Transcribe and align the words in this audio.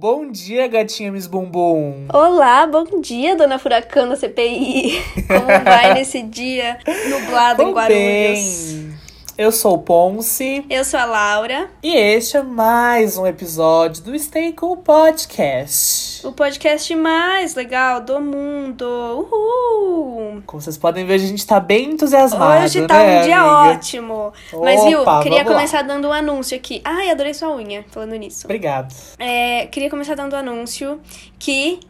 Bom 0.00 0.30
dia, 0.30 0.68
gatinha 0.68 1.10
Miss 1.10 1.26
Bumbum. 1.26 2.06
Olá, 2.12 2.64
bom 2.68 3.00
dia, 3.00 3.34
dona 3.34 3.58
Furacão 3.58 4.08
da 4.08 4.14
CPI. 4.14 4.92
Como 5.26 5.64
vai 5.64 5.92
nesse 5.92 6.22
dia 6.22 6.78
nublado 7.10 7.62
em 7.62 7.72
Guarulhos? 7.72 7.98
bem. 7.98 8.94
Eu 9.36 9.50
sou 9.50 9.74
o 9.74 9.78
Ponce 9.78 10.64
Eu 10.70 10.84
sou 10.84 11.00
a 11.00 11.04
Laura. 11.04 11.68
e 11.82 11.96
este 11.96 12.36
é 12.36 12.42
mais 12.44 13.18
um 13.18 13.26
episódio 13.26 14.04
do 14.04 14.16
Stay 14.16 14.52
Cool 14.52 14.76
Podcast. 14.76 16.07
O 16.24 16.32
podcast 16.32 16.94
mais 16.96 17.54
legal 17.54 18.00
do 18.00 18.20
mundo. 18.20 18.84
Uhul! 18.84 20.42
Como 20.46 20.60
vocês 20.60 20.76
podem 20.76 21.04
ver, 21.06 21.14
a 21.14 21.18
gente 21.18 21.46
tá 21.46 21.60
bem 21.60 21.90
entusiasmado, 21.92 22.64
Hoje 22.64 22.86
tá 22.86 22.98
né, 22.98 23.20
um 23.20 23.24
dia 23.24 23.40
amiga? 23.40 23.76
ótimo. 23.78 24.32
Mas, 24.62 24.84
viu, 24.84 25.02
Opa, 25.02 25.22
queria 25.22 25.38
vamos 25.38 25.52
lá. 25.52 25.58
começar 25.58 25.82
dando 25.82 26.08
um 26.08 26.12
anúncio 26.12 26.56
aqui. 26.56 26.80
Ai, 26.84 27.10
adorei 27.10 27.34
sua 27.34 27.54
unha, 27.54 27.84
falando 27.90 28.14
nisso. 28.14 28.46
Obrigado. 28.46 28.94
É, 29.18 29.66
queria 29.66 29.88
começar 29.90 30.14
dando 30.14 30.34
um 30.34 30.38
anúncio 30.38 31.00
que 31.38 31.80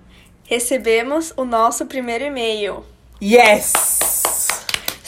recebemos 0.45 1.33
o 1.37 1.45
nosso 1.45 1.87
primeiro 1.87 2.25
e-mail. 2.25 2.85
Yes! 3.23 3.73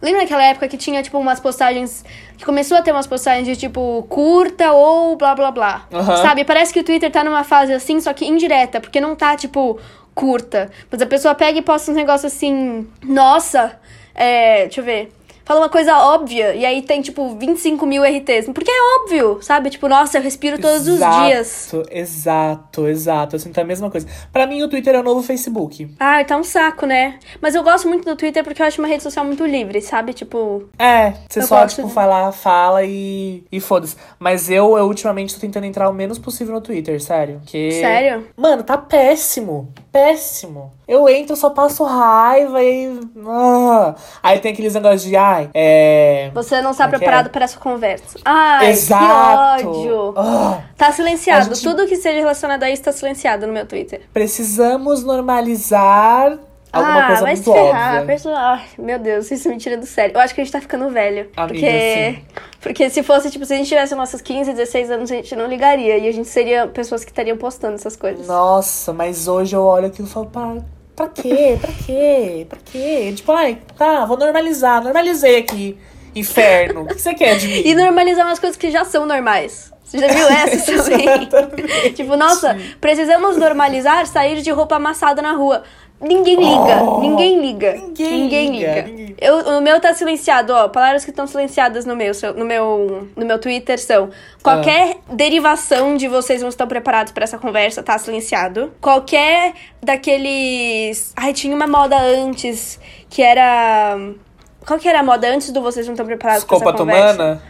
Lembra 0.00 0.22
naquela 0.22 0.44
época 0.44 0.68
que 0.68 0.76
tinha, 0.76 1.02
tipo, 1.02 1.18
umas 1.18 1.40
postagens. 1.40 2.04
Que 2.36 2.44
começou 2.44 2.76
a 2.76 2.82
ter 2.82 2.92
umas 2.92 3.06
postagens 3.06 3.46
de 3.46 3.56
tipo 3.56 4.04
curta 4.08 4.72
ou 4.72 5.16
blá 5.16 5.34
blá 5.34 5.50
blá. 5.50 5.86
Aham. 5.92 6.16
Sabe? 6.18 6.44
Parece 6.44 6.72
que 6.72 6.80
o 6.80 6.84
Twitter 6.84 7.10
tá 7.10 7.24
numa 7.24 7.42
fase 7.42 7.72
assim, 7.72 8.00
só 8.00 8.12
que 8.12 8.24
indireta, 8.24 8.80
porque 8.80 9.00
não 9.00 9.16
tá, 9.16 9.36
tipo, 9.36 9.78
curta. 10.14 10.70
Mas 10.90 11.02
a 11.02 11.06
pessoa 11.06 11.34
pega 11.34 11.58
e 11.58 11.62
posta 11.62 11.90
uns 11.90 11.96
negócios 11.96 12.32
assim. 12.32 12.86
Nossa! 13.04 13.78
É. 14.14 14.62
Deixa 14.62 14.80
eu 14.80 14.84
ver. 14.84 15.12
Fala 15.48 15.60
uma 15.60 15.70
coisa 15.70 15.96
óbvia, 15.96 16.54
e 16.54 16.66
aí 16.66 16.82
tem, 16.82 17.00
tipo, 17.00 17.34
25 17.38 17.86
mil 17.86 18.02
RTs. 18.04 18.50
Porque 18.52 18.70
é 18.70 19.00
óbvio, 19.00 19.38
sabe? 19.40 19.70
Tipo, 19.70 19.88
nossa, 19.88 20.18
eu 20.18 20.22
respiro 20.22 20.58
todos 20.60 20.86
os 20.86 20.98
dias. 20.98 21.72
Exato, 21.72 21.88
Exato, 21.90 22.86
exato. 22.86 23.36
Eu 23.36 23.40
sinto 23.40 23.58
a 23.58 23.64
mesma 23.64 23.90
coisa. 23.90 24.06
Pra 24.30 24.46
mim, 24.46 24.62
o 24.62 24.68
Twitter 24.68 24.94
é 24.94 25.00
o 25.00 25.02
novo 25.02 25.22
Facebook. 25.22 25.88
Ai, 25.98 26.26
tá 26.26 26.36
um 26.36 26.44
saco, 26.44 26.84
né? 26.84 27.18
Mas 27.40 27.54
eu 27.54 27.62
gosto 27.62 27.88
muito 27.88 28.04
do 28.04 28.14
Twitter 28.14 28.44
porque 28.44 28.60
eu 28.60 28.66
acho 28.66 28.78
uma 28.78 28.88
rede 28.88 29.02
social 29.02 29.24
muito 29.24 29.46
livre, 29.46 29.80
sabe? 29.80 30.12
Tipo. 30.12 30.68
É, 30.78 31.14
você 31.26 31.40
só, 31.40 31.62
gosto 31.62 31.76
tipo, 31.76 31.88
de- 31.88 31.94
fala, 31.94 32.30
fala 32.30 32.84
e, 32.84 33.42
e 33.50 33.58
foda-se. 33.58 33.96
Mas 34.18 34.50
eu, 34.50 34.76
eu, 34.76 34.84
ultimamente, 34.84 35.34
tô 35.34 35.40
tentando 35.40 35.64
entrar 35.64 35.88
o 35.88 35.94
menos 35.94 36.18
possível 36.18 36.52
no 36.54 36.60
Twitter, 36.60 37.00
sério. 37.02 37.40
Que... 37.46 37.72
Sério? 37.72 38.26
Mano, 38.36 38.62
tá 38.62 38.76
péssimo. 38.76 39.72
Péssimo. 39.98 40.70
Eu 40.86 41.08
entro, 41.08 41.34
só 41.34 41.50
passo 41.50 41.82
raiva 41.82 42.62
e. 42.62 43.00
Ah. 43.26 43.94
Aí 44.22 44.38
tem 44.38 44.52
aqueles 44.52 44.72
negócios 44.74 45.02
de, 45.02 45.16
ai, 45.16 45.50
é. 45.52 46.30
Você 46.34 46.62
não 46.62 46.70
está 46.70 46.84
é 46.84 46.88
que 46.88 46.96
preparado 46.96 47.26
é? 47.26 47.28
para 47.30 47.44
essa 47.44 47.58
conversa. 47.58 48.18
Ai, 48.24 48.70
Exato. 48.70 49.62
que 49.62 49.66
ódio. 49.68 50.14
Ah. 50.16 50.60
Tá 50.76 50.92
silenciado. 50.92 51.46
Gente- 51.54 51.62
Tudo 51.64 51.86
que 51.86 51.96
seja 51.96 52.18
relacionado 52.20 52.62
a 52.62 52.70
isso 52.70 52.82
tá 52.84 52.92
silenciado 52.92 53.46
no 53.46 53.52
meu 53.52 53.66
Twitter. 53.66 54.02
Precisamos 54.12 55.02
normalizar 55.02 56.38
alguma 56.72 57.02
ah, 57.02 57.06
coisa 57.06 57.22
vai 57.22 57.32
muito 57.34 57.44
se 57.44 57.52
ferrar. 57.52 57.92
óbvia. 57.92 58.06
Perso- 58.06 58.28
Ai, 58.30 58.64
meu 58.78 58.98
Deus, 58.98 59.30
isso 59.30 59.48
me 59.48 59.56
tira 59.56 59.76
do 59.76 59.86
sério. 59.86 60.14
Eu 60.14 60.20
acho 60.20 60.34
que 60.34 60.40
a 60.40 60.44
gente 60.44 60.52
tá 60.52 60.60
ficando 60.60 60.88
velho. 60.90 61.28
Amiga, 61.36 61.54
porque... 61.54 62.14
sim. 62.14 62.22
porque 62.60 62.90
se 62.90 63.02
fosse, 63.02 63.30
tipo, 63.30 63.44
se 63.44 63.54
a 63.54 63.56
gente 63.56 63.68
tivesse 63.68 63.94
nossos 63.94 64.20
15, 64.20 64.52
16 64.52 64.90
anos, 64.90 65.10
a 65.10 65.14
gente 65.14 65.34
não 65.36 65.46
ligaria. 65.46 65.98
E 65.98 66.08
a 66.08 66.12
gente 66.12 66.28
seria 66.28 66.66
pessoas 66.66 67.04
que 67.04 67.10
estariam 67.10 67.36
postando 67.36 67.74
essas 67.74 67.96
coisas. 67.96 68.26
Nossa, 68.26 68.92
mas 68.92 69.28
hoje 69.28 69.54
eu 69.56 69.62
olho 69.62 69.86
aquilo 69.86 70.06
e 70.06 70.10
falo, 70.10 70.26
pra, 70.26 70.56
pra 70.94 71.08
quê? 71.08 71.56
Pra 71.60 71.72
quê? 71.72 72.46
Pra 72.48 72.58
quê? 72.64 73.12
Tipo, 73.14 73.32
ai, 73.32 73.58
tá, 73.76 74.04
vou 74.04 74.16
normalizar. 74.16 74.82
Normalizei 74.82 75.38
aqui. 75.38 75.78
Inferno. 76.14 76.82
O 76.82 76.86
que 76.86 77.00
você 77.00 77.14
quer 77.14 77.36
de 77.36 77.46
mim? 77.46 77.62
E 77.64 77.74
normalizar 77.74 78.26
umas 78.26 78.38
coisas 78.38 78.56
que 78.56 78.70
já 78.70 78.84
são 78.84 79.06
normais. 79.06 79.72
Você 79.84 79.98
já 79.98 80.08
viu 80.08 80.28
essa 80.28 80.84
também? 81.30 81.92
Tipo, 81.94 82.14
nossa, 82.16 82.58
precisamos 82.78 83.38
normalizar 83.38 84.06
sair 84.06 84.42
de 84.42 84.50
roupa 84.50 84.76
amassada 84.76 85.22
na 85.22 85.32
rua. 85.32 85.62
Ninguém 86.00 86.36
liga, 86.36 86.82
Oh, 86.84 87.00
ninguém 87.00 87.40
liga. 87.40 87.72
ninguém 87.74 88.50
liga, 88.52 88.72
liga. 88.74 88.82
ninguém- 88.82 89.16
Eu, 89.20 89.58
o 89.58 89.60
meu 89.60 89.80
tá 89.80 89.92
silenciado, 89.92 90.52
ó. 90.52 90.68
Palavras 90.68 91.04
que 91.04 91.10
estão 91.10 91.26
silenciadas 91.26 91.84
no 91.84 91.96
meu, 91.96 92.12
no 92.36 92.44
meu, 92.44 93.08
no 93.16 93.26
meu 93.26 93.38
Twitter 93.40 93.80
são 93.80 94.08
qualquer 94.40 94.98
derivação 95.10 95.96
de 95.96 96.06
vocês 96.06 96.40
não 96.40 96.48
estão 96.50 96.68
preparados 96.68 97.12
pra 97.12 97.24
essa 97.24 97.36
conversa, 97.36 97.82
tá 97.82 97.98
silenciado. 97.98 98.72
Qualquer 98.80 99.54
daqueles. 99.82 101.12
Ai, 101.16 101.32
tinha 101.32 101.54
uma 101.54 101.66
moda 101.66 101.98
antes 102.00 102.78
que 103.10 103.20
era. 103.20 103.98
Qual 104.64 104.78
que 104.78 104.88
era 104.88 105.00
a 105.00 105.02
moda 105.02 105.28
antes 105.28 105.50
do 105.50 105.60
vocês 105.60 105.86
não 105.86 105.94
estão 105.94 106.06
preparados 106.06 106.44
pra 106.44 106.56
essa 106.56 106.64
conversa? 106.84 107.42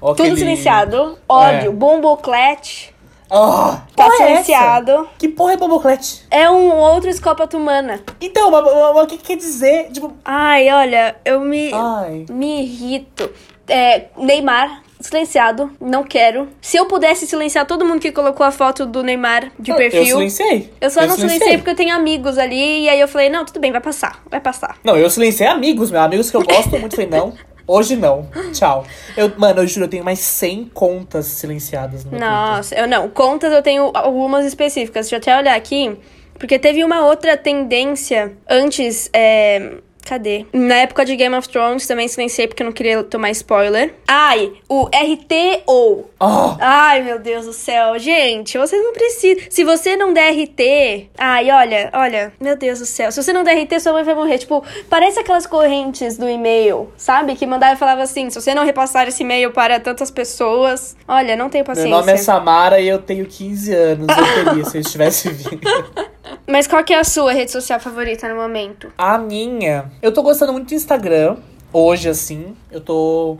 Ou 0.00 0.14
Tudo 0.14 0.36
silenciado. 0.36 1.18
Ódio. 1.28 1.70
É. 1.70 1.72
Bomboclete. 1.74 2.94
Ah, 3.30 3.82
Tá 3.94 4.04
porra 4.04 4.14
é 4.24 4.26
silenciado. 4.28 5.08
Que 5.18 5.28
porra 5.28 5.52
é 5.52 5.56
Boboclete? 5.56 6.26
É 6.30 6.50
um 6.50 6.74
outro 6.76 7.10
escópato 7.10 7.56
humana. 7.56 8.00
Então, 8.20 8.50
o 8.52 9.06
que 9.06 9.18
quer 9.18 9.36
dizer? 9.36 9.90
Tipo, 9.92 10.12
Ai, 10.24 10.70
olha, 10.70 11.16
eu 11.24 11.40
me, 11.40 11.70
ai. 11.72 12.24
me 12.30 12.62
irrito. 12.62 13.30
É, 13.68 14.06
Neymar, 14.16 14.82
silenciado, 14.98 15.70
não 15.78 16.02
quero. 16.02 16.48
Se 16.60 16.78
eu 16.78 16.86
pudesse 16.86 17.26
silenciar 17.26 17.66
todo 17.66 17.84
mundo 17.84 18.00
que 18.00 18.10
colocou 18.10 18.46
a 18.46 18.50
foto 18.50 18.86
do 18.86 19.02
Neymar 19.02 19.52
de 19.58 19.70
Eu 19.72 19.76
perfil. 19.76 20.04
silenciei. 20.06 20.72
Eu 20.80 20.88
só 20.90 21.06
não 21.06 21.14
silenciei 21.16 21.58
porque 21.58 21.70
eu 21.70 21.76
tenho 21.76 21.94
amigos 21.94 22.38
ali. 22.38 22.84
E 22.84 22.88
aí 22.88 22.98
eu 22.98 23.06
falei, 23.08 23.28
não, 23.28 23.44
tudo 23.44 23.60
bem, 23.60 23.70
vai 23.70 23.80
passar, 23.82 24.22
vai 24.30 24.40
passar. 24.40 24.78
Não, 24.82 24.96
eu 24.96 25.10
silenciei 25.10 25.46
amigos, 25.48 25.90
meus 25.90 26.02
amigos 26.02 26.30
que 26.30 26.36
eu 26.38 26.42
gosto 26.42 26.78
muito. 26.78 26.96
Falei, 26.96 27.10
não, 27.10 27.34
hoje 27.68 27.94
não. 27.94 28.28
Tchau. 28.52 28.84
Eu, 29.16 29.32
mano, 29.36 29.60
eu 29.60 29.66
juro, 29.66 29.84
eu 29.84 29.90
tenho 29.90 30.04
mais 30.04 30.18
100 30.18 30.70
contas 30.74 31.26
silenciadas 31.26 32.04
no 32.04 32.10
meu. 32.10 32.20
Nossa, 32.20 32.74
eu 32.74 32.88
não. 32.88 33.08
Contas 33.08 33.52
eu 33.52 33.62
tenho 33.62 33.90
algumas 33.94 34.44
específicas. 34.44 35.06
Deixa 35.06 35.16
eu 35.16 35.18
até 35.18 35.36
olhar 35.36 35.54
aqui. 35.54 35.96
Porque 36.38 36.58
teve 36.58 36.82
uma 36.82 37.04
outra 37.06 37.36
tendência 37.36 38.32
antes. 38.48 39.10
É... 39.12 39.74
Cadê? 40.04 40.46
Na 40.52 40.76
época 40.76 41.04
de 41.04 41.14
Game 41.16 41.34
of 41.34 41.48
Thrones 41.48 41.86
também 41.86 42.08
silenciei 42.08 42.48
porque 42.48 42.62
eu 42.62 42.66
não 42.66 42.72
queria 42.72 43.02
tomar 43.02 43.30
spoiler. 43.30 43.94
Ai, 44.06 44.52
o 44.68 44.84
RTO. 44.86 46.06
Ah, 46.18 46.56
Ai, 46.60 47.02
meu 47.02 47.18
Deus 47.18 47.46
do 47.46 47.52
céu. 47.52 47.98
Gente, 47.98 48.56
vocês 48.56 48.82
não 48.82 48.92
precisam. 48.92 49.44
Se 49.50 49.64
você 49.64 49.96
não 49.96 50.12
der 50.12 50.30
RT. 50.32 51.10
Ai, 51.18 51.50
olha, 51.50 51.90
olha. 51.92 52.32
Meu 52.40 52.56
Deus 52.56 52.78
do 52.78 52.86
céu. 52.86 53.12
Se 53.12 53.22
você 53.22 53.32
não 53.32 53.44
der 53.44 53.62
RT, 53.62 53.80
sua 53.80 53.92
mãe 53.92 54.04
vai 54.04 54.14
morrer. 54.14 54.38
Tipo, 54.38 54.64
parece 54.88 55.20
aquelas 55.20 55.46
correntes 55.46 56.16
do 56.16 56.28
e-mail, 56.28 56.90
sabe? 56.96 57.34
Que 57.36 57.46
mandava 57.46 57.74
e 57.74 57.76
falava 57.76 58.02
assim: 58.02 58.30
se 58.30 58.40
você 58.40 58.54
não 58.54 58.64
repassar 58.64 59.08
esse 59.08 59.22
e-mail 59.22 59.52
para 59.52 59.78
tantas 59.78 60.10
pessoas. 60.10 60.96
Olha, 61.06 61.36
não 61.36 61.50
tenho 61.50 61.62
meu 61.64 61.66
paciência. 61.74 61.90
nome 61.90 62.12
é 62.12 62.16
Samara 62.16 62.80
e 62.80 62.88
eu 62.88 62.98
tenho 62.98 63.26
15 63.26 63.74
anos. 63.74 64.06
Eu 64.08 64.44
teria 64.44 64.64
se 64.64 64.76
eu 64.78 64.80
estivesse 64.80 65.28
vindo. 65.28 65.60
Mas 66.46 66.66
qual 66.66 66.82
que 66.84 66.92
é 66.92 66.98
a 66.98 67.04
sua 67.04 67.32
rede 67.32 67.50
social 67.50 67.78
favorita 67.80 68.28
no 68.28 68.36
momento? 68.36 68.92
A 68.96 69.18
minha. 69.18 69.90
Eu 70.02 70.12
tô 70.12 70.22
gostando 70.22 70.52
muito 70.52 70.68
do 70.68 70.74
Instagram. 70.74 71.36
Hoje, 71.72 72.08
assim, 72.08 72.56
eu 72.70 72.80
tô. 72.80 73.38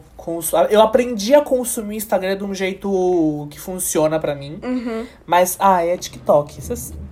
Eu 0.70 0.82
aprendi 0.82 1.34
a 1.34 1.40
consumir 1.40 1.94
o 1.94 1.96
Instagram 1.96 2.36
de 2.36 2.44
um 2.44 2.54
jeito 2.54 3.46
que 3.50 3.58
funciona 3.60 4.18
pra 4.18 4.34
mim. 4.34 4.58
Uhum. 4.62 5.06
Mas, 5.26 5.56
ah, 5.58 5.84
é 5.84 5.96
TikTok. 5.96 6.58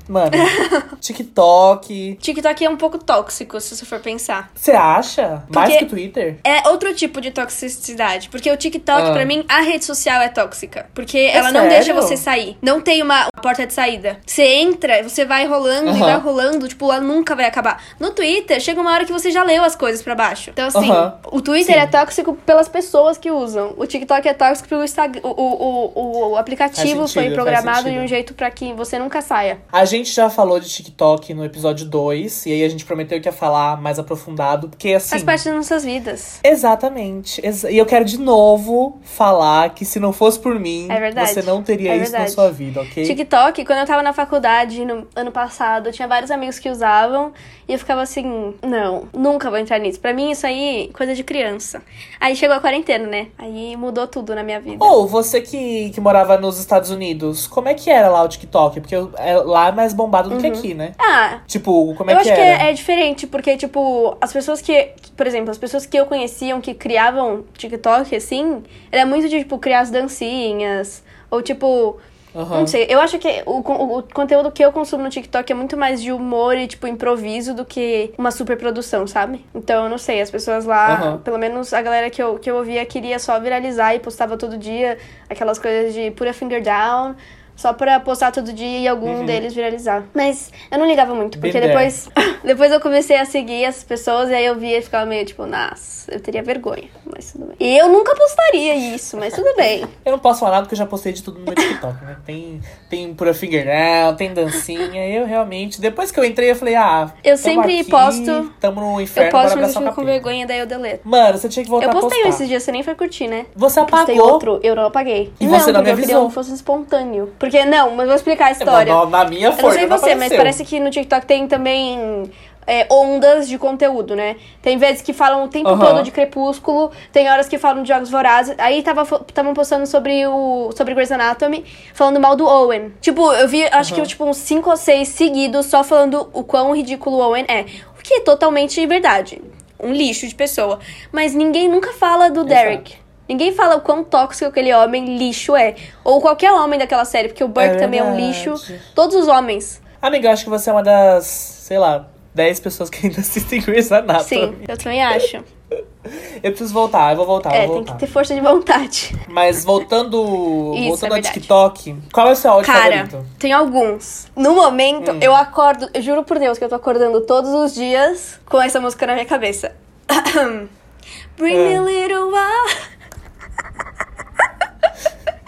Mano, 0.09 0.31
TikTok. 1.01 2.17
TikTok 2.21 2.65
é 2.65 2.71
um 2.71 2.77
pouco 2.77 2.99
tóxico, 2.99 3.61
se 3.61 3.77
você 3.77 3.85
for 3.85 3.99
pensar. 4.01 4.51
Você 4.55 4.73
acha? 4.73 5.43
Mais 5.53 5.71
Porque- 5.71 5.79
que 5.79 5.85
o 5.85 5.89
Twitter? 5.89 6.39
É 6.45 6.69
outro 6.69 6.95
tipo 6.95 7.21
de 7.21 7.31
toxicidade. 7.31 8.29
Porque 8.29 8.51
o 8.51 8.57
TikTok, 8.57 9.03
Ah. 9.09 9.13
pra 9.13 9.25
mim, 9.25 9.45
a 9.49 9.61
rede 9.61 9.85
social 9.85 10.21
é 10.21 10.29
tóxica. 10.29 10.87
Porque 10.95 11.19
ela 11.19 11.51
não 11.53 11.63
sério? 11.63 11.77
deixa 11.77 11.95
você 11.95 12.17
sair. 12.17 12.57
Não 12.63 12.81
tem 12.81 13.03
uma 13.03 13.29
porta 13.43 13.67
de 13.67 13.73
saída. 13.73 14.19
Você 14.27 14.45
entra, 14.45 15.03
você 15.03 15.25
vai 15.25 15.47
rolando 15.47 15.89
e 15.89 15.91
Aham. 15.91 15.99
vai 16.01 16.19
rolando, 16.19 16.69
tipo, 16.69 16.91
ela 16.91 17.01
nunca 17.01 17.35
vai 17.35 17.45
acabar. 17.47 17.83
No 17.99 18.11
Twitter, 18.13 18.61
chega 18.61 18.81
uma 18.81 18.93
hora 18.93 19.05
que 19.05 19.13
você 19.13 19.31
já 19.31 19.43
leu 19.43 19.63
as 19.65 19.75
coisas 19.77 20.03
pra 20.03 20.15
baixo. 20.15 20.51
Então, 20.51 20.69
assim, 20.69 20.91
Aham. 20.91 21.19
o 21.33 21.41
Twitter 21.41 21.75
Sim. 21.75 21.81
é 21.81 21.87
tóxico 21.87 22.35
pelas 22.47 22.69
pessoas 22.69 23.06
que 23.17 23.31
usam. 23.31 23.75
O 23.76 23.87
TikTok 23.87 24.26
é 24.29 24.35
tóxico 24.35 24.75
Instagram. 24.76 25.20
O, 25.23 25.29
o, 25.29 25.93
o, 25.94 26.31
o 26.31 26.37
aplicativo 26.37 27.00
Faz 27.00 27.12
foi 27.12 27.23
sentido, 27.25 27.35
programado 27.35 27.85
de 27.85 27.91
um 27.91 27.93
sentido. 27.94 28.08
jeito 28.08 28.35
pra 28.35 28.50
que 28.50 28.73
você 28.73 28.99
nunca 28.99 29.20
saia. 29.23 29.58
A 29.73 29.85
gente 29.85 30.11
já 30.12 30.29
falou 30.31 30.58
de 30.58 30.69
TikTok 30.69 31.32
no 31.35 31.44
episódio 31.44 31.87
2. 31.87 32.47
E 32.47 32.53
aí 32.53 32.64
a 32.64 32.69
gente 32.69 32.85
prometeu 32.85 33.20
que 33.20 33.29
ia 33.29 33.32
falar 33.32 33.81
mais 33.81 33.99
aprofundado. 33.99 34.69
Porque, 34.69 34.94
assim. 34.94 35.11
Faz 35.11 35.23
parte 35.23 35.44
das 35.44 35.55
nossas 35.55 35.85
vidas. 35.85 36.41
Exatamente. 36.43 37.41
Exa- 37.47 37.70
E 37.70 37.79
eu 37.79 37.87
quero 37.87 38.05
de 38.05 38.19
novo 38.19 38.99
falar 39.03 39.70
que 39.75 39.85
se 39.85 40.00
não 40.00 40.12
fosse 40.12 40.38
por 40.38 40.58
mim, 40.58 40.88
É 40.91 41.12
você 41.26 41.43
não 41.43 41.62
teria 41.62 41.93
É 41.93 41.97
isso 41.99 42.12
na 42.12 42.26
sua 42.29 42.50
vida, 42.50 42.81
ok? 42.81 43.05
TikTok, 43.05 43.64
quando 43.64 43.79
eu 43.81 43.87
tava 43.87 44.03
na 44.03 44.12
faculdade 44.12 44.85
no 44.85 45.06
ano 45.14 45.31
passado, 45.31 45.88
eu 45.88 45.93
tinha 45.93 46.08
vários 46.08 46.31
amigos 46.31 46.58
que 46.58 46.69
usavam 46.70 47.32
e 47.69 47.73
eu 47.73 47.79
ficava 47.79 48.03
assim, 48.03 48.55
não, 48.62 49.08
nunca 49.12 49.50
vou 49.50 49.58
entrar 49.58 49.79
nisso. 49.79 49.99
Pra 50.00 50.12
mim, 50.12 50.31
isso 50.31 50.47
aí, 50.47 50.91
coisa 50.94 51.14
de 51.14 51.25
criança. 51.25 51.82
Aí 52.20 52.35
chegou 52.37 52.56
a 52.56 52.61
quarentena, 52.61 52.86
né? 53.06 53.29
Aí 53.38 53.77
mudou 53.77 54.06
tudo 54.06 54.35
na 54.35 54.43
minha 54.43 54.61
vida. 54.61 54.85
Ou 54.85 55.06
você 55.06 55.41
que, 55.41 55.91
que 55.91 56.00
morava 56.00 56.37
nos 56.38 56.59
Estados 56.59 56.91
Unidos, 56.91 57.47
como 57.47 57.69
é 57.69 57.75
que 57.75 57.91
era 57.91 58.09
lá 58.09 58.23
o 58.23 58.29
TikTok? 58.29 58.81
Porque 58.81 58.94
eu- 58.94 59.11
é- 59.17 59.37
lá 59.37 59.69
é 59.69 59.73
mais 59.73 59.93
bombado 59.93 60.31
do 60.31 60.37
que 60.38 60.47
aqui, 60.47 60.75
né? 60.75 60.93
Ah, 60.99 61.41
Tipo, 61.47 61.94
como 61.97 62.11
é 62.11 62.15
eu 62.15 62.19
que 62.19 62.31
acho 62.31 62.41
era? 62.41 62.56
que 62.59 62.62
é, 62.65 62.71
é 62.71 62.73
diferente, 62.73 63.27
porque, 63.27 63.56
tipo, 63.56 64.17
as 64.21 64.33
pessoas 64.33 64.61
que, 64.61 64.91
por 65.17 65.27
exemplo, 65.27 65.50
as 65.50 65.59
pessoas 65.59 65.87
que 65.87 65.97
eu 65.97 66.06
conheciam 66.06 66.61
que 66.61 66.75
criavam 66.75 67.44
TikTok, 67.56 68.15
assim, 68.15 68.62
era 68.93 69.05
muito 69.06 69.29
de, 69.29 69.39
tipo, 69.41 69.59
criar 69.59 69.81
as 69.81 69.91
dancinhas, 69.91 71.03
ou, 71.31 71.43
tipo, 71.43 71.97
Aham. 72.37 72.61
Não 72.61 72.67
sei, 72.67 72.87
eu 72.91 73.00
acho 73.00 73.19
que 73.19 73.43
o, 73.47 73.62
con- 73.62 73.99
o 73.99 74.03
conteúdo 74.03 74.50
que 74.53 74.62
eu 74.62 74.71
consumo 74.71 75.03
no 75.03 75.09
TikTok 75.09 75.50
é 75.50 75.55
muito 75.55 75.75
mais 75.77 76.03
de 76.03 76.12
humor 76.12 76.55
e, 76.56 76.67
tipo, 76.67 76.87
improviso 76.87 77.55
do 77.55 77.65
que 77.65 78.12
uma 78.19 78.31
super 78.31 78.59
produção, 78.59 79.06
sabe? 79.06 79.43
Então, 79.55 79.85
eu 79.85 79.91
não 79.91 79.97
sei, 79.97 80.21
as 80.21 80.31
pessoas 80.31 80.67
lá, 80.67 80.93
Aham. 80.94 81.19
pelo 81.19 81.38
menos 81.38 81.73
a 81.73 81.81
galera 81.81 82.11
que 82.11 82.23
eu, 82.23 82.38
que 82.38 82.50
eu 82.50 82.56
ouvia 82.56 82.85
queria 82.85 83.19
só 83.19 83.41
viralizar 83.41 83.94
e 83.94 84.00
postava 84.00 84.37
todo 84.37 84.59
dia 84.59 84.99
aquelas 85.31 85.59
coisas 85.59 85.94
de 85.94 86.11
put 86.11 86.29
a 86.29 86.35
finger 86.35 86.62
down, 86.62 87.15
só 87.56 87.73
pra 87.73 87.99
postar 87.99 88.31
todo 88.31 88.53
dia 88.53 88.79
e 88.81 88.87
algum 88.87 89.06
Uhum. 89.20 89.26
deles 89.26 89.55
viralizar. 89.55 90.05
Mas 90.14 90.53
eu 90.70 90.79
não 90.79 90.87
ligava 90.87 91.14
muito, 91.14 91.38
porque 91.38 91.58
depois, 91.61 92.08
depois 92.44 92.70
eu 92.70 92.81
comecei 92.81 93.17
a 93.17 93.25
seguir 93.25 93.64
as 93.64 93.82
pessoas 93.82 94.29
e 94.31 94.35
aí 94.35 94.44
eu 94.47 94.55
via 94.56 94.79
e 94.79 94.82
ficava 94.82 95.06
meio 95.06 95.25
tipo, 95.25 95.44
nossa, 95.47 96.12
eu 96.12 96.20
teria 96.20 96.43
vergonha, 96.43 96.88
mas 97.05 97.32
tudo 97.32 97.47
bem. 97.47 97.56
E 97.58 97.76
eu 97.79 97.88
nunca 97.88 98.14
postaria 98.14 98.75
isso, 98.94 99.17
mas 99.17 99.35
tudo 99.35 99.55
bem. 99.56 99.85
Eu 100.05 100.12
não 100.12 100.19
posso 100.20 100.41
falar 100.41 100.61
porque 100.61 100.75
eu 100.75 100.79
já 100.79 100.87
postei 100.87 101.12
de 101.12 101.20
tudo 101.23 101.38
no 101.41 101.44
meu 101.47 101.55
TikTok, 101.55 102.05
né? 102.05 102.17
Tem, 102.25 102.61
tem 102.88 103.12
pura 103.14 103.35
fingernail, 103.35 104.14
tem 104.14 104.32
dancinha. 104.32 105.08
Eu 105.08 105.26
realmente. 105.26 105.81
Depois 105.81 106.11
que 106.12 106.20
eu 106.20 106.25
entrei, 106.25 106.50
eu 106.53 106.56
falei, 106.56 106.75
ah. 106.76 107.11
Eu 107.25 107.37
sempre 107.37 107.81
aqui, 107.81 107.91
posto- 107.91 108.53
Tamo 108.61 108.81
no 108.81 108.97
Eu 108.99 109.00
inferno, 109.00 109.31
posto, 109.32 109.49
bora 109.49 109.61
mas 109.62 109.75
eu 109.75 109.82
fico 109.82 109.94
com 109.94 110.05
vergonha, 110.05 110.47
daí 110.47 110.58
eu 110.61 110.67
deleto. 110.67 111.00
Mano, 111.08 111.38
você 111.38 111.49
tinha 111.49 111.64
que 111.64 111.70
voltar 111.70 111.87
Eu 111.87 111.91
a 111.91 111.93
postei 111.94 112.20
um 112.20 112.23
postar. 112.25 112.29
esses 112.37 112.49
dias, 112.49 112.62
você 112.62 112.70
nem 112.73 112.82
foi 112.85 112.94
curtir, 112.94 113.26
né? 113.26 113.47
Você 113.56 113.81
Postei 113.85 114.14
apagou. 114.17 114.32
outro, 114.32 114.61
eu 114.62 114.76
não 114.76 114.85
apaguei. 114.87 115.32
E 115.41 115.47
você 115.49 115.73
não 115.73 115.81
me 115.81 115.87
porque 115.87 115.91
eu 115.91 115.97
queria 115.97 116.14
avisou. 116.17 116.29
que 116.29 116.35
fosse 116.35 116.55
espontâneo. 116.55 117.32
Porque, 117.50 117.64
não, 117.64 117.93
mas 117.93 118.06
vou 118.06 118.16
explicar 118.16 118.46
a 118.46 118.50
história. 118.52 118.94
Na, 118.94 119.06
na 119.06 119.25
minha 119.25 119.48
eu 119.48 119.52
foi, 119.52 119.62
não 119.62 119.70
sei 119.70 119.87
você, 119.87 120.14
mas 120.14 120.16
apareceu. 120.16 120.37
parece 120.38 120.64
que 120.64 120.81
no 120.81 120.90
TikTok 120.90 121.26
tem 121.26 121.46
também 121.46 122.31
é, 122.66 122.87
ondas 122.90 123.48
de 123.48 123.56
conteúdo, 123.58 124.16
né? 124.16 124.37
Tem 124.60 124.76
vezes 124.76 125.00
que 125.00 125.12
falam 125.12 125.44
o 125.44 125.48
tempo 125.48 125.78
todo 125.78 126.02
de 126.02 126.10
Crepúsculo, 126.10 126.90
tem 127.12 127.31
horas 127.31 127.48
que 127.48 127.58
falam 127.58 127.82
de 127.82 127.88
Jogos 127.88 128.10
Vorazes. 128.10 128.54
Aí 128.58 128.81
estavam 128.81 129.54
postando 129.54 129.87
sobre 129.87 130.26
o 130.26 130.72
sobre 130.72 130.93
Grey's 130.94 131.12
Anatomy, 131.12 131.64
falando 131.94 132.19
mal 132.19 132.34
do 132.34 132.44
Owen. 132.44 132.93
Tipo, 133.00 133.32
eu 133.32 133.46
vi, 133.46 133.64
acho 133.64 133.94
que 133.94 134.00
Aham. 134.00 134.08
tipo, 134.08 134.25
uns 134.25 134.38
5 134.38 134.69
ou 134.69 134.76
6 134.76 135.08
seguidos 135.08 135.66
só 135.66 135.84
falando 135.84 136.28
o 136.32 136.43
quão 136.43 136.75
ridículo 136.75 137.19
o 137.19 137.20
Owen 137.20 137.44
é. 137.48 137.64
O 137.98 138.02
que 138.02 138.14
é 138.14 138.20
totalmente 138.20 138.84
verdade. 138.87 139.40
Um 139.78 139.93
lixo 139.93 140.26
de 140.26 140.34
pessoa. 140.34 140.81
Mas 141.12 141.34
ninguém 141.34 141.69
nunca 141.69 141.93
fala 141.93 142.28
do 142.28 142.44
Derek. 142.44 143.06
Ninguém 143.28 143.52
fala 143.55 143.76
o 143.76 143.81
quão 143.81 144.05
tóxico 144.05 144.49
aquele 144.49 144.73
homem 144.73 145.17
lixo 145.19 145.56
é. 145.56 145.75
Ou 146.05 146.20
qualquer 146.20 146.52
homem 146.52 146.78
daquela 146.78 147.05
série, 147.05 147.28
porque 147.28 147.43
o 147.43 147.49
Burke 147.49 147.70
É 147.70 147.75
também 147.76 148.00
é 148.00 148.05
um 148.05 148.17
lixo. 148.17 148.55
Todos 148.94 149.17
os 149.17 149.26
homens. 149.28 149.82
Amiga, 150.00 150.28
eu 150.28 150.32
acho 150.32 150.44
que 150.44 150.50
você 150.50 150.70
é 150.70 150.73
uma 150.73 150.82
das, 150.82 151.25
sei 151.26 151.78
lá, 151.78 152.06
10 152.34 152.61
pessoas 152.61 152.88
que 152.88 153.06
ainda 153.06 153.20
assistem 153.23 153.61
Grey's 153.61 153.90
Anatomy. 153.90 154.25
Sim, 154.28 154.56
eu 154.69 154.76
também 154.78 155.02
acho. 155.02 155.43
Eu 156.40 156.52
preciso 156.52 156.73
voltar, 156.73 157.11
eu 157.11 157.17
vou 157.17 157.26
voltar, 157.26 157.52
é, 157.52 157.67
vou 157.67 157.67
tem 157.67 157.75
voltar. 157.78 157.93
que 157.94 157.99
ter 157.99 158.06
força 158.06 158.32
de 158.32 158.40
vontade. 158.40 159.12
Mas 159.26 159.64
voltando, 159.64 160.72
Isso, 160.76 160.88
voltando 160.90 161.14
é 161.14 161.17
ao. 161.17 161.22
TikTok, 161.22 161.96
qual 162.12 162.29
é 162.29 162.31
o 162.32 162.37
seu 162.37 162.52
áudio 162.52 162.72
Cara, 162.72 163.06
favorito? 163.08 163.26
tem 163.40 163.52
alguns. 163.52 164.29
No 164.37 164.55
momento, 164.55 165.11
Hum. 165.11 165.19
eu 165.20 165.34
acordo, 165.34 165.90
eu 165.93 166.00
juro 166.00 166.22
por 166.22 166.38
Deus 166.38 166.58
que 166.58 166.64
eu 166.64 166.69
tô 166.69 166.76
acordando 166.76 167.22
todos 167.22 167.50
os 167.50 167.75
dias 167.75 168.38
com 168.49 168.62
essa 168.62 168.79
música 168.79 169.05
na 169.08 169.14
minha 169.14 169.26
cabeça. 169.26 169.75
Bring 171.37 171.56
me 171.56 171.72
É. 171.72 171.76
a 171.76 171.81
little 171.82 172.26
while. 172.29 172.87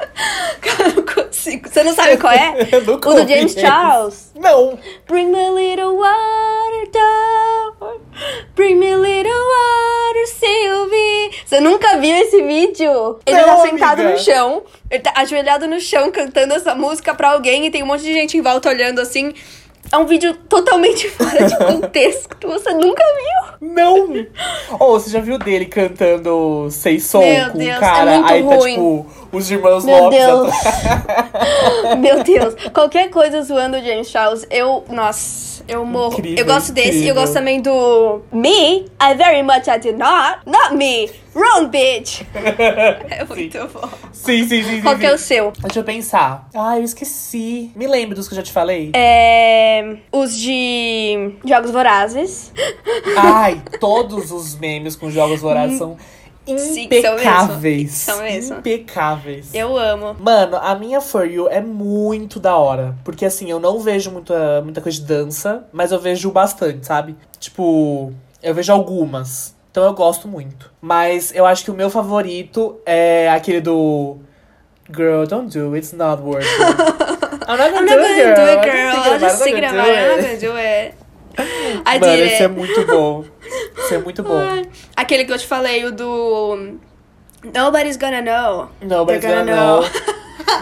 Cara, 0.09 0.58
eu 0.69 0.95
não 0.95 1.03
consigo. 1.05 1.69
Você 1.69 1.83
não 1.83 1.95
sabe 1.95 2.17
qual 2.17 2.33
é? 2.33 2.69
Eu 2.73 2.81
o 2.81 2.85
do 2.97 3.29
James. 3.29 3.53
Charles. 3.55 4.33
Não! 4.35 4.79
Bring 5.07 5.27
me 5.27 5.39
a 5.39 5.51
little 5.51 5.97
water 5.97 6.91
down. 6.93 8.01
Bring 8.55 8.77
me 8.77 8.93
a 8.93 8.97
little 8.97 9.33
water, 9.33 10.27
Sylvie. 10.27 11.31
Você 11.45 11.61
nunca 11.61 11.97
viu 11.99 12.17
esse 12.17 12.43
vídeo? 12.43 13.19
Ele 13.25 13.37
Não, 13.41 13.45
tá 13.45 13.57
sentado 13.63 14.01
amiga. 14.01 14.17
no 14.17 14.19
chão. 14.19 14.63
Ele 14.91 15.03
tá 15.03 15.13
ajoelhado 15.17 15.67
no 15.67 15.81
chão 15.81 16.11
cantando 16.11 16.55
essa 16.55 16.75
música 16.75 17.15
pra 17.15 17.31
alguém 17.33 17.67
e 17.67 17.71
tem 17.71 17.83
um 17.83 17.87
monte 17.87 18.03
de 18.03 18.13
gente 18.13 18.37
em 18.37 18.43
volta 18.43 18.69
olhando 18.69 19.01
assim. 19.01 19.33
É 19.91 19.97
um 19.97 20.07
vídeo 20.07 20.35
totalmente 20.49 21.09
fora 21.11 21.45
de 21.45 21.57
contexto. 21.57 22.37
Você 22.47 22.73
nunca 22.73 23.03
viu? 23.03 23.69
Não! 23.73 24.27
Ou 24.79 24.99
você 25.01 25.11
já 25.11 25.21
viu 25.21 25.39
dele 25.39 25.67
cantando 25.67 26.69
Sei 26.71 27.01
Som 27.01 27.21
Meu 27.21 27.51
com 27.51 27.59
Deus, 27.59 27.77
o 27.77 27.81
cara? 27.81 28.11
é 28.13 28.19
muito 28.19 28.33
aí 28.33 28.43
tá 28.43 28.55
ruim. 28.55 28.71
tipo 28.75 29.07
os 29.33 29.51
irmãos 29.51 29.85
Meu 29.85 30.05
Lopes 30.05 30.19
Deus. 30.19 30.53
Meu 31.99 32.23
Deus. 32.23 32.55
Qualquer 32.73 33.11
coisa 33.11 33.43
zoando 33.43 33.77
o 33.77 33.83
James 33.83 34.09
Charles, 34.09 34.47
eu. 34.51 34.85
Nossa, 34.89 35.58
eu 35.69 35.85
morro. 35.85 36.19
Incrível, 36.19 36.39
eu 36.39 36.47
gosto 36.47 36.73
desse. 36.73 36.89
incrível. 36.89 37.09
Eu 37.09 37.15
gosto 37.15 37.35
também 37.35 37.61
do. 37.61 38.23
Me? 38.33 38.87
I 39.01 39.15
very 39.17 39.43
much 39.43 39.69
I 39.69 39.79
did 39.79 39.97
not. 39.97 40.39
Not 40.47 40.75
me. 40.75 41.11
Wrong 41.35 41.69
bitch. 41.69 42.23
É 43.11 43.25
muito 43.25 43.59
bom. 43.69 43.89
Sim, 44.13 44.49
sim, 44.49 44.63
sim. 44.65 44.81
Qual 44.83 44.95
sim, 44.95 45.01
que 45.01 45.07
é 45.07 45.13
o 45.15 45.19
sim. 45.19 45.25
seu? 45.25 45.53
Deixa 45.63 45.79
eu 45.81 45.85
pensar. 45.85 46.49
Ah, 46.55 46.79
eu 46.79 46.85
esqueci. 46.85 47.71
Me 47.77 47.87
lembro 47.87 48.17
dos 48.17 48.27
que 48.27 48.35
eu 48.35 48.37
já 48.37 48.43
te 48.43 48.53
falei? 48.53 48.91
É. 48.95 49.97
Os 50.11 50.37
de. 50.37 51.33
Jogos 51.45 51.71
Vorazes. 51.71 52.53
Ai, 53.17 53.63
todos 53.79 54.33
os 54.33 54.57
memes 54.57 54.97
com 54.97 55.11
jogos 55.11 55.41
vorazes 55.41 55.79
são 55.79 55.97
Sim, 56.57 56.89
são 56.89 57.15
mesmo. 57.17 57.19
impecáveis. 57.19 57.91
São 57.93 58.19
mesmo. 58.23 58.57
Impecáveis. 58.59 59.55
Eu 59.55 59.77
amo. 59.77 60.17
Mano, 60.19 60.57
a 60.57 60.75
minha 60.75 61.01
For 61.01 61.27
You 61.27 61.49
é 61.49 61.61
muito 61.61 62.39
da 62.41 62.57
hora. 62.57 62.95
Porque 63.05 63.25
assim, 63.27 63.51
eu 63.51 63.59
não 63.61 63.81
vejo 63.81 64.11
muita, 64.11 64.63
muita 64.63 64.81
coisa 64.81 64.99
de 64.99 65.05
dança, 65.05 65.65
mas 65.73 65.93
eu 65.93 65.99
vejo 65.99 66.31
bastante, 66.31 66.87
sabe? 66.87 67.17
Tipo, 67.39 68.13
eu 68.43 68.55
vejo 68.55 68.73
algumas. 68.73 69.55
Então 69.71 69.85
eu 69.85 69.93
gosto 69.93 70.27
muito. 70.27 70.73
Mas 70.81 71.33
eu 71.35 71.45
acho 71.45 71.65
que 71.65 71.71
o 71.71 71.75
meu 71.75 71.91
favorito 71.91 72.79
é 72.87 73.29
aquele 73.31 73.61
do. 73.61 74.17
Girl, 74.91 75.27
don't 75.27 75.51
do 75.57 75.75
it, 75.75 75.85
it's 75.87 75.93
not 75.93 76.23
worth 76.23 76.43
it. 76.47 76.49
I'm 77.47 77.57
not 77.59 77.73
gonna 77.73 77.81
I'm 77.81 77.87
do 77.87 77.97
not 77.97 78.11
it, 78.11 78.23
gonna 78.23 78.35
girl. 78.35 78.37
do 78.37 78.51
it, 78.51 78.71
girl. 78.71 79.15
I'm 79.15 79.21
just 79.21 79.43
thinking 79.43 79.63
not 79.63 79.75
about 79.75 79.89
it. 79.89 79.99
I'm 79.99 80.09
gonna 80.09 80.33
not 80.33 80.41
do 80.41 80.49
it. 80.49 80.49
gonna 80.49 80.53
do 80.53 80.57
it. 80.57 80.95
I 81.87 81.99
Mano, 82.01 82.13
did 82.17 82.27
esse 82.27 82.35
it. 82.35 82.43
é 82.45 82.49
muito 82.49 82.87
bom. 82.87 83.25
Esse 83.77 83.95
é 83.95 83.99
muito 83.99 84.23
bom. 84.23 84.41
Aquele 84.97 85.25
que 85.25 85.33
eu 85.33 85.39
te 85.39 85.47
falei, 85.47 85.85
o 85.85 85.93
do. 85.93 86.79
Nobody's 87.55 87.97
gonna 87.97 88.21
know. 88.21 88.69
Nobody's 88.83 89.21
They're 89.23 89.45
gonna 89.45 89.53
gonna 89.57 89.81
know. 89.81 89.91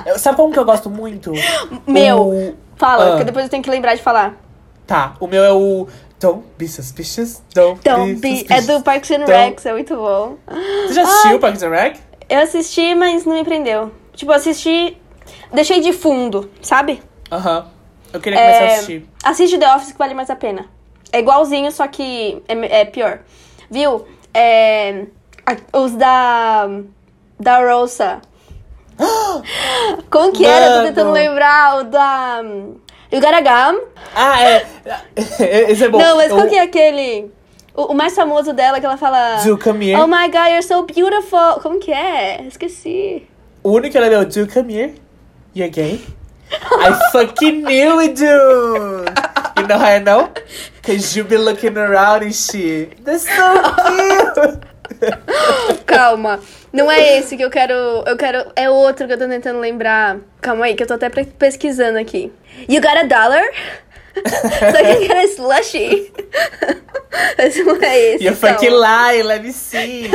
Eu- 0.07 0.19
Sabe 0.19 0.37
como 0.37 0.53
que 0.53 0.59
eu 0.59 0.65
gosto 0.65 0.91
muito? 0.91 1.33
Meu, 1.87 2.29
O- 2.29 2.57
fala, 2.77 3.05
Ah. 3.05 3.09
porque 3.11 3.25
depois 3.25 3.45
eu 3.47 3.51
tenho 3.51 3.63
que 3.63 3.71
lembrar 3.71 3.95
de 3.95 4.03
falar. 4.03 4.35
Tá, 4.87 5.15
o 5.19 5.27
meu 5.27 5.43
é 5.43 5.53
o 5.53 5.89
Don't 6.21 6.45
be 6.57 6.69
suspicious, 6.69 7.43
don't, 7.53 7.81
Don't 7.83 8.15
be 8.15 8.21
be. 8.21 8.29
É 8.35 8.37
suspicious. 8.61 8.67
do 8.67 8.83
Parks 8.85 9.11
and 9.11 9.25
Recs, 9.27 9.67
é 9.67 9.73
muito 9.73 9.97
bom. 9.97 10.37
Você 10.87 10.95
já 10.95 11.03
assistiu 11.03 11.39
Parks 11.41 11.63
and 11.63 11.71
Rec? 11.71 11.97
Eu 12.29 12.39
assisti, 12.41 12.95
mas 12.95 13.25
não 13.25 13.35
me 13.35 13.45
prendeu. 13.45 13.91
Tipo, 14.15 14.31
assisti. 14.33 14.97
Deixei 15.53 15.81
de 15.81 15.93
fundo, 15.93 16.49
sabe? 16.63 17.03
Aham. 17.33 17.67
Eu 18.13 18.21
queria 18.21 18.39
começar 18.39 18.59
a 18.59 18.63
É, 18.63 18.75
assistir. 18.77 19.09
Assiste 19.25 19.59
The 19.59 19.75
Office 19.75 19.93
que 19.93 19.99
vale 19.99 20.15
mais 20.15 20.31
a 20.31 20.37
pena. 20.37 20.67
É 21.17 21.21
igualzinho, 21.21 21.73
só 21.73 21.87
que 21.89 22.43
é, 22.47 22.81
é 22.81 22.85
pior. 22.85 23.21
Viu? 23.71 24.07
É, 24.35 25.07
os 25.73 25.93
da. 25.95 26.69
Da 27.41 27.59
Rosa. 27.59 28.21
Como 30.11 30.33
que 30.33 30.45
era? 30.45 30.67
Tô 30.67 30.73
Mano. 30.73 30.87
tentando 30.89 31.11
lembrar. 31.13 31.79
O 31.79 31.85
da. 31.85 32.41
You 33.11 33.21
Gotta 33.21 33.41
Gum. 33.41 33.81
Ah, 34.15 34.43
é. 34.43 34.67
Esse 35.71 35.85
é 35.85 35.89
bom. 35.89 35.97
Não, 35.99 36.17
mas 36.17 36.31
qual 36.31 36.45
Eu- 36.45 36.49
que 36.51 36.57
é 36.57 36.61
aquele? 36.63 37.31
O, 37.75 37.93
o 37.93 37.95
mais 37.95 38.15
famoso 38.15 38.53
dela 38.53 38.79
que 38.79 38.85
ela 38.85 38.99
fala. 38.99 39.37
Do 39.43 39.57
Come 39.59 39.91
Here. 39.93 40.01
Oh 40.03 40.07
my 40.07 40.29
god, 40.31 40.49
you're 40.49 40.63
so 40.63 40.83
beautiful. 40.83 41.61
Como 41.63 41.79
que 41.79 41.93
é? 41.93 42.43
Esqueci. 42.47 43.27
O 43.63 43.71
único 43.71 43.93
que 43.93 43.99
ela 43.99 44.11
deu, 44.11 44.25
do 44.27 44.53
come 44.53 44.75
here. 44.75 44.95
You're 45.55 45.71
gay? 45.73 45.99
I 46.53 46.99
fucking 47.13 47.63
knew 47.63 48.01
it, 48.01 48.17
dude! 48.17 49.09
You 49.57 49.67
know 49.67 49.79
how 49.79 49.97
I 49.97 49.99
know? 49.99 50.33
Cause 50.83 51.17
you 51.17 51.25
be 51.25 51.37
looking 51.37 51.77
around 51.77 52.23
and 52.23 52.35
shit. 52.35 53.05
That's 53.05 53.27
so 53.27 53.63
cute! 53.87 54.63
Calma. 55.87 56.41
Não 56.73 56.91
é 56.91 57.19
esse 57.19 57.37
que 57.37 57.43
eu 57.43 57.51
quero. 57.51 57.75
Eu 58.07 58.17
quero. 58.17 58.53
É 58.55 58.71
outro 58.71 59.07
que 59.07 59.13
eu 59.15 59.19
tô 59.19 59.27
tentando 59.27 59.59
lembrar. 59.59 60.19
Calma 60.41 60.67
aí, 60.67 60.75
que 60.75 60.83
eu 60.83 60.87
tô 60.87 60.95
até 60.95 61.09
pesquisando 61.09 61.99
aqui. 61.99 62.33
You 62.69 62.81
got 62.81 62.97
a 62.97 63.03
dollar? 63.05 63.45
Só 64.25 64.79
que 64.79 65.11
era 65.11 65.27
slushy. 65.27 66.13
Esse 67.39 67.63
não 67.63 67.77
é 67.83 67.99
esse. 67.99 68.25
You 68.25 68.37
calma. 68.37 68.55
fucking 68.55 68.71
lie, 68.71 69.23
let 69.23 69.43
me 69.43 69.53
see. 69.53 70.11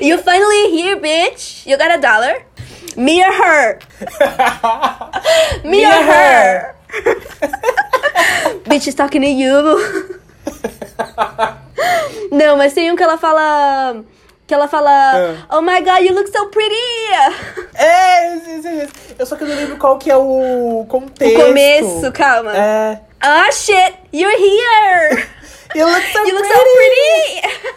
You 0.00 0.18
finally 0.18 0.70
here, 0.70 0.96
bitch. 0.96 1.66
You 1.66 1.76
got 1.76 1.90
a 1.90 1.96
dollar? 1.96 2.44
Me 2.96 3.22
or 3.24 3.32
her? 3.32 3.78
Me, 5.64 5.84
or 5.84 6.02
her? 6.02 6.74
bitch 8.68 8.86
is 8.86 8.94
talking 8.94 9.22
to 9.22 9.28
you. 9.28 9.50
Não, 12.30 12.56
mas 12.56 12.72
tem 12.72 12.90
um 12.90 12.96
que 12.96 13.02
ela 13.02 13.18
fala. 13.18 14.02
Que 14.46 14.54
ela 14.54 14.68
fala. 14.68 15.36
Oh 15.50 15.60
my 15.62 15.80
god, 15.80 16.02
you 16.04 16.14
look 16.14 16.28
so 16.28 16.46
pretty! 16.48 16.74
É, 17.74 18.36
esse, 18.36 18.50
esse, 18.50 18.68
esse. 18.68 18.92
Eu 19.18 19.24
só 19.26 19.36
que 19.36 19.44
eu 19.44 19.48
não 19.48 19.56
lembro 19.56 19.76
qual 19.78 19.96
que 19.98 20.10
é 20.10 20.16
o 20.16 20.84
contexto. 20.88 21.40
O 21.40 21.44
começo, 21.46 22.12
calma. 22.12 22.52
É. 22.54 23.00
Ah, 23.20 23.50
shit! 23.50 23.94
You're 24.12 24.36
here! 24.36 25.26
You 25.74 25.86
look 25.86 26.02
so 26.12 26.18
You 26.24 26.34
look 26.34 26.46
pretty. 26.46 26.60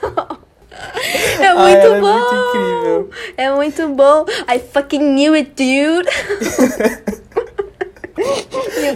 so 0.03 0.11
pretty! 0.25 0.46
É 1.39 1.47
Ai, 1.47 1.55
muito 1.55 1.85
ela 1.85 1.95
é 1.97 2.01
bom! 2.01 2.19
muito 2.19 2.35
incrível. 2.35 3.09
É 3.37 3.51
muito 3.51 3.89
bom! 3.89 4.25
I 4.47 4.59
fucking 4.59 4.99
knew 5.13 5.33
it, 5.33 5.51
dude! 5.51 6.07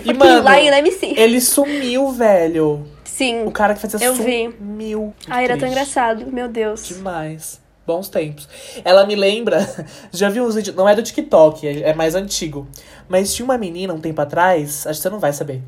E, 0.03 0.13
mano, 0.13 0.43
lying, 0.49 0.91
see. 0.91 1.13
ele 1.17 1.39
sumiu, 1.39 2.11
velho. 2.11 2.87
Sim. 3.03 3.43
O 3.45 3.51
cara 3.51 3.75
que 3.75 3.81
fazia 3.81 4.03
Eu 4.03 4.15
vi. 4.15 4.51
sumiu. 4.57 5.13
Ai, 5.27 5.45
era 5.45 5.57
tão 5.57 5.67
engraçado, 5.67 6.25
meu 6.31 6.47
Deus. 6.47 6.87
Demais. 6.87 7.61
Bons 7.85 8.09
tempos. 8.09 8.47
Ela 8.83 9.05
me 9.05 9.15
lembra. 9.15 9.67
Já 10.11 10.29
vi 10.29 10.41
uns 10.41 10.55
vídeos. 10.55 10.75
Não 10.75 10.87
é 10.89 10.95
do 10.95 11.03
TikTok, 11.03 11.67
é 11.67 11.89
é 11.89 11.93
mais 11.93 12.15
antigo. 12.15 12.67
Mas 13.07 13.33
tinha 13.33 13.43
uma 13.43 13.57
menina 13.57 13.93
um 13.93 13.99
tempo 13.99 14.19
atrás, 14.21 14.87
acho 14.87 14.97
que 14.99 15.03
você 15.03 15.09
não 15.09 15.19
vai 15.19 15.33
saber. 15.33 15.61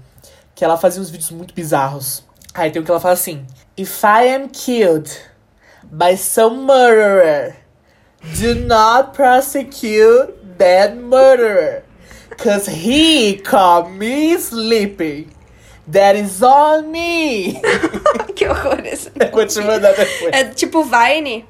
Que 0.55 0.63
ela 0.65 0.77
fazia 0.77 1.01
uns 1.01 1.09
vídeos 1.09 1.31
muito 1.31 1.53
bizarros. 1.53 2.23
Aí 2.53 2.71
tem 2.71 2.81
um 2.81 2.85
que 2.85 2.91
ela 2.91 2.99
fala 2.99 3.13
assim: 3.13 3.45
If 3.77 4.03
I 4.03 4.33
am 4.33 4.47
killed 4.49 5.11
by 5.97 6.15
some 6.15 6.65
murderer, 6.65 7.55
do 8.39 8.55
not 8.55 9.13
prosecute 9.13 10.57
that 10.57 10.97
murderer. 10.97 11.83
Cause 12.37 12.65
he 12.67 13.37
caught 13.37 13.91
me 13.91 14.37
sleeping. 14.37 15.31
That 15.87 16.15
is 16.15 16.41
on 16.41 16.91
me. 16.91 17.61
que 18.35 18.47
horror 18.47 18.81
isso. 18.85 19.11
Eu 19.19 19.31
vou 19.31 19.45
te 19.45 19.59
mandar 19.61 19.93
depois. 19.93 20.31
É 20.31 20.45
tipo 20.45 20.83
Vine? 20.83 21.45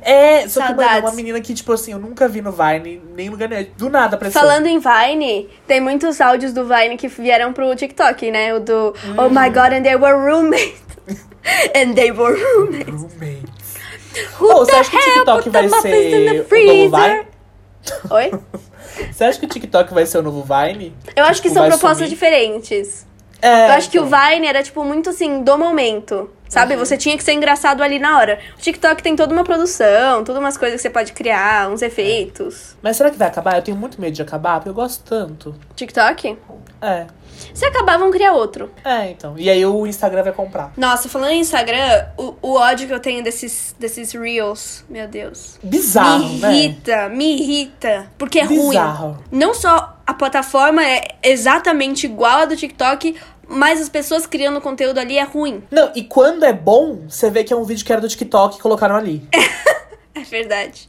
É, 0.00 0.48
só 0.48 0.62
que, 0.62 0.68
mano, 0.72 0.82
é 0.82 0.84
Saudades. 0.86 1.10
uma 1.10 1.12
menina 1.12 1.40
que, 1.40 1.52
tipo 1.52 1.72
assim, 1.72 1.92
eu 1.92 1.98
nunca 1.98 2.26
vi 2.26 2.40
no 2.40 2.50
Vine, 2.50 3.02
nem 3.14 3.26
em 3.26 3.30
lugar 3.30 3.48
nenhum. 3.48 3.66
Do 3.76 3.90
nada 3.90 4.16
apareceu. 4.16 4.40
Falando 4.40 4.66
em 4.66 4.78
Vine, 4.78 5.48
tem 5.66 5.80
muitos 5.80 6.20
áudios 6.20 6.52
do 6.52 6.64
Vine 6.64 6.96
que 6.96 7.08
vieram 7.08 7.52
pro 7.52 7.74
TikTok, 7.76 8.30
né? 8.30 8.54
O 8.54 8.60
do 8.60 8.94
Oh 9.18 9.28
my 9.28 9.50
god, 9.50 9.74
and 9.74 9.82
they 9.82 9.96
were 9.96 10.14
roommates. 10.16 10.80
and 11.76 11.94
they 11.94 12.10
were 12.10 12.34
roommates. 12.34 12.90
Roommates. 12.90 13.57
Who 14.40 14.46
Ô, 14.52 14.58
você 14.64 14.72
acha 14.72 14.90
que 14.90 14.96
o 14.96 15.00
TikTok 15.00 15.50
vai 15.50 15.68
ser 15.68 15.76
o 15.76 15.80
novo? 16.90 16.96
Vine? 16.96 17.26
Oi? 18.10 18.30
Você 19.12 19.24
acha 19.24 19.38
que 19.38 19.46
o 19.46 19.48
TikTok 19.48 19.94
vai 19.94 20.04
ser 20.06 20.18
o 20.18 20.22
novo 20.22 20.42
Vine? 20.44 20.92
Eu 21.14 21.24
acho 21.24 21.40
que 21.40 21.48
Tipo, 21.48 21.60
são 21.60 21.68
propostas 21.68 21.98
sumir? 21.98 22.10
diferentes. 22.10 23.06
É, 23.40 23.68
Eu 23.68 23.72
acho 23.74 23.88
que 23.90 23.98
o 23.98 24.04
então. 24.06 24.18
Vine 24.30 24.46
era, 24.48 24.60
tipo, 24.62 24.82
muito 24.84 25.10
assim, 25.10 25.42
do 25.44 25.56
momento. 25.56 26.28
Sabe? 26.48 26.74
Uhum. 26.74 26.80
Você 26.80 26.96
tinha 26.96 27.16
que 27.16 27.22
ser 27.22 27.32
engraçado 27.34 27.82
ali 27.82 27.98
na 28.00 28.18
hora. 28.18 28.40
O 28.56 28.60
TikTok 28.60 29.02
tem 29.02 29.14
toda 29.14 29.32
uma 29.32 29.44
produção, 29.44 30.24
todas 30.24 30.40
umas 30.40 30.56
coisas 30.56 30.76
que 30.78 30.82
você 30.82 30.90
pode 30.90 31.12
criar, 31.12 31.68
uns 31.70 31.82
efeitos. 31.82 32.74
Mas 32.82 32.96
será 32.96 33.10
que 33.10 33.18
vai 33.18 33.28
acabar? 33.28 33.54
Eu 33.56 33.62
tenho 33.62 33.76
muito 33.76 34.00
medo 34.00 34.14
de 34.14 34.22
acabar, 34.22 34.54
porque 34.56 34.70
eu 34.70 34.74
gosto 34.74 35.04
tanto. 35.04 35.54
TikTok? 35.76 36.36
É. 36.82 37.06
Se 37.54 37.64
acabar, 37.64 37.98
vão 37.98 38.10
criar 38.10 38.32
outro. 38.32 38.70
É, 38.84 39.10
então. 39.10 39.34
E 39.36 39.48
aí 39.50 39.64
o 39.64 39.86
Instagram 39.86 40.22
vai 40.22 40.32
comprar. 40.32 40.72
Nossa, 40.76 41.08
falando 41.08 41.32
em 41.32 41.40
Instagram, 41.40 42.06
o, 42.16 42.34
o 42.42 42.54
ódio 42.54 42.86
que 42.86 42.94
eu 42.94 43.00
tenho 43.00 43.22
desses, 43.22 43.74
desses 43.78 44.12
Reels, 44.12 44.84
meu 44.88 45.06
Deus. 45.08 45.58
Bizarro, 45.62 46.28
me 46.28 46.38
né? 46.38 46.54
irrita, 46.54 47.08
me 47.08 47.36
irrita. 47.36 48.10
Porque 48.18 48.38
é 48.40 48.46
Bizarro. 48.46 49.12
ruim. 49.12 49.18
Não 49.30 49.54
só 49.54 49.98
a 50.06 50.14
plataforma 50.14 50.84
é 50.84 51.16
exatamente 51.22 52.06
igual 52.06 52.40
a 52.40 52.44
do 52.44 52.56
TikTok, 52.56 53.16
mas 53.46 53.80
as 53.80 53.88
pessoas 53.88 54.26
criando 54.26 54.60
conteúdo 54.60 54.98
ali 54.98 55.18
é 55.18 55.24
ruim. 55.24 55.62
Não, 55.70 55.90
e 55.94 56.02
quando 56.04 56.44
é 56.44 56.52
bom, 56.52 57.06
você 57.08 57.30
vê 57.30 57.44
que 57.44 57.52
é 57.52 57.56
um 57.56 57.64
vídeo 57.64 57.84
que 57.84 57.92
era 57.92 58.00
do 58.00 58.08
TikTok 58.08 58.58
e 58.58 58.60
colocaram 58.60 58.94
ali. 58.96 59.26
É 60.14 60.22
verdade. 60.22 60.88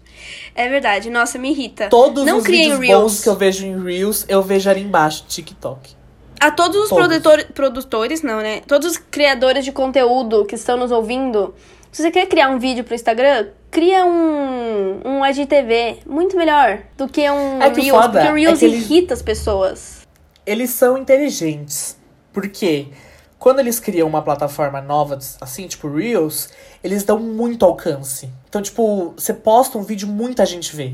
É 0.55 0.67
verdade. 0.67 1.09
Nossa, 1.11 1.37
me 1.37 1.51
irrita. 1.51 1.87
Todos 1.87 2.25
Não 2.25 2.39
os 2.39 2.43
vídeos 2.43 2.79
Reels. 2.79 3.01
bons 3.01 3.21
que 3.21 3.29
eu 3.29 3.35
vejo 3.35 3.63
em 3.65 3.83
Reels, 3.83 4.25
eu 4.27 4.41
vejo 4.41 4.67
ali 4.69 4.81
embaixo, 4.81 5.23
TikTok. 5.27 5.95
A 6.39 6.51
todos 6.51 6.77
os 6.83 6.89
produtor- 6.89 7.45
produtores, 7.53 8.21
não, 8.21 8.39
né? 8.39 8.61
Todos 8.67 8.91
os 8.91 8.97
criadores 8.97 9.65
de 9.65 9.71
conteúdo 9.71 10.45
que 10.45 10.55
estão 10.55 10.77
nos 10.77 10.91
ouvindo, 10.91 11.53
se 11.91 12.01
você 12.01 12.11
quer 12.11 12.27
criar 12.27 12.49
um 12.49 12.57
vídeo 12.59 12.83
pro 12.83 12.95
Instagram, 12.95 13.47
cria 13.69 14.05
um, 14.05 15.01
um 15.05 15.25
IGTV 15.25 15.99
muito 16.05 16.37
melhor 16.37 16.79
do 16.97 17.07
que 17.07 17.29
um 17.29 17.61
É 17.61 17.69
que 17.69 17.81
Reels. 17.81 18.01
foda 18.03 18.19
porque 18.19 18.31
o 18.31 18.35
Reels 18.35 18.61
é 18.63 18.65
eles- 18.65 18.83
irrita 18.89 19.13
as 19.13 19.21
pessoas. 19.21 19.99
Eles 20.45 20.69
são 20.71 20.97
inteligentes. 20.97 21.97
Porque 22.31 22.87
quando 23.37 23.59
eles 23.59 23.79
criam 23.79 24.07
uma 24.07 24.21
plataforma 24.21 24.79
nova, 24.81 25.17
assim, 25.41 25.67
tipo 25.67 25.89
Reels, 25.93 26.49
eles 26.83 27.03
dão 27.03 27.19
muito 27.19 27.65
alcance. 27.65 28.29
Então, 28.47 28.61
tipo, 28.61 29.13
você 29.17 29.33
posta 29.33 29.77
um 29.77 29.83
vídeo, 29.83 30.07
muita 30.07 30.45
gente 30.45 30.75
vê. 30.75 30.93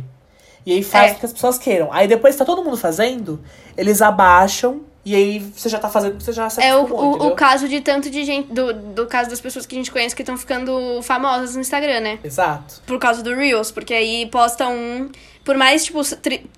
E 0.65 0.71
aí 0.73 0.81
faz 0.81 1.11
É. 1.11 1.13
com 1.13 1.19
que 1.19 1.25
as 1.27 1.33
pessoas 1.33 1.57
queiram. 1.59 1.93
Aí 1.93 2.07
depois 2.07 2.35
tá 2.35 2.43
todo 2.43 2.63
mundo 2.63 2.77
fazendo, 2.77 3.39
eles 3.77 4.01
abaixam 4.01 4.81
e 5.05 5.13
aí 5.13 5.39
você 5.39 5.69
já 5.69 5.77
tá 5.77 5.87
fazendo, 5.87 6.19
você 6.19 6.33
já 6.33 6.49
se 6.49 6.59
É 6.59 6.75
o, 6.75 6.83
o, 6.83 7.27
o 7.27 7.31
caso 7.35 7.69
de 7.69 7.79
tanto 7.79 8.09
de 8.09 8.23
gente. 8.23 8.51
Do, 8.51 8.73
do 8.73 9.05
caso 9.05 9.29
das 9.29 9.39
pessoas 9.39 9.63
que 9.67 9.75
a 9.75 9.77
gente 9.77 9.91
conhece 9.91 10.15
que 10.15 10.23
estão 10.23 10.35
ficando 10.35 10.99
famosas 11.03 11.53
no 11.53 11.61
Instagram, 11.61 11.99
né? 11.99 12.19
Exato. 12.23 12.81
Por 12.87 12.97
causa 12.97 13.21
do 13.21 13.35
Reels, 13.35 13.71
porque 13.71 13.93
aí 13.93 14.25
posta 14.25 14.67
um. 14.67 15.09
Por 15.43 15.55
mais, 15.57 15.85
tipo, 15.85 16.01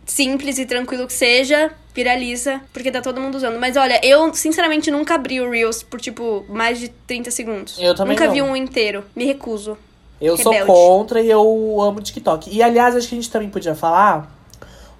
simples 0.05 0.57
e 0.57 0.65
tranquilo 0.65 1.05
que 1.05 1.11
seja, 1.11 1.69
viraliza, 1.93 2.61
porque 2.71 2.89
tá 2.89 3.01
todo 3.01 3.19
mundo 3.19 3.35
usando. 3.35 3.59
Mas 3.59 3.75
olha, 3.75 3.99
eu, 4.01 4.33
sinceramente, 4.33 4.89
nunca 4.89 5.15
abri 5.15 5.41
o 5.41 5.51
Reels 5.51 5.83
por, 5.83 5.99
tipo, 5.99 6.45
mais 6.47 6.79
de 6.79 6.87
30 6.87 7.29
segundos. 7.31 7.77
Eu 7.77 7.93
também 7.93 8.15
Nunca 8.15 8.27
não. 8.27 8.33
vi 8.33 8.41
um 8.41 8.55
inteiro. 8.55 9.03
Me 9.13 9.25
recuso. 9.25 9.77
Eu 10.21 10.37
sou 10.37 10.53
Rebelde. 10.53 10.71
contra 10.71 11.21
e 11.21 11.29
eu 11.29 11.81
amo 11.81 12.01
TikTok. 12.01 12.49
E 12.49 12.63
aliás, 12.63 12.95
acho 12.95 13.09
que 13.09 13.15
a 13.15 13.17
gente 13.17 13.29
também 13.29 13.49
podia 13.49 13.75
falar 13.75 14.36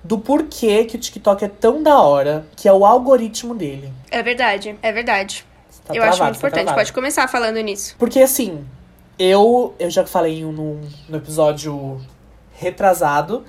do 0.07 0.17
porquê 0.17 0.85
que 0.85 0.95
o 0.95 0.99
TikTok 0.99 1.43
é 1.43 1.49
tão 1.49 1.83
da 1.83 1.99
hora, 1.99 2.47
que 2.55 2.67
é 2.67 2.71
o 2.71 2.85
algoritmo 2.85 3.53
dele. 3.53 3.91
É 4.09 4.23
verdade, 4.23 4.77
é 4.81 4.91
verdade. 4.91 5.45
Tá 5.85 5.93
eu 5.93 6.01
travado, 6.01 6.13
acho 6.13 6.23
muito 6.23 6.33
tá 6.33 6.37
importante. 6.37 6.63
travado. 6.63 6.77
Pode 6.77 6.93
começar 6.93 7.27
falando 7.27 7.57
nisso. 7.57 7.93
Porque 7.99 8.21
assim, 8.21 8.65
eu, 9.19 9.75
eu 9.77 9.89
já 9.89 10.05
falei 10.05 10.41
no, 10.43 10.79
no 11.09 11.17
episódio 11.17 11.99
retrasado 12.53 13.43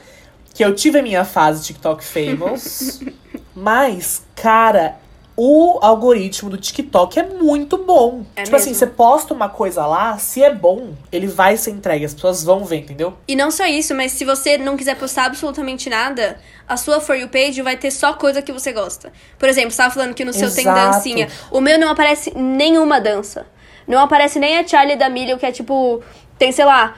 que 0.53 0.65
eu 0.65 0.75
tive 0.75 0.99
a 0.99 1.03
minha 1.03 1.25
fase 1.25 1.63
TikTok 1.63 2.05
famous. 2.05 3.01
mas, 3.55 4.25
cara, 4.35 4.97
o 5.41 5.79
algoritmo 5.81 6.51
do 6.51 6.57
TikTok 6.57 7.17
é 7.17 7.23
muito 7.23 7.79
bom. 7.79 8.25
É 8.35 8.43
tipo 8.43 8.57
assim, 8.57 8.71
mesmo. 8.71 8.81
você 8.81 8.87
posta 8.89 9.33
uma 9.33 9.49
coisa 9.49 9.87
lá, 9.87 10.19
se 10.19 10.43
é 10.43 10.53
bom, 10.53 10.95
ele 11.13 11.29
vai 11.29 11.57
ser 11.57 11.71
entregue, 11.71 12.05
as 12.05 12.13
pessoas 12.13 12.43
vão 12.43 12.65
ver, 12.65 12.79
entendeu? 12.79 13.15
E 13.29 13.37
não 13.37 13.49
só 13.49 13.65
isso, 13.65 13.95
mas 13.95 14.11
se 14.11 14.25
você 14.25 14.59
não 14.59 14.77
quiser 14.77 14.97
postar 14.97 15.27
absolutamente 15.27 15.89
nada, 15.89 16.41
a 16.67 16.77
sua 16.77 17.01
For 17.01 17.15
You 17.15 17.29
page 17.29 17.63
vai 17.63 17.77
ter 17.77 17.93
só 17.93 18.15
coisa 18.15 18.43
que 18.43 18.51
você 18.51 18.73
gosta. 18.73 19.13
Por 19.39 19.49
exemplo, 19.49 19.71
você 19.71 19.77
tava 19.77 19.95
falando 19.95 20.13
que 20.13 20.25
no 20.25 20.33
seu 20.33 20.53
tem 20.53 20.65
Exato. 20.65 20.93
dancinha. 20.93 21.29
O 21.53 21.61
meu 21.61 21.79
não 21.79 21.89
aparece 21.91 22.33
nenhuma 22.37 23.01
dança. 23.01 23.47
Não 23.87 24.01
aparece 24.01 24.41
nem 24.41 24.59
a 24.59 24.67
Charlie 24.67 24.97
D'Amelio, 24.97 25.39
que 25.39 25.47
é 25.47 25.53
tipo. 25.53 26.03
Tem, 26.37 26.51
sei 26.51 26.65
lá, 26.65 26.97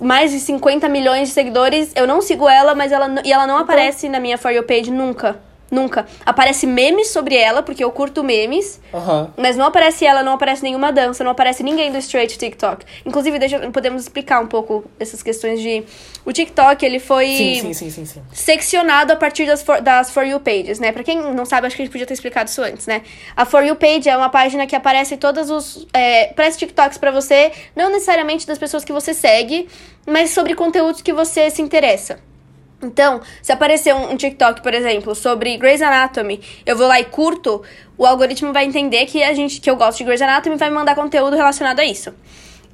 mais 0.00 0.30
de 0.30 0.38
50 0.38 0.86
milhões 0.86 1.28
de 1.28 1.34
seguidores. 1.34 1.92
Eu 1.96 2.06
não 2.06 2.20
sigo 2.20 2.46
ela, 2.46 2.74
mas 2.74 2.92
ela 2.92 3.22
e 3.24 3.32
ela 3.32 3.46
não 3.46 3.54
Então. 3.54 3.64
aparece 3.64 4.06
na 4.06 4.20
minha 4.20 4.36
For 4.36 4.50
You 4.52 4.64
page 4.64 4.90
nunca. 4.90 5.40
Nunca. 5.70 6.06
Aparece 6.26 6.66
memes 6.66 7.08
sobre 7.08 7.36
ela, 7.36 7.62
porque 7.62 7.84
eu 7.84 7.90
curto 7.92 8.24
memes. 8.24 8.80
Aham. 8.92 9.32
Mas 9.36 9.56
não 9.56 9.66
aparece 9.66 10.04
ela, 10.04 10.22
não 10.22 10.32
aparece 10.32 10.62
nenhuma 10.62 10.92
dança, 10.92 11.22
não 11.22 11.30
aparece 11.30 11.62
ninguém 11.62 11.92
do 11.92 11.98
straight 11.98 12.36
TikTok. 12.36 12.84
Inclusive, 13.06 13.38
deixa, 13.38 13.58
podemos 13.70 14.02
explicar 14.02 14.40
um 14.40 14.48
pouco 14.48 14.84
essas 14.98 15.22
questões 15.22 15.60
de. 15.60 15.84
O 16.24 16.32
TikTok, 16.32 16.84
ele 16.84 16.98
foi 16.98 17.26
sim, 17.26 17.72
sim, 17.72 17.90
sim, 17.90 18.04
sim. 18.04 18.22
seccionado 18.32 19.12
a 19.12 19.16
partir 19.16 19.46
das 19.46 19.62
for, 19.62 19.80
das 19.80 20.10
For 20.10 20.24
You 20.26 20.40
Pages, 20.40 20.80
né? 20.80 20.90
Pra 20.90 21.04
quem 21.04 21.18
não 21.18 21.46
sabe, 21.46 21.66
acho 21.66 21.76
que 21.76 21.82
a 21.82 21.84
gente 21.84 21.92
podia 21.92 22.06
ter 22.06 22.14
explicado 22.14 22.50
isso 22.50 22.60
antes, 22.62 22.86
né? 22.86 23.02
A 23.36 23.44
For 23.44 23.62
You 23.64 23.76
Page 23.76 24.08
é 24.08 24.16
uma 24.16 24.28
página 24.28 24.66
que 24.66 24.74
aparece 24.74 25.16
todos 25.16 25.50
os. 25.50 25.86
É, 25.94 26.30
aparece 26.30 26.58
TikToks 26.58 26.98
pra 26.98 27.10
você, 27.10 27.52
não 27.76 27.90
necessariamente 27.90 28.46
das 28.46 28.58
pessoas 28.58 28.84
que 28.84 28.92
você 28.92 29.14
segue, 29.14 29.68
mas 30.06 30.30
sobre 30.30 30.54
conteúdos 30.54 31.00
que 31.00 31.12
você 31.12 31.48
se 31.48 31.62
interessa. 31.62 32.18
Então, 32.82 33.20
se 33.42 33.52
aparecer 33.52 33.94
um, 33.94 34.12
um 34.12 34.16
TikTok, 34.16 34.62
por 34.62 34.72
exemplo, 34.72 35.14
sobre 35.14 35.56
Grey's 35.58 35.82
Anatomy, 35.82 36.40
eu 36.64 36.76
vou 36.76 36.86
lá 36.86 36.98
e 37.00 37.04
curto, 37.04 37.62
o 37.98 38.06
algoritmo 38.06 38.52
vai 38.52 38.64
entender 38.64 39.04
que 39.06 39.22
a 39.22 39.34
gente 39.34 39.60
que 39.60 39.68
eu 39.70 39.76
gosto 39.76 39.98
de 39.98 40.04
Grey's 40.04 40.22
Anatomy 40.22 40.56
vai 40.56 40.68
me 40.70 40.74
mandar 40.76 40.94
conteúdo 40.94 41.36
relacionado 41.36 41.80
a 41.80 41.84
isso. 41.84 42.12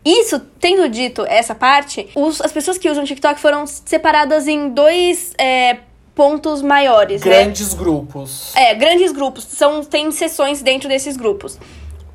Isso, 0.05 0.39
tendo 0.61 0.89
dito 0.89 1.25
essa 1.27 1.55
parte, 1.55 2.09
os- 2.15 2.41
as 2.41 2.53
pessoas 2.53 2.79
que 2.79 2.89
usam 2.89 3.05
TikTok 3.05 3.41
foram 3.41 3.67
separadas 3.67 4.47
em 4.47 4.69
dois 4.69 5.33
é, 5.37 5.79
pontos 6.15 6.63
maiores, 6.63 7.23
né? 7.25 7.43
Grandes 7.43 7.75
grupos. 7.75 8.55
É, 8.55 8.73
grandes 8.75 9.11
grupos. 9.11 9.43
São, 9.45 9.83
tem 9.83 10.11
seções 10.13 10.63
dentro 10.63 10.89
desses 10.89 11.17
grupos. 11.17 11.59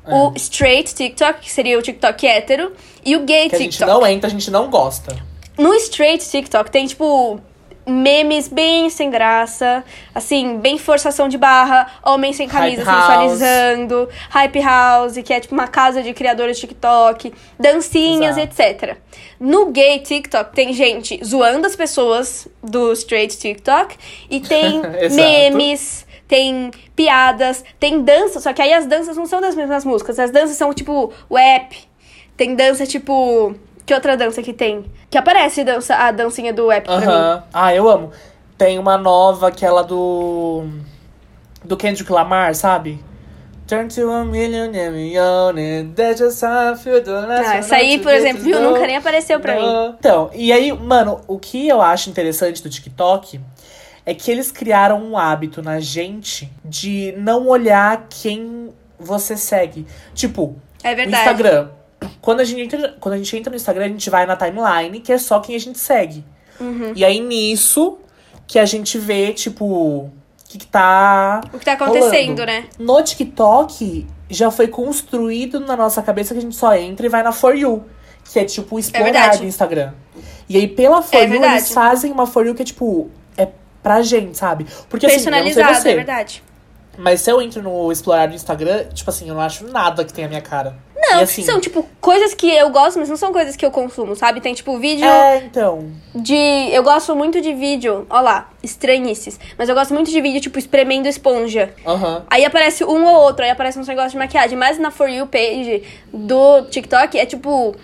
É. 0.06 0.14
O 0.14 0.32
straight 0.34 0.94
TikTok, 0.94 1.40
que 1.40 1.52
seria 1.52 1.78
o 1.78 1.82
TikTok 1.82 2.26
hétero, 2.26 2.72
e 3.04 3.14
o 3.14 3.20
gay 3.20 3.50
Que 3.50 3.56
a 3.56 3.58
gente 3.58 3.72
TikTok. 3.72 3.92
não 3.92 4.06
entra, 4.06 4.26
a 4.28 4.30
gente 4.30 4.50
não 4.50 4.70
gosta. 4.70 5.14
No 5.58 5.74
straight 5.74 6.26
TikTok 6.28 6.70
tem, 6.70 6.86
tipo, 6.86 7.38
memes 7.86 8.48
bem 8.48 8.88
sem 8.90 9.10
graça, 9.10 9.84
assim, 10.14 10.58
bem 10.58 10.78
forçação 10.78 11.28
de 11.28 11.36
barra, 11.36 11.86
homem 12.04 12.32
sem 12.32 12.48
camisa 12.48 12.84
Hype 12.84 12.96
sensualizando, 12.96 14.08
hype 14.30 14.60
house, 14.60 15.14
que 15.24 15.32
é 15.32 15.40
tipo 15.40 15.54
uma 15.54 15.68
casa 15.68 16.02
de 16.02 16.12
criadores 16.14 16.56
de 16.56 16.62
TikTok, 16.66 17.32
dancinhas, 17.58 18.36
Exato. 18.36 18.60
etc. 18.60 18.96
No 19.38 19.66
gay 19.66 19.98
TikTok 19.98 20.54
tem 20.54 20.72
gente 20.72 21.20
zoando 21.24 21.66
as 21.66 21.74
pessoas 21.74 22.48
do 22.62 22.92
straight 22.92 23.36
TikTok 23.36 23.96
e 24.30 24.40
tem 24.40 24.80
memes, 25.10 26.06
tem 26.28 26.70
piadas, 26.94 27.64
tem 27.78 28.00
dança, 28.02 28.40
só 28.40 28.52
que 28.52 28.62
aí 28.62 28.72
as 28.72 28.86
danças 28.86 29.16
não 29.16 29.26
são 29.26 29.40
das 29.40 29.54
mesmas 29.54 29.84
músicas, 29.84 30.18
as 30.18 30.30
danças 30.30 30.56
são 30.56 30.72
tipo 30.72 31.12
rap, 31.30 31.76
tem 32.36 32.54
dança 32.54 32.86
tipo. 32.86 33.54
Que 33.84 33.94
outra 33.94 34.16
dança 34.16 34.42
que 34.42 34.52
tem? 34.52 34.84
Que 35.10 35.18
aparece 35.18 35.64
dança, 35.64 35.94
a 35.96 36.10
dancinha 36.10 36.52
do 36.52 36.66
pra 36.66 36.80
mim. 36.98 37.04
Aham. 37.06 37.44
Ah, 37.52 37.74
eu 37.74 37.88
amo. 37.88 38.10
Tem 38.56 38.78
uma 38.78 38.96
nova, 38.96 39.48
aquela 39.48 39.82
do. 39.82 40.64
Do 41.64 41.76
Kendrick 41.76 42.10
Lamar, 42.10 42.54
sabe? 42.54 43.02
Turn 43.66 43.88
to 43.88 44.10
a 44.10 44.24
million 44.24 44.70
and 44.74 45.56
it. 45.56 45.94
That's 45.94 46.18
just 46.20 46.42
how 46.42 46.72
I 46.72 46.76
feel 46.76 47.02
the 47.02 47.10
last 47.10 47.48
Ah, 47.48 47.56
essa 47.56 47.76
aí, 47.76 47.98
por 47.98 48.12
exemplo, 48.12 48.42
viu? 48.42 48.60
Nunca 48.60 48.86
nem 48.86 48.96
apareceu 48.96 49.40
pra 49.40 49.54
mim. 49.56 49.94
Então, 49.98 50.30
e 50.34 50.52
aí, 50.52 50.72
mano, 50.72 51.20
o 51.26 51.38
que 51.38 51.68
eu 51.68 51.80
acho 51.80 52.10
interessante 52.10 52.62
do 52.62 52.68
TikTok 52.68 53.40
é 54.04 54.12
que 54.14 54.30
eles 54.30 54.50
criaram 54.50 55.02
um 55.02 55.16
hábito 55.16 55.62
na 55.62 55.80
gente 55.80 56.52
de 56.64 57.14
não 57.16 57.46
olhar 57.46 58.06
quem 58.10 58.72
você 58.98 59.36
segue. 59.36 59.86
Tipo, 60.14 60.56
É 60.82 60.92
o 60.92 60.96
verdade. 60.96 61.16
Instagram. 61.16 61.68
Quando 62.20 62.40
a, 62.40 62.44
gente 62.44 62.60
entra, 62.62 62.96
quando 63.00 63.14
a 63.14 63.18
gente 63.18 63.36
entra 63.36 63.50
no 63.50 63.56
Instagram, 63.56 63.84
a 63.84 63.88
gente 63.88 64.10
vai 64.10 64.26
na 64.26 64.36
timeline, 64.36 65.00
que 65.00 65.12
é 65.12 65.18
só 65.18 65.40
quem 65.40 65.54
a 65.56 65.60
gente 65.60 65.78
segue. 65.78 66.24
Uhum. 66.60 66.92
E 66.94 67.04
aí, 67.04 67.20
nisso, 67.20 67.98
que 68.46 68.58
a 68.58 68.64
gente 68.64 68.98
vê, 68.98 69.32
tipo, 69.32 69.64
o 69.64 70.12
que, 70.48 70.58
que 70.58 70.66
tá. 70.66 71.40
O 71.52 71.58
que 71.58 71.64
tá 71.64 71.72
acontecendo, 71.72 72.40
rolando. 72.40 72.46
né? 72.46 72.64
No 72.78 73.02
TikTok, 73.02 74.06
já 74.28 74.50
foi 74.50 74.68
construído 74.68 75.60
na 75.60 75.76
nossa 75.76 76.02
cabeça 76.02 76.34
que 76.34 76.38
a 76.38 76.42
gente 76.42 76.56
só 76.56 76.74
entra 76.74 77.06
e 77.06 77.08
vai 77.08 77.22
na 77.22 77.32
For 77.32 77.56
You. 77.56 77.84
Que 78.24 78.38
é, 78.38 78.44
tipo, 78.44 78.78
explorar 78.78 79.04
verdade. 79.04 79.38
do 79.38 79.44
Instagram. 79.46 79.92
E 80.48 80.56
aí, 80.56 80.68
pela 80.68 81.02
For 81.02 81.16
É 81.16 81.24
You, 81.24 81.30
verdade. 81.30 81.54
eles 81.54 81.72
fazem 81.72 82.12
uma 82.12 82.26
For 82.26 82.46
You 82.46 82.54
que 82.54 82.62
é, 82.62 82.64
tipo, 82.64 83.10
é 83.36 83.48
pra 83.82 84.02
gente, 84.02 84.38
sabe? 84.38 84.66
Porque, 84.88 85.06
assim, 85.06 85.24
eu 85.24 85.30
não 85.30 85.52
sei 85.52 85.64
você. 85.64 85.90
é 85.90 85.94
verdade. 85.94 86.42
Mas 86.98 87.22
se 87.22 87.30
eu 87.30 87.40
entro 87.40 87.62
no 87.62 87.90
explorar 87.90 88.26
do 88.26 88.34
Instagram, 88.34 88.84
tipo 88.92 89.08
assim, 89.08 89.28
eu 89.28 89.34
não 89.34 89.40
acho 89.40 89.66
nada 89.66 90.04
que 90.04 90.12
tenha 90.12 90.26
a 90.26 90.28
minha 90.28 90.42
cara. 90.42 90.76
Não, 91.16 91.22
assim, 91.22 91.42
são, 91.42 91.60
tipo, 91.60 91.86
coisas 92.00 92.34
que 92.34 92.50
eu 92.50 92.70
gosto, 92.70 92.98
mas 92.98 93.08
não 93.08 93.16
são 93.16 93.32
coisas 93.32 93.56
que 93.56 93.64
eu 93.64 93.70
consumo, 93.70 94.14
sabe? 94.16 94.40
Tem, 94.40 94.54
tipo, 94.54 94.78
vídeo 94.78 95.04
É, 95.06 95.38
então. 95.38 95.90
de... 96.14 96.34
Eu 96.72 96.82
gosto 96.82 97.14
muito 97.14 97.40
de 97.40 97.52
vídeo, 97.54 98.06
ó 98.10 98.20
lá, 98.20 98.50
estranhices. 98.62 99.38
Mas 99.56 99.68
eu 99.68 99.74
gosto 99.74 99.92
muito 99.94 100.10
de 100.10 100.20
vídeo, 100.20 100.40
tipo, 100.40 100.58
espremendo 100.58 101.06
esponja. 101.08 101.74
Aham. 101.86 102.24
Aí 102.28 102.44
aparece 102.44 102.84
um 102.84 103.04
ou 103.04 103.20
outro, 103.22 103.44
aí 103.44 103.50
aparece 103.50 103.78
uns 103.78 103.88
negócios 103.88 104.12
de 104.12 104.18
maquiagem. 104.18 104.56
Mas 104.56 104.78
na 104.78 104.90
For 104.90 105.08
You 105.08 105.26
page 105.26 105.82
do 106.12 106.62
TikTok 106.62 107.18
é 107.18 107.26
tipo. 107.26 107.74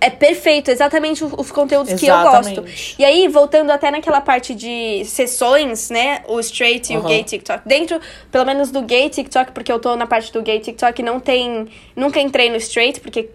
É 0.00 0.10
perfeito, 0.10 0.70
exatamente 0.70 1.24
os, 1.24 1.32
os 1.32 1.50
conteúdos 1.50 1.92
que 1.94 2.06
eu 2.06 2.14
gosto. 2.14 2.52
Exatamente. 2.52 2.94
E 2.98 3.04
aí, 3.04 3.26
voltando 3.26 3.70
até 3.70 3.90
naquela 3.90 4.20
parte 4.20 4.54
de 4.54 5.04
sessões, 5.04 5.90
né? 5.90 6.22
O 6.28 6.38
straight 6.38 6.92
e 6.92 6.96
o 6.96 7.02
gay 7.02 7.24
TikTok. 7.24 7.66
Dentro, 7.66 8.00
pelo 8.30 8.44
menos 8.44 8.70
do 8.70 8.82
gay 8.82 9.08
TikTok, 9.08 9.52
porque 9.52 9.72
eu 9.72 9.80
tô 9.80 9.96
na 9.96 10.06
parte 10.06 10.32
do 10.32 10.40
gay 10.40 10.60
TikTok, 10.60 11.02
não 11.02 11.18
tem. 11.18 11.68
Nunca 11.96 12.20
entrei 12.20 12.48
no 12.50 12.56
straight, 12.56 13.00
porque. 13.00 13.30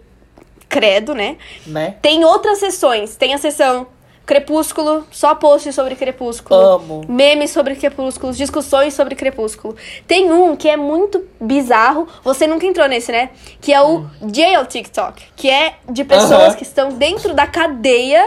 Credo, 0.66 1.14
né? 1.14 1.36
Né? 1.66 1.94
Tem 2.02 2.24
outras 2.24 2.58
sessões. 2.58 3.14
Tem 3.14 3.32
a 3.32 3.38
sessão 3.38 3.86
Crepúsculo, 4.26 5.06
só 5.10 5.34
posts 5.34 5.74
sobre 5.74 5.94
Crepúsculo. 5.96 6.58
Amo. 6.58 7.04
Memes 7.08 7.50
sobre 7.50 7.74
Crepúsculos, 7.76 8.36
discussões 8.36 8.94
sobre 8.94 9.14
Crepúsculo. 9.14 9.76
Tem 10.06 10.32
um 10.32 10.56
que 10.56 10.68
é 10.68 10.76
muito 10.76 11.24
bizarro, 11.40 12.08
você 12.22 12.46
nunca 12.46 12.64
entrou 12.66 12.88
nesse, 12.88 13.12
né? 13.12 13.30
Que 13.60 13.72
é 13.72 13.82
o 13.82 14.06
Jail 14.32 14.64
TikTok, 14.66 15.22
que 15.36 15.50
é 15.50 15.74
de 15.90 16.04
pessoas 16.04 16.32
Aham. 16.32 16.54
que 16.54 16.62
estão 16.62 16.88
dentro 16.90 17.34
da 17.34 17.46
cadeia 17.46 18.26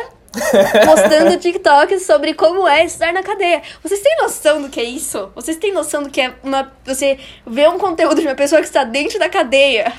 postando 0.85 1.35
TikToks 1.41 2.05
sobre 2.05 2.35
como 2.35 2.67
é 2.67 2.85
estar 2.85 3.11
na 3.11 3.23
cadeia. 3.23 3.63
Vocês 3.81 3.99
têm 4.01 4.17
noção 4.21 4.61
do 4.61 4.69
que 4.69 4.79
é 4.79 4.83
isso? 4.83 5.31
Vocês 5.33 5.57
têm 5.57 5.73
noção 5.73 6.03
do 6.03 6.09
que 6.11 6.21
é 6.21 6.33
uma 6.43 6.71
você 6.85 7.17
vê 7.45 7.67
um 7.67 7.79
conteúdo 7.79 8.21
de 8.21 8.27
uma 8.27 8.35
pessoa 8.35 8.61
que 8.61 8.67
está 8.67 8.83
dentro 8.83 9.17
da 9.17 9.29
cadeia? 9.29 9.91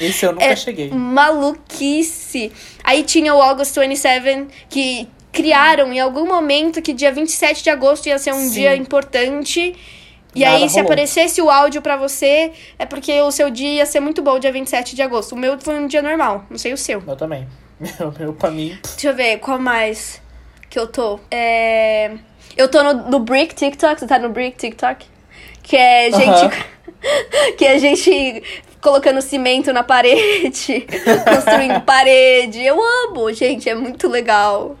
Esse 0.00 0.26
eu 0.26 0.32
nunca 0.32 0.44
É 0.44 0.56
cheguei. 0.56 0.90
Maluquice. 0.90 2.52
Aí 2.84 3.02
tinha 3.02 3.34
o 3.34 3.42
August 3.42 3.76
27, 3.76 4.46
que 4.68 5.08
criaram 5.32 5.92
em 5.92 6.00
algum 6.00 6.26
momento 6.26 6.80
que 6.82 6.92
dia 6.92 7.12
27 7.12 7.62
de 7.62 7.70
agosto 7.70 8.06
ia 8.06 8.18
ser 8.18 8.32
um 8.32 8.40
Sim. 8.40 8.50
dia 8.50 8.76
importante. 8.76 9.76
E 10.34 10.40
Nada 10.40 10.56
aí, 10.56 10.68
se 10.68 10.74
rolou. 10.76 10.86
aparecesse 10.86 11.40
o 11.40 11.50
áudio 11.50 11.80
pra 11.80 11.96
você, 11.96 12.52
é 12.78 12.84
porque 12.84 13.20
o 13.22 13.30
seu 13.30 13.50
dia 13.50 13.74
ia 13.74 13.86
ser 13.86 14.00
muito 14.00 14.22
bom, 14.22 14.38
dia 14.38 14.52
27 14.52 14.94
de 14.94 15.02
agosto. 15.02 15.34
O 15.34 15.38
meu 15.38 15.58
foi 15.58 15.78
um 15.78 15.86
dia 15.86 16.02
normal, 16.02 16.44
não 16.50 16.58
sei 16.58 16.72
o 16.72 16.76
seu. 16.76 17.02
Eu 17.06 17.16
também. 17.16 17.46
Meu, 17.78 18.12
meu 18.18 18.32
pra 18.32 18.50
mim. 18.50 18.76
Deixa 18.82 19.08
eu 19.08 19.14
ver, 19.14 19.38
qual 19.38 19.56
mais 19.56 20.20
que 20.68 20.76
eu 20.76 20.88
tô? 20.88 21.20
É... 21.30 22.10
Eu 22.56 22.68
tô 22.68 22.82
no, 22.82 23.08
no 23.08 23.20
Brick 23.20 23.54
TikTok, 23.54 24.00
você 24.00 24.06
tá 24.06 24.18
no 24.18 24.30
Brick 24.30 24.56
TikTok? 24.56 25.06
Que 25.62 25.76
é 25.76 26.10
gente. 26.10 26.56
que 27.56 27.64
é 27.64 27.78
gente 27.78 28.42
colocando 28.80 29.20
cimento 29.20 29.72
na 29.72 29.82
parede, 29.82 30.86
construindo 31.28 31.80
parede. 31.82 32.64
Eu 32.64 32.78
amo, 32.80 33.32
gente, 33.32 33.68
é 33.68 33.74
muito 33.74 34.08
legal. 34.08 34.76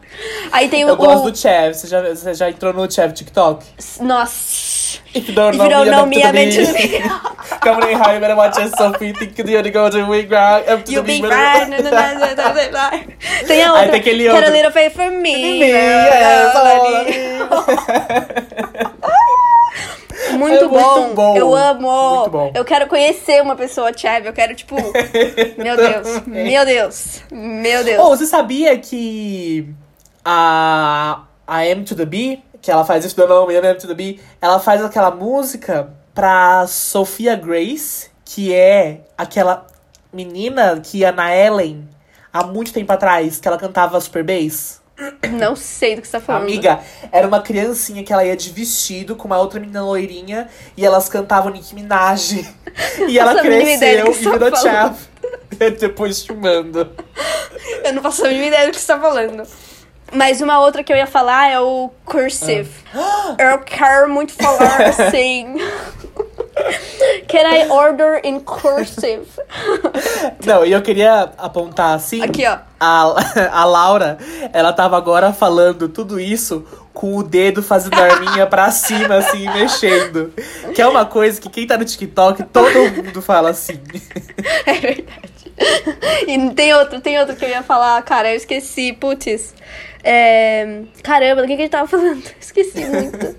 Aí 0.52 0.68
tem 0.68 0.84
o. 0.84 0.88
Eu 0.88 0.96
gosto 0.96 1.30
do 1.30 1.36
Chev. 1.36 1.74
Você 1.74 1.86
já, 1.86 2.02
você 2.02 2.34
já 2.34 2.48
entrou 2.50 2.72
no 2.72 2.90
Chev 2.90 3.12
TikTok? 3.12 3.64
Nossa. 4.00 4.78
If 5.14 5.28
you 5.28 5.34
don't 5.34 5.54
If 5.54 5.62
you 5.62 5.68
don't 5.68 5.90
know 5.90 6.06
me, 6.06 6.22
I'm 6.22 6.28
I'm 6.28 6.34
meant 6.34 6.54
to 6.54 6.72
be. 6.72 6.88
be. 6.88 6.98
Come 7.60 7.82
on, 7.82 8.14
you 8.14 8.20
better 8.20 8.36
watch. 8.36 8.56
You 8.58 8.68
think 9.14 9.36
you're 9.36 9.62
gonna 9.62 9.70
go 9.70 9.90
to 9.90 9.98
the 9.98 10.06
week 10.06 10.30
round. 10.30 10.68
Up 10.68 10.84
to 10.84 10.92
You 10.92 11.02
the 11.02 11.06
be 11.06 11.20
big 11.20 11.30
right. 11.30 11.68
Tem 13.46 13.62
a 13.62 13.72
outra. 13.72 13.84
Aí 13.84 13.90
tem 13.90 14.00
aquele 14.00 14.28
outro. 14.28 14.46
a 14.46 14.50
little 14.50 14.72
favor 14.72 14.90
for 14.90 15.10
me. 15.10 15.60
Yes, 15.60 16.54
all 20.42 20.48
Ali. 20.48 20.56
É 20.56 20.60
Muito, 20.60 20.68
muito 20.70 20.84
bom. 20.84 21.14
bom. 21.14 21.36
Eu 21.36 21.54
amo. 21.54 22.16
Muito 22.16 22.30
bom. 22.30 22.52
Eu 22.54 22.64
quero 22.64 22.86
conhecer 22.86 23.42
uma 23.42 23.56
pessoa 23.56 23.92
chave. 23.96 24.28
Eu 24.28 24.32
quero, 24.32 24.54
tipo. 24.54 24.76
meu 25.58 25.76
Deus. 25.76 26.26
Meu 26.26 26.64
Deus. 26.64 27.22
Meu 27.30 27.84
Deus. 27.84 28.04
Oh, 28.04 28.08
você 28.10 28.26
sabia 28.26 28.78
que 28.78 29.68
a, 30.24 31.22
a 31.46 31.66
M 31.66 31.84
to 31.84 31.94
the 31.94 32.04
B, 32.04 32.40
que 32.60 32.70
ela 32.70 32.84
faz 32.84 33.04
If 33.04 33.12
You 33.12 33.26
Don't 33.26 33.32
Know 33.32 33.46
Me, 33.46 33.54
I'm 33.54 33.64
M 33.66 33.78
to 33.78 33.86
the 33.86 33.94
B, 33.94 34.20
ela 34.40 34.58
faz 34.58 34.84
aquela 34.84 35.10
música 35.10 35.90
pra 36.14 36.66
Sophia 36.66 37.36
Grace, 37.36 38.10
que 38.24 38.54
é 38.54 39.02
aquela 39.16 39.66
menina 40.12 40.80
que 40.80 40.98
ia 40.98 41.12
na 41.12 41.34
Ellen 41.34 41.88
há 42.32 42.44
muito 42.44 42.72
tempo 42.72 42.92
atrás, 42.92 43.40
que 43.40 43.48
ela 43.48 43.58
cantava 43.58 44.00
Super 44.00 44.24
Bass. 44.24 44.77
Não 45.30 45.54
sei 45.54 45.96
do 45.96 46.02
que 46.02 46.08
você 46.08 46.18
tá 46.18 46.20
falando. 46.20 46.42
Amiga, 46.42 46.80
era 47.12 47.26
uma 47.26 47.40
criancinha 47.40 48.02
que 48.02 48.12
ela 48.12 48.24
ia 48.24 48.36
de 48.36 48.50
vestido 48.50 49.16
com 49.16 49.26
uma 49.26 49.38
outra 49.38 49.60
menina 49.60 49.82
loirinha 49.82 50.48
e 50.76 50.84
elas 50.84 51.08
cantavam 51.08 51.50
Nicki 51.52 51.74
Minaj. 51.74 52.44
E 53.08 53.18
ela 53.18 53.40
cresceu 53.40 54.12
e 54.12 54.22
tá 54.22 54.30
virou 54.30 54.56
chave. 54.56 54.98
Depois 55.80 56.22
filmando. 56.24 56.88
Eu 57.82 57.92
não 57.92 58.02
faço 58.02 58.24
a 58.24 58.28
mínima 58.28 58.46
ideia 58.46 58.66
do 58.66 58.72
que 58.72 58.78
você 58.78 58.86
tá 58.86 59.00
falando. 59.00 59.42
Mas 60.12 60.40
uma 60.40 60.60
outra 60.60 60.84
que 60.84 60.92
eu 60.92 60.96
ia 60.96 61.06
falar 61.06 61.50
é 61.50 61.60
o 61.60 61.90
cursive. 62.04 62.70
Eu 63.38 63.58
quero 63.60 64.08
muito 64.08 64.32
falar 64.32 64.80
assim. 64.88 65.56
Can 67.28 67.46
I 67.46 67.68
order 67.68 68.20
in 68.24 68.40
cursive? 68.40 69.26
Não, 70.44 70.64
e 70.64 70.72
eu 70.72 70.80
queria 70.82 71.30
apontar 71.36 71.94
assim. 71.94 72.22
Aqui, 72.22 72.46
ó. 72.46 72.58
A, 72.80 73.14
a 73.60 73.64
Laura, 73.64 74.18
ela 74.52 74.72
tava 74.72 74.96
agora 74.96 75.32
falando 75.32 75.88
tudo 75.88 76.18
isso 76.18 76.64
com 76.92 77.16
o 77.16 77.22
dedo 77.22 77.62
fazendo 77.62 77.94
a 77.94 78.02
arminha 78.02 78.46
pra 78.46 78.70
cima, 78.70 79.16
assim, 79.16 79.48
mexendo. 79.54 80.32
Que 80.74 80.82
é 80.82 80.86
uma 80.86 81.04
coisa 81.04 81.40
que 81.40 81.48
quem 81.48 81.66
tá 81.66 81.76
no 81.76 81.84
TikTok, 81.84 82.42
todo 82.44 82.90
mundo 82.90 83.22
fala 83.22 83.50
assim. 83.50 83.80
É 84.66 84.72
verdade. 84.72 85.52
E 86.26 86.50
tem 86.54 86.74
outro, 86.74 87.00
tem 87.00 87.18
outro 87.18 87.36
que 87.36 87.44
eu 87.44 87.48
ia 87.48 87.62
falar, 87.62 88.00
cara, 88.02 88.30
eu 88.30 88.36
esqueci, 88.36 88.92
putz. 88.92 89.54
É... 90.02 90.82
Caramba, 91.02 91.42
do 91.42 91.48
que, 91.48 91.54
que 91.54 91.62
a 91.62 91.64
gente 91.64 91.70
tava 91.70 91.86
falando? 91.86 92.22
Esqueci 92.40 92.84
muito. 92.84 93.36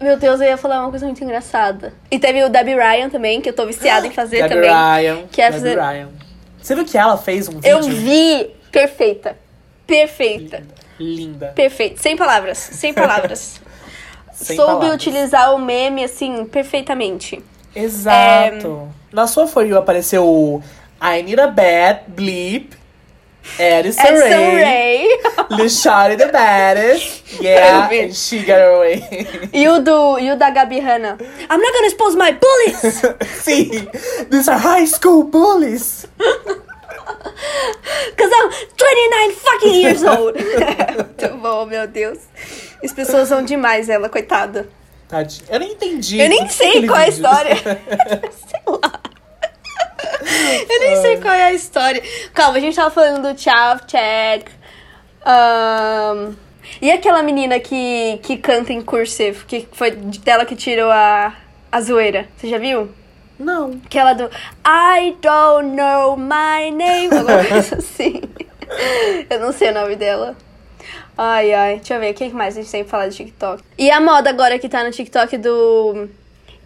Meu 0.00 0.16
Deus, 0.18 0.40
eu 0.40 0.46
ia 0.46 0.56
falar 0.56 0.80
uma 0.82 0.90
coisa 0.90 1.06
muito 1.06 1.22
engraçada. 1.24 1.92
E 2.10 2.18
teve 2.18 2.42
o 2.44 2.48
Debbie 2.48 2.74
Ryan 2.74 3.08
também, 3.08 3.40
que 3.40 3.48
eu 3.48 3.52
tô 3.54 3.66
viciada 3.66 4.06
em 4.06 4.10
fazer 4.10 4.42
Debbie 4.48 4.54
também. 4.54 4.70
Ryan. 4.70 5.26
Que 5.32 5.40
é 5.40 5.50
Debbie 5.50 5.60
fazer- 5.70 5.80
Ryan. 5.80 6.08
Você 6.60 6.74
viu 6.74 6.84
que 6.84 6.98
ela 6.98 7.16
fez 7.16 7.48
um 7.48 7.52
vídeo? 7.52 7.68
Eu 7.70 7.82
vi! 7.82 8.50
Perfeita. 8.70 9.36
Perfeita. 9.86 10.62
Linda. 10.98 11.52
Perfeita. 11.54 12.00
Sem 12.02 12.16
palavras. 12.16 12.58
Sem 12.58 12.92
palavras. 12.94 13.60
Sem 14.32 14.56
Soube 14.56 14.72
palavras. 14.72 14.94
utilizar 14.94 15.54
o 15.54 15.58
meme, 15.58 16.04
assim, 16.04 16.44
perfeitamente. 16.44 17.42
Exato. 17.74 18.88
Na 19.12 19.26
sua 19.26 19.46
For 19.46 19.64
You 19.66 19.78
apareceu 19.78 20.26
o 20.26 20.62
I 21.00 21.22
Need 21.22 21.40
a 21.40 21.46
Bad 21.46 22.00
Bleep. 22.08 22.75
Addison 23.58 24.06
Edson 24.06 24.30
Ray. 24.30 24.62
Ray. 24.62 25.18
Lishari 25.50 26.16
the 26.22 26.26
baddest. 26.32 27.40
Yeah, 27.40 27.88
and 27.90 28.14
she 28.14 28.42
got 28.44 28.60
away. 28.60 29.02
E 29.52 29.68
o, 29.68 29.80
do, 29.80 30.18
e 30.18 30.30
o 30.30 30.36
da 30.36 30.50
Gabi 30.50 30.80
Hanna. 30.80 31.16
I'm 31.50 31.60
not 31.60 31.72
gonna 31.72 31.86
expose 31.86 32.16
my 32.16 32.32
bullets! 32.32 33.02
Sim, 33.42 33.88
these 34.30 34.48
are 34.48 34.58
high 34.58 34.84
school 34.86 35.24
bullies. 35.24 36.06
Cause 38.16 38.30
I'm 38.34 38.50
29 38.50 39.32
fucking 39.32 39.74
years 39.74 40.02
old. 40.02 40.34
Muito 40.36 41.36
bom, 41.38 41.66
meu 41.66 41.86
Deus. 41.86 42.18
As 42.82 42.92
pessoas 42.92 43.28
são 43.28 43.42
demais, 43.42 43.88
ela, 43.88 44.08
coitada. 44.08 44.68
Tadinho. 45.08 45.46
Eu 45.48 45.60
nem 45.60 45.72
entendi. 45.72 46.18
Eu 46.18 46.28
nem 46.28 46.48
sei 46.48 46.86
qual 46.86 46.98
é 46.98 47.04
a 47.04 47.08
história. 47.08 47.56
sei 47.56 48.60
lá. 48.66 48.95
Eu 50.68 50.80
nem 50.80 50.96
sei 51.00 51.20
qual 51.20 51.34
é 51.34 51.44
a 51.44 51.52
história. 51.52 52.02
Calma, 52.34 52.58
a 52.58 52.60
gente 52.60 52.74
tava 52.76 52.90
falando 52.90 53.32
do 53.32 53.40
Chav 53.40 53.82
Check. 53.86 54.48
Ahn, 55.24 56.34
e 56.80 56.90
aquela 56.90 57.22
menina 57.22 57.58
que, 57.58 58.18
que 58.22 58.36
canta 58.36 58.72
em 58.72 58.80
cursive, 58.82 59.44
que 59.44 59.68
foi 59.72 59.90
dela 59.90 60.44
que 60.44 60.54
tirou 60.54 60.90
a, 60.90 61.34
a 61.70 61.80
zoeira. 61.80 62.28
Você 62.36 62.48
já 62.48 62.58
viu? 62.58 62.90
Não. 63.38 63.80
Aquela 63.84 64.12
do 64.14 64.24
I 64.66 65.16
don't 65.20 65.74
know 65.74 66.16
my 66.16 66.70
name. 66.70 67.08
Alguma 67.16 67.44
coisa 67.44 67.76
assim. 67.78 68.22
Eu 69.28 69.40
não 69.40 69.52
sei 69.52 69.70
o 69.70 69.74
nome 69.74 69.96
dela. 69.96 70.36
Ai, 71.16 71.52
ai. 71.52 71.76
Deixa 71.76 71.94
eu 71.94 72.00
ver. 72.00 72.10
O 72.12 72.14
que 72.14 72.28
mais 72.30 72.54
a 72.56 72.60
gente 72.60 72.70
sempre 72.70 72.88
fala 72.88 73.08
de 73.08 73.16
TikTok? 73.16 73.62
E 73.78 73.90
a 73.90 74.00
moda 74.00 74.30
agora 74.30 74.58
que 74.58 74.68
tá 74.68 74.82
no 74.84 74.90
TikTok 74.90 75.38
do 75.38 76.08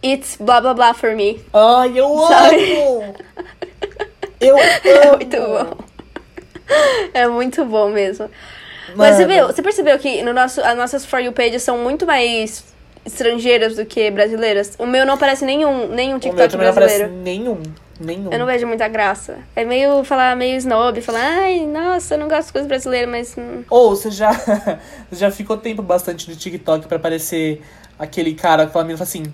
It's 0.03 0.37
blá 0.41 0.61
blá 0.61 0.75
blá 0.75 0.95
for 0.95 1.15
me. 1.15 1.41
Ai, 1.53 1.93
eu 1.95 2.27
Sabe? 2.29 2.73
amo. 2.77 3.15
Eu 4.41 4.57
É 4.59 5.09
amo. 5.09 5.17
muito 5.17 5.37
bom. 5.37 5.77
É 7.13 7.27
muito 7.29 7.65
bom 7.65 7.91
mesmo. 7.91 8.31
Mas 8.97 9.17
você, 9.17 9.27
Mano. 9.27 9.35
viu, 9.35 9.47
você 9.49 9.63
percebeu 9.63 9.99
que 9.99 10.23
no 10.23 10.33
nosso, 10.33 10.61
as 10.61 10.77
nossas 10.77 11.05
For 11.05 11.21
You 11.21 11.33
pages 11.33 11.63
são 11.63 11.79
muito 11.79 12.07
mais 12.07 12.65
estrangeiras 13.05 13.77
do 13.77 13.85
que 13.87 14.11
brasileiras? 14.11 14.73
O 14.79 14.87
meu 14.87 15.05
não 15.07 15.15
aparece 15.15 15.45
nenhum, 15.45 15.89
nenhum 15.89 16.11
O 16.11 16.13
meu 16.13 16.21
TikTok 16.21 16.51
também 16.51 16.65
não 16.67 16.73
aparece 16.73 16.99
brasileiro. 16.99 17.23
nenhum. 17.23 17.63
Nenhum. 18.01 18.33
Eu 18.33 18.39
não 18.39 18.47
vejo 18.47 18.67
muita 18.67 18.89
graça. 18.89 19.39
É 19.55 19.63
meio 19.65 20.03
falar 20.05 20.35
meio 20.35 20.57
snob, 20.57 21.03
falar, 21.03 21.21
ai, 21.43 21.67
nossa, 21.67 22.15
eu 22.15 22.19
não 22.19 22.29
gosto 22.29 22.47
de 22.47 22.53
coisas 22.53 22.67
brasileiras, 22.69 23.11
mas. 23.11 23.35
hum, 23.37 23.63
Ou 23.69 23.95
você 23.95 24.11
já, 24.11 24.31
já 25.13 25.31
ficou 25.31 25.57
tempo 25.59 25.83
bastante 25.83 26.29
no 26.31 26.35
TikTok 26.35 26.89
pra 26.89 26.97
aparecer 26.97 27.63
aquele 27.99 28.35
cara 28.35 28.67
que 28.67 28.73
fala 28.73 28.87
menina 28.87 29.03
assim. 29.03 29.25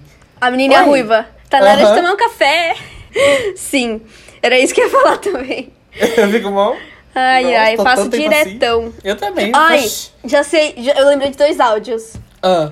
A 0.41 0.51
menininha 0.51 0.81
Oi. 0.81 0.87
ruiva. 0.87 1.27
Tá 1.49 1.61
na 1.61 1.71
hora 1.73 1.77
de 1.87 1.95
tomar 1.95 2.13
um 2.13 2.17
café. 2.17 2.75
Sim. 3.57 4.03
Era 4.47 4.61
isso 4.61 4.73
que 4.73 4.81
eu 4.81 4.85
ia 4.85 4.91
falar 4.93 5.17
também. 5.19 5.73
Eu 6.17 6.31
fico 6.31 6.51
mal. 6.53 6.77
Ai, 7.13 7.43
Nossa, 7.43 7.59
ai, 7.59 7.77
faço 7.79 8.01
assim. 8.03 8.11
diretão. 8.11 8.95
Eu 9.03 9.17
também. 9.17 9.51
Ai, 9.53 9.91
já 10.25 10.45
sei, 10.45 10.75
já- 10.77 10.93
eu 10.93 11.09
lembrei 11.09 11.31
de 11.31 11.37
dois 11.37 11.59
áudios. 11.59 12.13
Ah. 12.43 12.71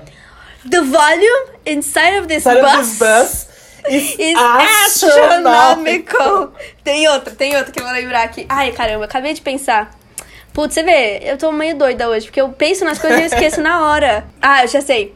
The 0.69 0.79
volume 0.81 1.49
inside 1.65 2.19
of 2.19 2.27
this 2.27 2.43
Side 2.43 2.61
bus, 2.61 2.71
of 2.71 2.79
this 2.81 2.97
bus 2.99 3.47
is, 3.89 4.35
astronomical. 4.85 6.53
Tem 6.81 7.07
outro, 7.09 7.35
tem 7.35 7.57
outro 7.57 7.73
que 7.73 7.79
eu 7.79 7.83
vou 7.83 7.93
lembrar 7.93 8.23
aqui. 8.23 8.45
Ai, 8.47 8.71
caramba, 8.71 9.03
acabei 9.03 9.33
de 9.33 9.41
pensar. 9.41 9.91
Putz, 10.53 10.75
você 10.75 10.83
vê, 10.83 11.23
eu 11.25 11.37
tô 11.37 11.51
meio 11.51 11.75
doida 11.77 12.07
hoje, 12.07 12.27
porque 12.27 12.39
eu 12.39 12.47
penso 12.49 12.85
nas 12.85 12.99
coisas 12.99 13.19
e 13.19 13.23
eu 13.23 13.27
esqueço 13.27 13.59
na 13.61 13.85
hora. 13.85 14.23
Ah, 14.41 14.63
eu 14.63 14.67
já 14.69 14.79
sei. 14.79 15.13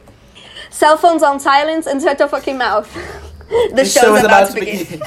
Cell 0.70 0.98
phones 0.98 1.22
on 1.22 1.38
silence 1.38 1.88
and 1.88 2.00
shut 2.00 2.20
your 2.20 2.28
fucking 2.28 2.58
mouth. 2.58 2.86
The, 3.74 3.84
show 3.84 4.14
is 4.16 4.24
about, 4.24 4.48
to 4.48 4.54
begin. 4.54 5.00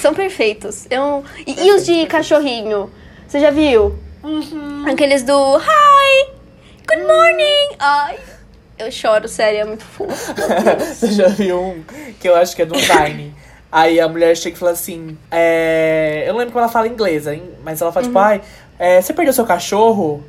São 0.00 0.14
perfeitos. 0.14 0.86
Eu... 0.90 1.24
E, 1.46 1.66
e 1.66 1.72
os 1.72 1.84
de 1.84 2.06
cachorrinho? 2.06 2.90
Você 3.26 3.38
já 3.38 3.50
viu? 3.50 3.98
Aqueles 4.90 5.22
do 5.22 5.56
Hi! 5.56 6.30
Good 6.88 7.02
morning! 7.06 7.76
Ai, 7.78 8.18
eu 8.78 8.90
choro, 8.90 9.28
sério, 9.28 9.60
é 9.60 9.64
muito 9.64 9.84
fofo. 9.84 10.34
Você 10.80 11.12
já 11.12 11.28
viu 11.28 11.60
um 11.60 11.84
que 12.18 12.28
eu 12.28 12.34
acho 12.34 12.56
que 12.56 12.62
é 12.62 12.66
do 12.66 12.74
Vine. 12.74 13.34
Aí 13.70 14.00
a 14.00 14.08
mulher 14.08 14.36
chega 14.36 14.56
e 14.56 14.58
fala 14.58 14.72
assim: 14.72 15.16
é... 15.30 16.24
Eu 16.26 16.32
não 16.32 16.38
lembro 16.40 16.52
como 16.52 16.64
ela 16.64 16.72
fala 16.72 16.88
em 16.88 16.92
inglês, 16.92 17.26
hein? 17.26 17.42
mas 17.62 17.80
ela 17.80 17.92
fala 17.92 18.06
tipo: 18.06 18.18
ai, 18.18 18.40
é, 18.78 19.00
você 19.00 19.12
perdeu 19.12 19.32
seu 19.32 19.44
cachorro? 19.44 20.24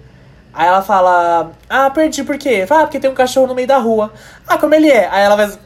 Aí 0.54 0.68
ela 0.68 0.82
fala: 0.82 1.52
Ah, 1.70 1.90
perdi 1.90 2.24
por 2.24 2.38
quê? 2.38 2.66
Fala, 2.68 2.82
ah, 2.82 2.86
porque 2.86 3.00
tem 3.00 3.10
um 3.10 3.16
cachorro 3.16 3.48
no 3.48 3.56
meio 3.56 3.68
da 3.68 3.78
rua. 3.78 4.12
Ah, 4.48 4.58
como 4.58 4.76
ele 4.76 4.90
é? 4.90 5.08
Aí 5.10 5.24
ela 5.24 5.60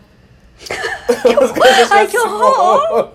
vai. 1.55 1.87
Ai, 1.91 2.07
que 2.07 2.17
horror! 2.17 3.09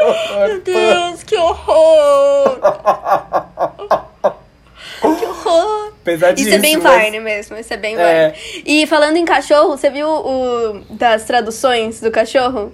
Meu 0.46 0.60
Deus, 0.62 1.22
que 1.22 1.36
horror! 1.36 2.58
que 5.18 5.26
horror! 5.26 5.92
Pesadíssimo. 6.04 6.48
Isso 6.48 6.56
é 6.56 6.60
bem 6.60 6.76
mas- 6.76 7.04
Vine 7.04 7.20
mesmo, 7.20 7.56
isso 7.56 7.72
é 7.74 7.76
bem 7.76 7.96
É. 7.98 8.30
Vine. 8.30 8.62
E 8.66 8.86
falando 8.86 9.16
em 9.16 9.24
cachorro, 9.24 9.76
você 9.76 9.90
viu 9.90 10.08
o 10.08 10.80
das 10.90 11.24
traduções 11.24 12.00
do 12.00 12.10
cachorro? 12.10 12.72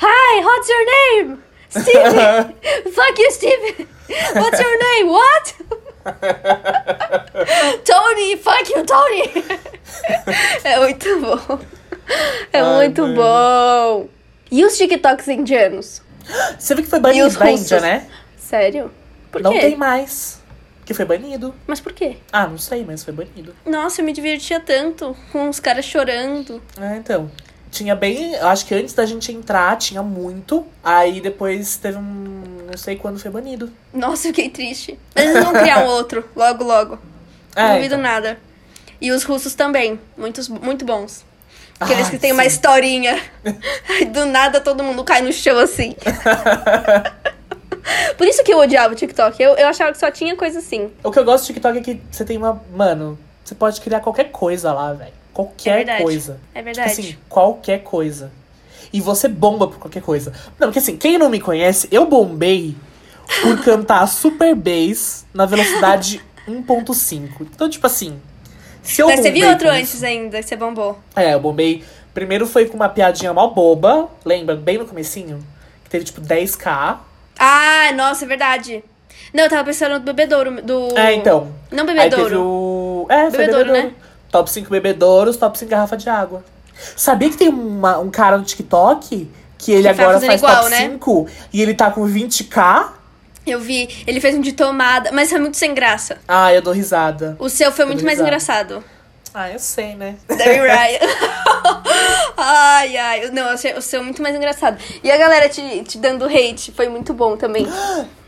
Hi, 0.00 0.42
what's 0.44 0.68
your 0.68 0.84
name? 0.86 1.38
Steve! 1.70 2.54
Fuck 2.92 3.22
you, 3.22 3.30
Steve! 3.30 3.86
What's 4.34 4.60
your 4.60 4.78
name? 4.78 5.10
What? 5.10 5.54
Tony! 7.84 8.36
Fuck 8.36 8.72
you, 8.74 8.84
Tony! 8.84 9.32
é 10.64 10.78
muito 10.80 11.20
bom. 11.20 11.58
É 12.52 12.60
Ai, 12.60 12.76
muito 12.76 13.06
bom. 13.14 14.08
E 14.50 14.64
os 14.64 14.76
TikToks 14.76 15.28
indianos? 15.28 16.02
Você 16.58 16.74
viu 16.74 16.84
que 16.84 16.90
foi 16.90 17.00
banido 17.00 17.30
da? 17.30 17.50
Índia, 17.50 17.80
né? 17.80 18.06
Sério? 18.36 18.90
Por 19.30 19.40
não 19.40 19.52
quê? 19.52 19.60
tem 19.60 19.76
mais. 19.76 20.40
Que 20.84 20.92
foi 20.92 21.04
banido. 21.04 21.54
Mas 21.66 21.80
por 21.80 21.92
quê? 21.92 22.16
Ah, 22.32 22.46
não 22.46 22.58
sei, 22.58 22.84
mas 22.84 23.04
foi 23.04 23.14
banido. 23.14 23.54
Nossa, 23.64 24.00
eu 24.00 24.04
me 24.04 24.12
divertia 24.12 24.60
tanto 24.60 25.16
com 25.30 25.48
os 25.48 25.60
caras 25.60 25.84
chorando. 25.84 26.62
É, 26.78 26.96
então. 26.96 27.30
Tinha 27.70 27.94
bem. 27.94 28.34
Eu 28.34 28.48
acho 28.48 28.66
que 28.66 28.74
antes 28.74 28.92
da 28.92 29.06
gente 29.06 29.32
entrar 29.32 29.76
tinha 29.78 30.02
muito. 30.02 30.66
Aí 30.84 31.20
depois 31.20 31.76
teve 31.76 31.96
um. 31.96 32.42
Não 32.70 32.76
sei 32.76 32.96
quando 32.96 33.18
foi 33.18 33.30
banido. 33.30 33.72
Nossa, 33.94 34.28
fiquei 34.28 34.50
triste. 34.50 34.98
Mas 35.14 35.24
eles 35.24 35.44
vão 35.44 35.54
criar 35.54 35.84
um 35.84 35.86
outro, 35.92 36.28
logo, 36.36 36.64
logo. 36.64 36.98
É, 37.56 37.62
não 37.62 37.76
duvido 37.76 37.94
então. 37.94 38.02
nada. 38.02 38.38
E 39.00 39.10
os 39.10 39.24
russos 39.24 39.54
também, 39.54 39.98
muitos, 40.16 40.48
muito 40.48 40.84
bons. 40.84 41.24
Aqueles 41.82 42.06
Ai, 42.06 42.10
que 42.10 42.18
tem 42.18 42.32
uma 42.32 42.42
sim. 42.42 42.48
historinha. 42.48 43.20
Aí 43.88 44.04
do 44.06 44.26
nada 44.26 44.60
todo 44.60 44.82
mundo 44.82 45.04
cai 45.04 45.22
no 45.22 45.32
chão 45.32 45.58
assim. 45.58 45.94
Por 48.16 48.26
isso 48.26 48.42
que 48.44 48.52
eu 48.52 48.58
odiava 48.58 48.92
o 48.92 48.96
TikTok. 48.96 49.42
Eu, 49.42 49.54
eu 49.56 49.66
achava 49.68 49.92
que 49.92 49.98
só 49.98 50.10
tinha 50.10 50.36
coisa 50.36 50.58
assim. 50.60 50.90
O 51.02 51.10
que 51.10 51.18
eu 51.18 51.24
gosto 51.24 51.44
do 51.44 51.46
TikTok 51.48 51.78
é 51.78 51.82
que 51.82 52.00
você 52.10 52.24
tem 52.24 52.36
uma. 52.38 52.62
Mano, 52.74 53.18
você 53.44 53.54
pode 53.54 53.80
criar 53.80 54.00
qualquer 54.00 54.30
coisa 54.30 54.72
lá, 54.72 54.92
velho. 54.92 55.10
É 55.10 55.34
Qualquer 55.34 55.76
verdade. 55.78 56.02
coisa. 56.02 56.38
É 56.54 56.58
Tipo 56.58 56.64
verdade. 56.66 56.90
assim, 56.92 57.16
qualquer 57.28 57.82
coisa. 57.82 58.30
E 58.92 59.00
você 59.00 59.28
bomba 59.28 59.66
por 59.66 59.78
qualquer 59.78 60.02
coisa. 60.02 60.32
Não, 60.58 60.68
porque 60.68 60.78
assim, 60.78 60.96
quem 60.96 61.16
não 61.18 61.30
me 61.30 61.40
conhece, 61.40 61.88
eu 61.90 62.06
bombei 62.06 62.76
por 63.40 63.58
cantar 63.64 64.06
super 64.06 64.54
bass 64.54 65.24
na 65.32 65.46
velocidade 65.46 66.22
1.5. 66.46 67.30
Então, 67.40 67.68
tipo 67.68 67.86
assim. 67.86 68.20
Se 68.82 69.00
eu 69.00 69.06
Mas 69.06 69.20
você 69.20 69.30
viu 69.30 69.40
bombei 69.42 69.48
outro 69.50 69.68
com 69.68 69.74
antes 69.74 69.94
isso- 69.94 70.04
ainda, 70.04 70.38
que 70.42 70.48
você 70.48 70.56
bombou. 70.56 70.98
É, 71.14 71.34
eu 71.34 71.40
bombei. 71.40 71.84
Primeiro 72.12 72.46
foi 72.46 72.66
com 72.66 72.74
uma 72.76 72.88
piadinha 72.88 73.32
mal 73.32 73.54
boba. 73.54 74.08
Lembra? 74.24 74.54
Bem 74.56 74.78
no 74.78 74.84
comecinho. 74.86 75.38
Que 75.84 75.90
teve 75.90 76.04
tipo 76.04 76.20
10k. 76.20 76.98
Ah, 77.38 77.92
nossa, 77.94 78.24
é 78.24 78.28
verdade. 78.28 78.84
Não, 79.32 79.44
eu 79.44 79.50
tava 79.50 79.64
pensando 79.64 79.94
no 79.94 80.00
bebedouro 80.00 80.60
do. 80.62 80.98
É, 80.98 81.14
então. 81.14 81.52
Não 81.70 81.84
Aí 81.88 82.10
teve 82.10 82.10
bebedouro. 82.10 82.40
o. 82.42 83.06
É, 83.08 83.30
Bebedouro, 83.30 83.64
bebedouro. 83.66 83.72
né? 83.88 83.94
Top 84.30 84.50
5 84.50 84.70
bebedouros, 84.70 85.36
top 85.36 85.58
5 85.58 85.70
garrafa 85.70 85.96
de 85.96 86.08
água. 86.08 86.44
Sabia 86.96 87.30
que 87.30 87.36
tem 87.36 87.48
uma- 87.48 87.98
um 87.98 88.10
cara 88.10 88.36
no 88.36 88.44
TikTok 88.44 89.30
que 89.58 89.72
ele 89.72 89.88
Que 89.88 89.94
tá 89.94 90.02
agora 90.02 90.20
faz 90.20 90.40
igual, 90.40 90.56
top 90.56 90.70
né? 90.70 90.76
5 90.78 91.26
e 91.52 91.62
ele 91.62 91.74
tá 91.74 91.90
com 91.90 92.04
20k? 92.06 92.92
Eu 93.46 93.58
vi. 93.60 93.88
Ele 94.06 94.20
fez 94.20 94.34
um 94.34 94.40
de 94.40 94.52
tomada, 94.52 95.10
mas 95.12 95.30
foi 95.30 95.38
muito 95.40 95.56
sem 95.56 95.74
graça. 95.74 96.18
Ah, 96.28 96.52
eu 96.52 96.62
dou 96.62 96.72
risada. 96.72 97.36
O 97.38 97.48
seu 97.48 97.72
foi 97.72 97.84
Eu 97.84 97.88
muito 97.88 98.04
mais 98.04 98.18
risada. 98.18 98.28
engraçado. 98.28 98.84
Ah, 99.34 99.50
eu 99.50 99.58
sei, 99.58 99.94
né? 99.94 100.16
Debbie 100.28 100.60
Ryan. 100.60 100.98
ai, 102.36 102.96
ai. 102.96 103.30
Não, 103.32 103.54
o 103.54 103.56
seu, 103.58 103.76
o 103.78 103.82
seu 103.82 104.00
é 104.00 104.02
muito 104.04 104.22
mais 104.22 104.34
engraçado. 104.36 104.76
E 105.02 105.10
a 105.10 105.16
galera 105.16 105.48
te, 105.48 105.82
te 105.84 105.98
dando 105.98 106.24
hate 106.26 106.70
foi 106.72 106.88
muito 106.88 107.12
bom 107.14 107.36
também. 107.36 107.66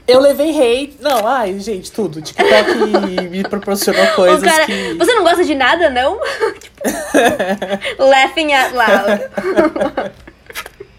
Eu 0.06 0.20
levei 0.20 0.50
hate. 0.50 0.98
Não, 1.00 1.26
ai, 1.26 1.58
gente, 1.58 1.90
tudo. 1.90 2.20
TikTok 2.20 2.74
me 3.30 3.42
proporcionou 3.42 4.06
coisas 4.08 4.42
o 4.42 4.44
cara, 4.44 4.66
que. 4.66 4.92
você 4.98 5.14
não 5.14 5.22
gosta 5.22 5.42
de 5.44 5.54
nada, 5.54 5.88
não? 5.88 6.18
Tipo, 6.60 8.02
Laughing 8.04 8.52
out 8.52 8.74
loud. 8.74 10.12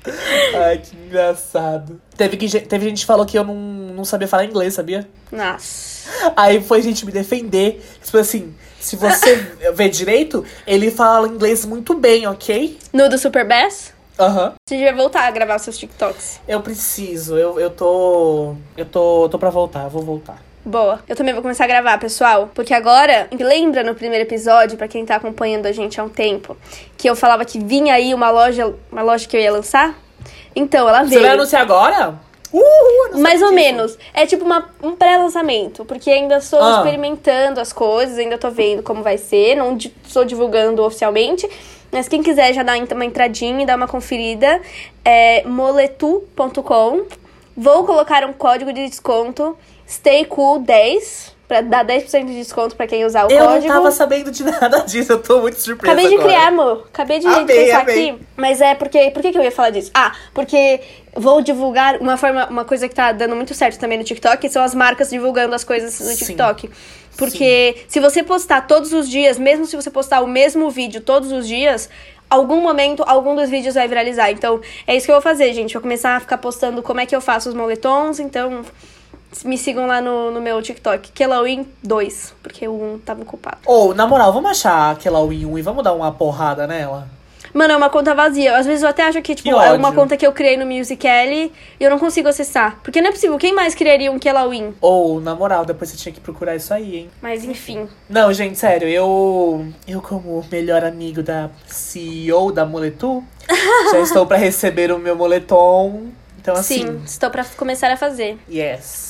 Ai, 0.56 0.78
que 0.78 0.96
engraçado. 0.96 2.00
Teve, 2.16 2.38
que, 2.38 2.60
teve 2.62 2.90
gente 2.90 3.00
que 3.02 3.06
falou 3.06 3.26
que 3.26 3.38
eu 3.38 3.44
não, 3.44 3.56
não 3.56 4.06
sabia 4.06 4.28
falar 4.28 4.46
inglês, 4.46 4.74
sabia? 4.74 5.08
Nossa. 5.32 6.10
Aí 6.36 6.62
foi 6.62 6.82
gente 6.82 7.06
me 7.06 7.12
defender. 7.12 7.84
Tipo 8.04 8.18
assim, 8.18 8.54
se 8.80 8.96
você 8.96 9.36
ver 9.74 9.90
direito, 9.90 10.46
ele 10.66 10.92
fala 10.92 11.28
inglês 11.28 11.66
muito 11.66 11.94
bem, 11.96 12.28
ok? 12.28 12.78
No 12.94 13.10
do 13.10 13.18
Super 13.18 13.48
Bass, 13.48 13.94
Aham. 14.20 14.54
você 14.68 14.76
devia 14.76 14.96
voltar 14.96 15.26
a 15.28 15.32
gravar 15.32 15.58
seus 15.60 15.78
TikToks. 15.78 16.40
Eu 16.48 16.62
preciso, 16.62 17.38
eu, 17.38 17.60
eu 17.60 17.70
tô. 17.70 18.56
Eu 18.78 18.86
tô. 18.86 19.28
tô 19.30 19.40
pra 19.40 19.50
voltar, 19.50 19.88
vou 19.88 20.04
voltar. 20.04 20.42
Boa. 20.66 21.00
Eu 21.08 21.16
também 21.16 21.34
vou 21.34 21.44
começar 21.44 21.66
a 21.66 21.68
gravar, 21.68 21.98
pessoal. 22.00 22.50
Porque 22.54 22.74
agora, 22.74 23.28
lembra 23.40 23.84
no 23.84 23.94
primeiro 23.94 24.24
episódio, 24.26 24.78
pra 24.78 24.88
quem 24.88 25.06
tá 25.06 25.16
acompanhando 25.18 25.68
a 25.68 25.72
gente 25.72 26.02
há 26.02 26.04
um 26.04 26.10
tempo, 26.10 26.58
que 26.98 27.08
eu 27.08 27.16
falava 27.16 27.46
que 27.46 27.60
vinha 27.60 27.94
aí 27.94 28.14
uma 28.14 28.32
loja, 28.32 28.74
uma 28.92 29.04
loja 29.04 29.28
que 29.28 29.38
eu 29.38 29.42
ia 29.42 29.52
lançar? 29.52 29.94
Então, 30.56 30.90
ela 30.90 31.04
Você 31.04 31.10
veio. 31.10 31.22
vai 31.22 31.32
anunciar 31.32 31.62
agora? 31.62 32.16
Uhul! 32.52 33.12
não 33.12 33.20
Mais 33.20 33.42
ou 33.42 33.50
disso. 33.50 33.56
menos. 33.62 33.98
É 34.14 34.26
tipo 34.26 34.44
uma, 34.46 34.70
um 34.82 34.96
pré-lançamento, 34.96 35.84
porque 35.86 36.10
ainda 36.10 36.38
estou 36.38 36.64
Ah. 36.64 36.78
experimentando 36.78 37.60
as 37.60 37.72
coisas, 37.74 38.18
ainda 38.18 38.38
tô 38.38 38.50
vendo 38.50 38.82
como 38.82 39.04
vai 39.04 39.18
ser, 39.18 39.56
não 39.56 39.76
di- 39.76 39.94
estou 40.08 40.24
divulgando 40.26 40.82
oficialmente. 40.84 41.48
Mas 41.92 42.08
quem 42.08 42.24
quiser 42.24 42.54
já 42.54 42.64
dar 42.64 42.78
uma 42.78 43.06
entradinha 43.06 43.62
e 43.62 43.66
dar 43.66 43.76
uma 43.76 43.88
conferida, 43.88 44.62
é 45.04 45.44
moletu.com. 45.46 47.04
Vou 47.58 47.84
colocar 47.86 48.26
um 48.26 48.34
código 48.34 48.74
de 48.74 48.88
desconto, 48.90 49.58
STAYCOOL10, 49.88 51.34
pra 51.48 51.62
dar 51.62 51.86
10% 51.86 52.26
de 52.26 52.34
desconto 52.36 52.76
pra 52.76 52.88
quem 52.88 53.06
usar 53.06 53.28
o 53.28 53.32
Eu 53.32 53.46
código. 53.46 53.68
não 53.68 53.76
tava 53.76 53.92
sabendo 53.92 54.32
de 54.32 54.44
nada 54.50 54.80
disso, 54.80 55.12
eu 55.12 55.22
tô 55.22 55.42
muito 55.42 55.60
surpresa. 55.60 55.94
Acabei 55.94 56.10
de 56.10 56.16
agora. 56.16 56.30
criar, 56.30 56.48
amor. 56.48 56.88
Acabei 56.92 57.20
de 57.20 57.28
Amei, 57.28 57.46
pensar 57.46 57.82
amei. 57.82 58.10
aqui. 58.10 58.22
Mas 58.36 58.62
é 58.62 58.74
porque. 58.76 59.12
Por 59.12 59.22
que, 59.22 59.32
que 59.32 59.38
eu 59.38 59.44
ia 59.44 59.52
falar 59.52 59.70
disso? 59.70 59.92
Ah, 59.94 60.12
porque 60.34 60.80
vou 61.16 61.42
divulgar 61.42 61.98
uma 62.02 62.18
forma, 62.18 62.48
uma 62.48 62.66
coisa 62.66 62.90
que 62.90 62.96
tá 62.96 63.12
dando 63.12 63.36
muito 63.36 63.54
certo 63.54 63.80
também 63.80 63.98
no 63.98 64.04
TikTok, 64.04 64.50
são 64.50 64.64
as 64.64 64.74
marcas 64.74 65.10
divulgando 65.10 65.54
as 65.54 65.64
coisas 65.64 66.00
no 66.00 66.08
Sim. 66.08 66.16
TikTok. 66.26 66.70
Porque 67.18 67.86
se 67.88 68.00
você 68.00 68.22
postar 68.24 68.68
todos 68.68 68.92
os 68.92 69.08
dias, 69.10 69.38
mesmo 69.40 69.66
se 69.66 69.76
você 69.76 69.90
postar 69.90 70.22
o 70.22 70.28
mesmo 70.28 70.70
vídeo 70.70 71.00
todos 71.00 71.32
os 71.32 71.48
dias, 71.48 71.90
algum 72.30 72.60
momento, 72.60 73.04
algum 73.08 73.36
dos 73.36 73.50
vídeos 73.50 73.76
vai 73.76 73.88
viralizar. 73.88 74.32
Então, 74.32 74.60
é 74.86 74.96
isso 74.98 75.06
que 75.06 75.12
eu 75.12 75.16
vou 75.16 75.22
fazer, 75.22 75.54
gente. 75.54 75.72
Vou 75.74 75.82
começar 75.82 76.18
a 76.18 76.20
ficar 76.20 76.38
postando 76.40 76.82
como 76.84 77.00
é 77.00 77.06
que 77.06 77.16
eu 77.16 77.22
faço 77.22 77.48
os 77.50 77.56
moletons, 77.56 78.20
então. 78.20 78.66
Me 79.44 79.58
sigam 79.58 79.88
lá 79.88 80.00
no, 80.00 80.32
no 80.32 80.40
meu 80.40 80.62
TikTok, 80.62 81.12
Kellowin 81.12 81.68
2, 81.84 82.36
porque 82.42 82.68
o 82.68 82.96
1 82.96 83.00
tava 83.00 83.22
ocupado. 83.24 83.58
Ô, 83.66 83.94
na 83.94 84.08
moral, 84.08 84.32
vamos 84.32 84.52
achar 84.52 84.92
aquela 84.92 85.26
Win 85.26 85.46
1 85.46 85.58
e 85.58 85.62
vamos 85.62 85.84
dar 85.84 85.94
uma 85.94 86.12
porrada 86.12 86.66
nela? 86.66 87.08
Mano, 87.56 87.72
é 87.72 87.78
uma 87.78 87.90
conta 87.90 88.14
vazia. 88.14 88.58
Às 88.58 88.66
vezes 88.66 88.84
eu 88.84 88.90
até 88.90 89.04
acho 89.04 89.22
que, 89.22 89.34
tipo, 89.34 89.50
Que 89.50 89.56
é 89.56 89.72
uma 89.72 89.94
conta 89.94 90.18
que 90.18 90.28
eu 90.28 90.34
criei 90.34 90.58
no 90.58 90.66
Musical.ly 90.66 91.54
e 91.80 91.84
eu 91.84 91.90
não 91.90 91.98
consigo 91.98 92.28
acessar. 92.28 92.80
Porque 92.84 93.02
não 93.02 93.08
é 93.08 93.12
possível. 93.14 93.38
Quem 93.38 93.54
mais 93.56 93.74
criaria 93.74 94.12
um 94.12 94.20
Kellawin? 94.20 94.74
Ou, 94.82 95.22
na 95.22 95.34
moral, 95.34 95.64
depois 95.64 95.90
você 95.90 95.96
tinha 95.96 96.12
que 96.12 96.20
procurar 96.20 96.54
isso 96.58 96.74
aí, 96.74 96.98
hein? 96.98 97.10
Mas 97.22 97.46
enfim. 97.46 97.88
Não, 98.10 98.34
gente, 98.34 98.60
sério, 98.60 98.90
eu. 98.90 99.66
Eu, 99.88 100.02
como 100.02 100.46
melhor 100.52 100.84
amigo 100.84 101.24
da 101.24 101.50
CEO 101.66 102.52
da 102.52 102.66
Moletu, 102.66 103.24
já 103.94 104.00
estou 104.02 104.26
pra 104.26 104.36
receber 104.36 104.92
o 104.92 105.00
meu 105.00 105.16
moletom. 105.16 106.08
Então, 106.38 106.56
assim. 106.56 106.86
Sim, 106.86 107.02
estou 107.06 107.30
pra 107.30 107.46
começar 107.56 107.90
a 107.90 107.96
fazer. 107.96 108.38
Yes. 108.50 109.05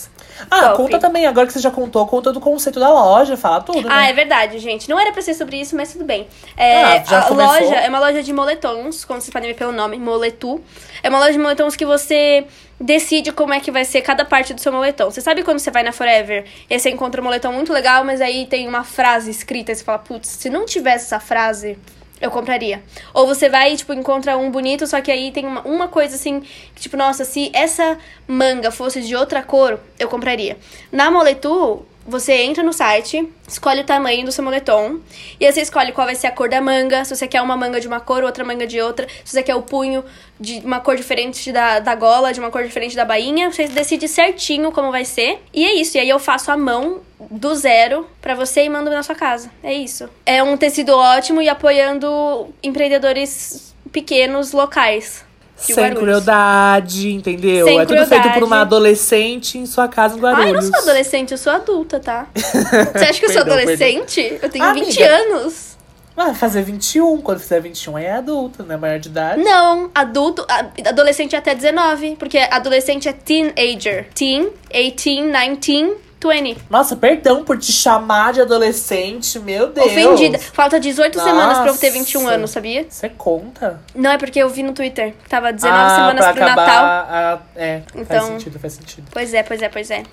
Ah, 0.52 0.62
Top. 0.70 0.78
conta 0.78 1.00
também, 1.00 1.26
agora 1.26 1.48
que 1.48 1.54
você 1.54 1.60
já 1.60 1.72
contou, 1.72 2.06
conta 2.08 2.32
do 2.34 2.40
conceito 2.40 2.80
da 2.80 2.90
loja, 2.92 3.38
fala 3.38 3.62
tudo. 3.62 3.88
Ah, 3.90 4.02
né? 4.02 4.10
é 4.10 4.14
verdade, 4.14 4.60
gente. 4.60 4.90
Não 4.90 5.00
era 5.00 5.12
pra 5.12 5.22
ser 5.22 5.34
sobre 5.34 5.58
isso, 5.60 5.76
mas 5.76 5.92
tudo 5.94 6.04
bem. 6.06 6.28
É, 6.58 6.84
Ah, 6.84 7.04
já 7.04 7.20
a 7.20 7.24
começou? 7.24 7.54
loja 7.54 7.76
é 7.76 7.88
uma 7.90 8.00
loja 8.00 8.22
de 8.22 8.34
moletons, 8.34 9.06
como 9.06 9.22
vocês 9.22 9.32
podem 9.32 9.50
ver 9.52 9.56
pelo 9.58 9.72
nome, 9.72 9.98
Moletu. 9.98 10.62
É 11.02 11.10
uma 11.10 11.20
loja 11.20 11.34
de 11.34 11.40
moletons 11.40 11.76
que 11.76 11.86
você 11.86 12.46
decide 12.80 13.32
como 13.32 13.54
é 13.54 13.60
que 13.62 13.72
vai 13.72 13.86
ser 13.86 14.02
cada 14.02 14.26
parte 14.26 14.54
do 14.54 14.60
seu 14.60 14.72
moletom. 14.72 15.10
Você 15.10 15.22
sabe 15.22 15.44
quando 15.44 15.60
você 15.60 15.72
vai 15.72 15.84
na 15.84 15.92
Forever 15.94 16.46
e 16.70 16.78
você 16.78 16.90
encontra 16.90 17.22
um 17.22 17.24
moletom 17.24 17.52
muito 17.54 17.72
legal, 17.72 18.04
mas 18.04 18.20
aí 18.20 18.46
tem 18.46 18.68
uma 18.68 18.84
frase 18.84 19.32
escrita 19.32 19.72
e 19.72 19.76
você 19.76 19.84
fala, 19.84 20.00
putz, 20.00 20.28
se 20.28 20.50
não 20.50 20.66
tivesse 20.66 21.06
essa 21.06 21.20
frase, 21.20 21.78
eu 22.26 22.32
compraria. 22.32 22.84
Ou 23.14 23.26
você 23.26 23.50
vai 23.50 23.74
e, 23.74 23.78
tipo, 23.78 23.94
encontra 23.94 24.38
um 24.38 24.52
bonito, 24.52 24.86
só 24.88 25.00
que 25.02 25.12
aí 25.12 25.32
tem 25.32 25.46
uma, 25.46 25.62
uma 25.62 25.88
coisa 25.88 26.16
assim, 26.16 26.42
que, 26.74 26.82
tipo, 26.82 26.98
nossa, 26.98 27.24
se 27.24 27.52
essa 27.54 27.98
manga 28.28 28.72
fosse 28.72 29.02
de 29.02 29.16
outra 29.16 29.42
cor, 29.44 29.80
eu 30.00 30.08
compraria. 30.10 30.58
Na 30.92 31.10
Moletu, 31.12 31.86
você 32.06 32.34
entra 32.34 32.62
no 32.62 32.72
site, 32.72 33.28
escolhe 33.48 33.82
o 33.82 33.84
tamanho 33.84 34.24
do 34.24 34.32
seu 34.32 34.44
moletom, 34.44 35.00
e 35.40 35.46
aí 35.46 35.52
você 35.52 35.62
escolhe 35.62 35.92
qual 35.92 36.06
vai 36.06 36.16
ser 36.16 36.28
a 36.28 36.32
cor 36.32 36.48
da 36.48 36.62
manga, 36.62 37.04
se 37.04 37.16
você 37.16 37.28
quer 37.28 37.42
uma 37.42 37.58
manga 37.58 37.80
de 37.80 37.88
uma 37.88 38.00
cor, 38.00 38.24
outra 38.24 38.44
manga 38.44 38.68
de 38.68 38.80
outra, 38.80 39.08
se 39.24 39.32
você 39.32 39.42
quer 39.42 39.56
o 39.56 39.64
punho 39.64 40.06
de 40.40 40.60
uma 40.60 40.80
cor 40.80 40.96
diferente 40.96 41.52
da, 41.52 41.80
da 41.80 41.96
gola, 41.96 42.32
de 42.32 42.40
uma 42.40 42.52
cor 42.52 42.64
diferente 42.64 42.96
da 42.96 43.04
bainha, 43.04 43.50
você 43.50 43.68
decide 43.68 44.08
certinho 44.08 44.72
como 44.72 44.92
vai 44.92 45.06
ser. 45.06 45.42
E 45.54 45.66
é 45.66 45.74
isso, 45.74 45.98
e 45.98 46.00
aí 46.00 46.10
eu 46.10 46.20
faço 46.20 46.52
a 46.52 46.58
mão 46.58 47.02
do 47.32 47.56
zero 47.56 48.08
pra 48.22 48.36
você 48.36 48.64
e 48.64 48.70
mando 48.70 48.92
na 48.92 49.02
sua 49.02 49.16
casa. 49.16 49.50
É 49.64 49.74
isso. 49.74 50.08
É 50.26 50.44
um 50.44 50.58
tecido 50.58 50.90
ótimo 50.90 51.42
e 51.42 51.50
apoiando 51.50 52.54
empreendedores 52.62 53.74
pequenos 53.92 54.52
locais. 54.52 55.25
De 55.58 55.74
Sem 55.74 55.76
Guarulhos. 55.76 56.00
crueldade, 56.00 57.14
entendeu? 57.14 57.66
Sem 57.66 57.80
é 57.80 57.86
tudo 57.86 58.06
feito 58.06 58.30
por 58.32 58.44
uma 58.44 58.62
adolescente 58.62 59.58
em 59.58 59.66
sua 59.66 59.88
casa 59.88 60.18
em 60.18 60.20
Guarulhos. 60.20 60.48
eu 60.48 60.54
não 60.54 60.62
sou 60.62 60.80
adolescente, 60.80 61.32
eu 61.32 61.38
sou 61.38 61.54
adulta, 61.54 62.00
tá? 62.00 62.28
Você 62.36 63.06
acha 63.06 63.20
que 63.20 63.26
eu 63.26 63.30
sou 63.30 63.44
Perdão, 63.44 63.58
adolescente? 63.58 64.40
Eu 64.42 64.50
tenho 64.50 64.66
Amiga. 64.66 64.86
20 64.86 65.04
anos. 65.04 65.76
Vai 66.16 66.34
fazer 66.34 66.62
21, 66.62 67.18
quando 67.22 67.40
fizer 67.40 67.60
21 67.60 67.98
é 67.98 68.12
adulto, 68.14 68.64
né? 68.64 68.78
Maior 68.78 69.00
de 69.00 69.10
idade. 69.10 69.44
Não, 69.44 69.92
adulto, 69.94 70.46
adolescente 70.88 71.36
é 71.36 71.40
até 71.40 71.54
19, 71.54 72.16
porque 72.18 72.38
adolescente 72.38 73.10
é 73.10 73.12
teenager. 73.12 74.08
Teen, 74.14 74.50
18, 74.72 75.32
19, 75.34 75.98
20. 76.28 76.58
Nossa, 76.70 76.96
perdão 76.96 77.44
por 77.44 77.58
te 77.58 77.72
chamar 77.72 78.34
de 78.34 78.42
adolescente, 78.42 79.40
meu 79.40 79.68
Deus. 79.72 79.88
Ofendida. 79.88 80.40
Falta 80.40 80.80
18 80.80 81.20
semanas 81.20 81.58
pra 81.60 81.68
eu 81.68 81.78
ter 81.78 81.88
Nossa. 81.88 82.00
21 82.00 82.28
anos, 82.28 82.52
sabia? 82.52 82.86
Você 82.90 83.10
conta? 83.10 83.82
Não, 83.94 84.12
é 84.12 84.18
porque 84.18 84.40
eu 84.40 84.50
vi 84.50 84.64
no 84.64 84.74
Twitter. 84.74 85.14
Tava 85.30 85.52
19 85.54 85.84
ah, 85.84 85.90
semanas 85.96 86.26
pro 86.26 86.44
acabar 86.44 86.56
Natal. 86.56 86.86
a- 86.86 87.40
É, 87.56 87.82
faz 87.94 88.02
Então- 88.02 88.26
sentido, 88.28 88.60
faz 88.60 88.74
sentido. 88.74 89.08
Pois 89.12 89.34
é, 89.34 89.44
pois 89.44 89.62
é, 89.62 89.70
pois 89.70 89.92
é. 89.92 90.04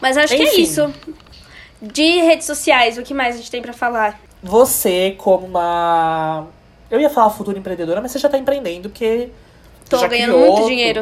Mas 0.00 0.16
acho 0.16 0.34
que 0.34 0.42
é 0.42 0.46
Enfim. 0.52 0.62
isso. 0.62 0.94
De 1.80 2.20
redes 2.22 2.46
sociais, 2.46 2.96
o 2.98 3.02
que 3.02 3.12
mais 3.12 3.34
a 3.34 3.38
gente 3.38 3.50
tem 3.50 3.60
pra 3.60 3.72
falar? 3.72 4.18
Você, 4.42 5.14
como 5.18 5.46
uma. 5.46 6.46
Eu 6.90 7.00
ia 7.00 7.10
falar 7.10 7.30
futura 7.30 7.58
empreendedora, 7.58 8.00
mas 8.00 8.12
você 8.12 8.18
já 8.18 8.28
tá 8.28 8.38
empreendendo, 8.38 8.88
porque. 8.88 9.28
Tô 9.88 9.98
ganhando 10.08 10.32
criou 10.32 10.52
muito 10.54 10.68
dinheiro. 10.68 11.00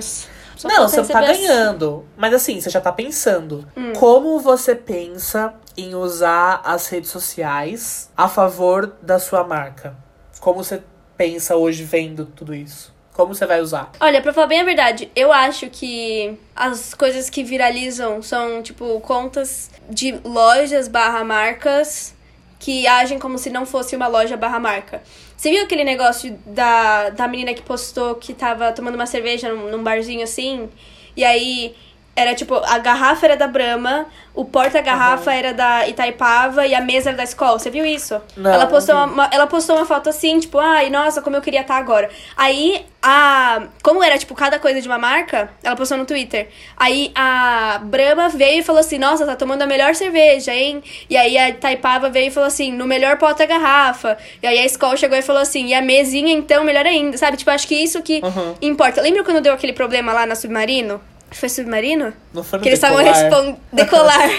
Só 0.63 0.69
não, 0.69 0.87
você 0.87 0.99
não 0.99 1.09
tá 1.09 1.21
ganhando. 1.23 2.05
Mas 2.17 2.33
assim, 2.33 2.61
você 2.61 2.71
já 2.71 2.81
tá 2.81 2.93
pensando. 2.93 3.67
Hum. 3.77 3.93
Como 3.95 4.39
você 4.39 4.77
pensa 4.77 5.55
em 5.77 5.95
usar 5.97 6.61
as 6.65 6.87
redes 6.87 7.11
sociais 7.11 8.09
a 8.17 8.29
favor 8.29 8.95
da 9.03 9.19
sua 9.19 9.43
marca? 9.43 9.97
Como 10.39 10.63
você 10.63 10.81
pensa 11.17 11.57
hoje 11.57 11.83
vendo 11.83 12.27
tudo 12.27 12.55
isso? 12.55 12.95
Como 13.13 13.35
você 13.35 13.45
vai 13.45 13.61
usar? 13.61 13.91
Olha, 14.01 14.23
pra 14.23 14.33
falar 14.33 14.47
bem 14.47 14.61
a 14.61 14.65
verdade, 14.65 15.11
eu 15.17 15.33
acho 15.33 15.69
que 15.69 16.39
as 16.55 16.95
coisas 16.95 17.29
que 17.29 17.43
viralizam 17.43 18.23
são, 18.23 18.63
tipo, 18.63 19.01
contas 19.01 19.69
de 19.91 20.19
lojas 20.25 20.87
barra 20.87 21.25
marcas 21.25 22.12
que 22.63 22.87
agem 22.87 23.19
como 23.19 23.39
se 23.39 23.51
não 23.51 23.67
fosse 23.67 23.97
uma 23.97 24.07
loja 24.07 24.37
barra 24.37 24.61
marca. 24.61 25.03
Você 25.37 25.51
viu 25.51 25.65
aquele 25.65 25.83
negócio 25.83 26.39
da, 26.47 27.11
da 27.11 27.27
menina 27.27 27.53
que 27.53 27.61
postou 27.61 28.15
que 28.15 28.33
tava 28.33 28.71
tomando 28.71 28.95
uma 28.95 29.05
cerveja 29.05 29.53
num, 29.53 29.69
num 29.69 29.83
barzinho 29.83 30.23
assim? 30.23 30.71
E 31.17 31.25
aí 31.25 31.75
Era 32.15 32.35
tipo, 32.35 32.55
a 32.55 32.79
garrafa 32.79 33.25
era 33.25 33.37
da 33.39 33.47
Brahma, 33.47 34.05
o 34.35 34.45
porta-garrafa 34.45 35.33
era 35.33 35.55
da 35.55 35.89
Itaipava 35.89 36.67
e 36.67 36.75
a 36.75 36.81
mesa 36.83 37.09
era 37.09 37.17
da 37.17 37.25
escola. 37.25 37.59
Você 37.59 37.71
viu 37.71 37.87
isso? 37.87 38.21
Não, 38.37 38.53
ela, 38.53 38.67
postou 38.67 38.95
não 38.95 39.05
uma, 39.07 39.13
uma- 39.15 39.31
ela 39.33 39.47
postou 39.47 39.77
uma 39.77 39.87
foto 39.87 40.11
assim, 40.11 40.39
tipo, 40.39 40.59
ai, 40.59 40.91
nossa, 40.91 41.23
como 41.23 41.37
eu 41.37 41.41
queria 41.41 41.63
estar 41.63 41.77
agora. 41.77 42.11
Aí, 42.37 42.85
a. 43.03 43.63
Como 43.83 44.03
era, 44.05 44.19
tipo, 44.19 44.35
cada 44.35 44.59
coisa 44.59 44.81
de 44.83 44.87
uma 44.87 44.99
marca, 44.99 45.51
ela 45.63 45.75
postou 45.75 45.97
no 45.97 46.05
Twitter. 46.05 46.49
Aí 46.77 47.11
a 47.15 47.81
Brahma 47.83 48.29
veio 48.29 48.61
e 48.61 48.63
falou 48.63 48.81
assim, 48.81 48.99
nossa, 48.99 49.25
tá 49.25 49.35
tomando 49.35 49.63
a 49.63 49.67
melhor 49.67 49.95
cerveja, 49.95 50.55
hein? 50.55 50.83
E 51.09 51.17
aí 51.17 51.39
a 51.39 51.49
Itaipava 51.49 52.11
veio 52.11 52.29
e 52.29 52.31
falou 52.31 52.47
assim, 52.47 52.71
no 52.73 52.87
melhor 52.87 53.17
porta-garrafa. 53.17 54.19
E 54.43 54.47
aí 54.47 54.59
a 54.59 54.65
escola 54.67 54.97
chegou 54.99 55.17
e 55.17 55.23
falou 55.23 55.41
assim, 55.41 55.67
e 55.69 55.75
a 55.75 55.81
mesinha, 55.81 56.33
então, 56.33 56.63
melhor 56.63 56.85
ainda. 56.87 57.17
Sabe? 57.17 57.39
Tipo, 57.39 57.51
acho 57.51 57.67
que 57.67 57.75
isso 57.75 58.03
que 58.03 58.21
Uhum. 58.23 58.55
importa. 58.61 59.01
Lembra 59.01 59.25
quando 59.25 59.41
deu 59.41 59.55
aquele 59.55 59.73
problema 59.73 60.13
lá 60.13 60.27
na 60.27 60.35
Submarino? 60.35 61.01
Foi 61.33 61.49
Submarino? 61.49 62.13
Não 62.33 62.43
foi 62.43 62.59
no 62.59 62.63
Que 62.63 62.69
eles 62.69 62.79
estavam 62.79 62.99
decolar? 62.99 63.23
respondendo. 63.23 63.59
Decolar. 63.73 64.31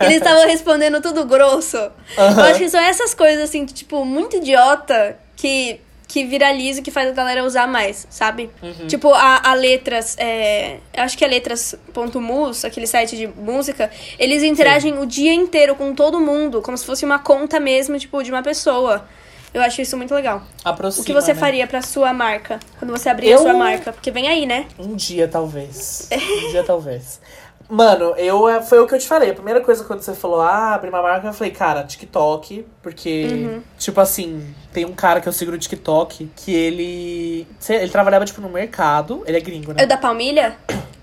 eles 0.02 0.16
estavam 0.16 0.46
respondendo 0.46 1.00
tudo 1.00 1.24
grosso. 1.24 1.76
Eu 1.76 2.42
acho 2.44 2.58
que 2.58 2.68
são 2.68 2.80
essas 2.80 3.14
coisas, 3.14 3.44
assim, 3.44 3.64
tipo, 3.66 4.04
muito 4.04 4.36
idiota 4.36 5.16
que, 5.36 5.80
que 6.08 6.24
viraliza 6.24 6.80
e 6.80 6.82
que 6.82 6.90
faz 6.90 7.08
a 7.08 7.12
galera 7.12 7.44
usar 7.44 7.66
mais, 7.66 8.06
sabe? 8.10 8.50
Uhum. 8.62 8.86
Tipo, 8.86 9.12
a, 9.12 9.50
a 9.50 9.54
letras. 9.54 10.16
É, 10.18 10.78
eu 10.92 11.02
acho 11.02 11.16
que 11.16 11.24
é 11.24 11.28
letras.mus, 11.28 12.64
aquele 12.64 12.86
site 12.86 13.16
de 13.16 13.26
música, 13.26 13.90
eles 14.18 14.42
interagem 14.42 14.98
o 14.98 15.06
dia 15.06 15.32
inteiro 15.32 15.74
com 15.74 15.94
todo 15.94 16.20
mundo, 16.20 16.62
como 16.62 16.76
se 16.76 16.84
fosse 16.84 17.04
uma 17.04 17.18
conta 17.18 17.58
mesmo, 17.60 17.98
tipo, 17.98 18.22
de 18.22 18.30
uma 18.30 18.42
pessoa. 18.42 19.06
Eu 19.54 19.62
acho 19.62 19.80
isso 19.80 19.96
muito 19.96 20.12
legal. 20.12 20.42
Aproxima, 20.64 21.02
O 21.02 21.06
que 21.06 21.12
você 21.12 21.32
né? 21.32 21.38
faria 21.38 21.66
pra 21.66 21.80
sua 21.80 22.12
marca? 22.12 22.58
Quando 22.78 22.90
você 22.90 23.08
abrir 23.08 23.28
a 23.28 23.30
Eu- 23.30 23.38
sua 23.38 23.54
marca? 23.54 23.92
Porque 23.92 24.10
vem 24.10 24.26
aí, 24.28 24.44
né? 24.46 24.66
Um 24.78 24.96
dia, 24.96 25.28
talvez. 25.28 26.08
Um 26.12 26.50
dia, 26.50 26.64
talvez. 26.64 27.20
Mano, 27.68 28.14
eu 28.18 28.46
é, 28.46 28.60
foi 28.60 28.78
o 28.80 28.86
que 28.86 28.94
eu 28.94 28.98
te 28.98 29.06
falei. 29.06 29.30
A 29.30 29.34
primeira 29.34 29.60
coisa 29.60 29.84
quando 29.84 30.02
você 30.02 30.12
falou, 30.12 30.40
ah, 30.42 30.74
abrir 30.74 30.90
uma 30.90 31.00
marca, 31.00 31.28
eu 31.28 31.32
falei, 31.32 31.50
cara, 31.52 31.82
TikTok, 31.84 32.66
porque, 32.82 33.24
Uhum. 33.30 33.62
tipo 33.78 33.98
assim, 34.00 34.54
tem 34.72 34.84
um 34.84 34.92
cara 34.92 35.18
que 35.20 35.26
eu 35.28 35.32
sigo 35.32 35.50
no 35.50 35.56
TikTok 35.58 36.30
que 36.36 36.52
ele. 36.54 37.46
Ele 37.68 37.88
trabalhava, 37.90 38.24
tipo, 38.26 38.40
no 38.42 38.50
mercado. 38.50 39.22
Ele 39.26 39.38
é 39.38 39.40
gringo, 39.40 39.70
É 39.70 39.74
né? 39.76 39.84
o 39.84 39.86
da 39.88 39.96
palmilha? 39.96 40.56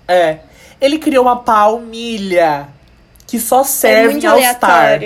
É. 0.06 0.38
Ele 0.80 0.98
criou 0.98 1.24
uma 1.24 1.36
palmilha 1.42 2.68
que 3.26 3.40
só 3.40 3.62
É 3.62 3.64
serve 3.64 4.08
muito 4.12 4.24
em 4.24 4.28
All-Star. 4.28 5.00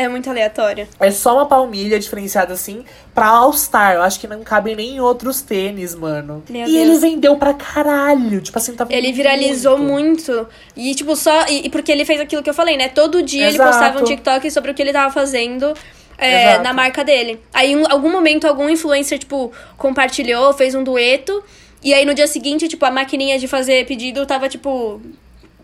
É 0.00 0.08
muito 0.08 0.30
aleatória. 0.30 0.88
É 0.98 1.10
só 1.10 1.34
uma 1.34 1.44
palmilha 1.44 2.00
diferenciada 2.00 2.54
assim 2.54 2.86
pra 3.14 3.26
All-Star. 3.26 3.96
Eu 3.96 4.02
acho 4.02 4.18
que 4.18 4.26
não 4.26 4.42
cabe 4.42 4.74
nem 4.74 4.96
em 4.96 5.00
outros 5.00 5.42
tênis, 5.42 5.94
mano. 5.94 6.42
Meu 6.48 6.66
e 6.66 6.72
Deus. 6.72 6.88
ele 6.88 6.98
vendeu 6.98 7.36
pra 7.36 7.52
caralho. 7.52 8.40
Tipo 8.40 8.56
assim, 8.56 8.72
tava 8.74 8.90
Ele 8.94 9.12
viralizou 9.12 9.76
muito. 9.76 10.48
E, 10.74 10.94
tipo, 10.94 11.14
só. 11.14 11.46
E, 11.48 11.68
porque 11.68 11.92
ele 11.92 12.06
fez 12.06 12.18
aquilo 12.18 12.42
que 12.42 12.48
eu 12.48 12.54
falei, 12.54 12.78
né? 12.78 12.88
Todo 12.88 13.22
dia 13.22 13.48
ele 13.48 13.56
Exato. 13.56 13.70
postava 13.70 14.00
um 14.00 14.04
TikTok 14.04 14.50
sobre 14.50 14.70
o 14.70 14.74
que 14.74 14.80
ele 14.80 14.90
tava 14.90 15.12
fazendo. 15.12 15.74
é, 16.16 16.58
na 16.60 16.72
marca 16.72 17.04
dele. 17.04 17.38
Aí, 17.52 17.72
em 17.72 17.84
algum 17.90 18.10
momento, 18.10 18.46
algum 18.46 18.70
influencer, 18.70 19.18
tipo, 19.18 19.52
compartilhou, 19.76 20.54
fez 20.54 20.74
um 20.74 20.82
dueto. 20.82 21.44
E 21.82 21.92
aí, 21.92 22.06
no 22.06 22.14
dia 22.14 22.26
seguinte, 22.26 22.68
tipo, 22.68 22.86
a 22.86 22.90
maquininha 22.90 23.38
de 23.38 23.46
fazer 23.46 23.84
pedido 23.84 24.24
tava, 24.24 24.48
tipo, 24.48 24.98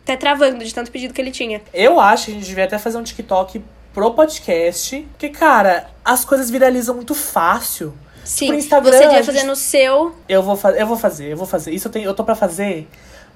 até 0.03 0.15
travando 0.15 0.63
de 0.63 0.75
tanto 0.75 0.91
pedido 0.91 1.15
que 1.15 1.21
ele 1.23 1.31
tinha. 1.31 1.63
Eu 1.73 1.99
acho 1.99 2.27
que 2.27 2.31
a 2.33 2.35
gente 2.35 2.47
devia 2.47 2.65
até 2.65 2.79
fazer 2.79 2.99
um 2.99 3.03
TikTok 3.03 3.63
pro 3.97 4.11
podcast. 4.13 5.09
Porque, 5.13 5.31
cara, 5.31 5.89
as 6.05 6.23
coisas 6.23 6.51
viralizam 6.51 6.95
muito 6.95 7.15
fácil. 7.15 7.95
Sim, 8.23 8.49
Pro 8.49 8.57
Instagram, 8.57 8.93
você 8.93 8.99
devia 9.05 9.17
gente- 9.23 9.27
fazer 9.27 9.43
no 9.45 9.57
seu. 9.57 10.15
Eu 10.29 10.43
vou, 10.43 10.55
fa 10.57 10.73
eu 10.73 10.87
vou 10.87 10.97
fazer, 10.99 11.33
eu 11.33 11.37
vou 11.37 11.47
fazer. 11.47 11.71
Isso 11.73 11.89
eu, 11.89 11.93
tenho, 11.93 12.05
eu 12.05 12.13
tô 12.15 12.23
pra 12.25 12.35
fazer. 12.35 12.87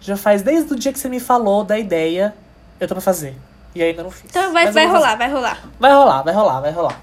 Já 0.00 0.16
faz 0.16 0.42
desde 0.42 0.72
o 0.72 0.76
dia 0.76 0.92
que 0.92 0.98
você 0.98 1.08
me 1.08 1.18
falou 1.20 1.64
da 1.64 1.78
ideia. 1.78 2.34
Eu 2.78 2.86
tô 2.88 2.94
pra 2.94 3.00
fazer. 3.00 3.34
E 3.74 3.82
ainda 3.82 4.02
não 4.02 4.10
fiz. 4.10 4.24
Então 4.28 4.52
vai, 4.52 4.64
Mas 4.66 4.66
eu 4.66 4.72
vai 4.74 4.86
fazer. 4.86 4.96
rolar, 4.98 5.16
vai 5.16 5.30
rolar. 5.30 5.68
Vai 5.78 5.92
rolar, 5.92 6.22
vai 6.22 6.34
rolar, 6.34 6.60
vai 6.60 6.72
rolar. 6.72 7.00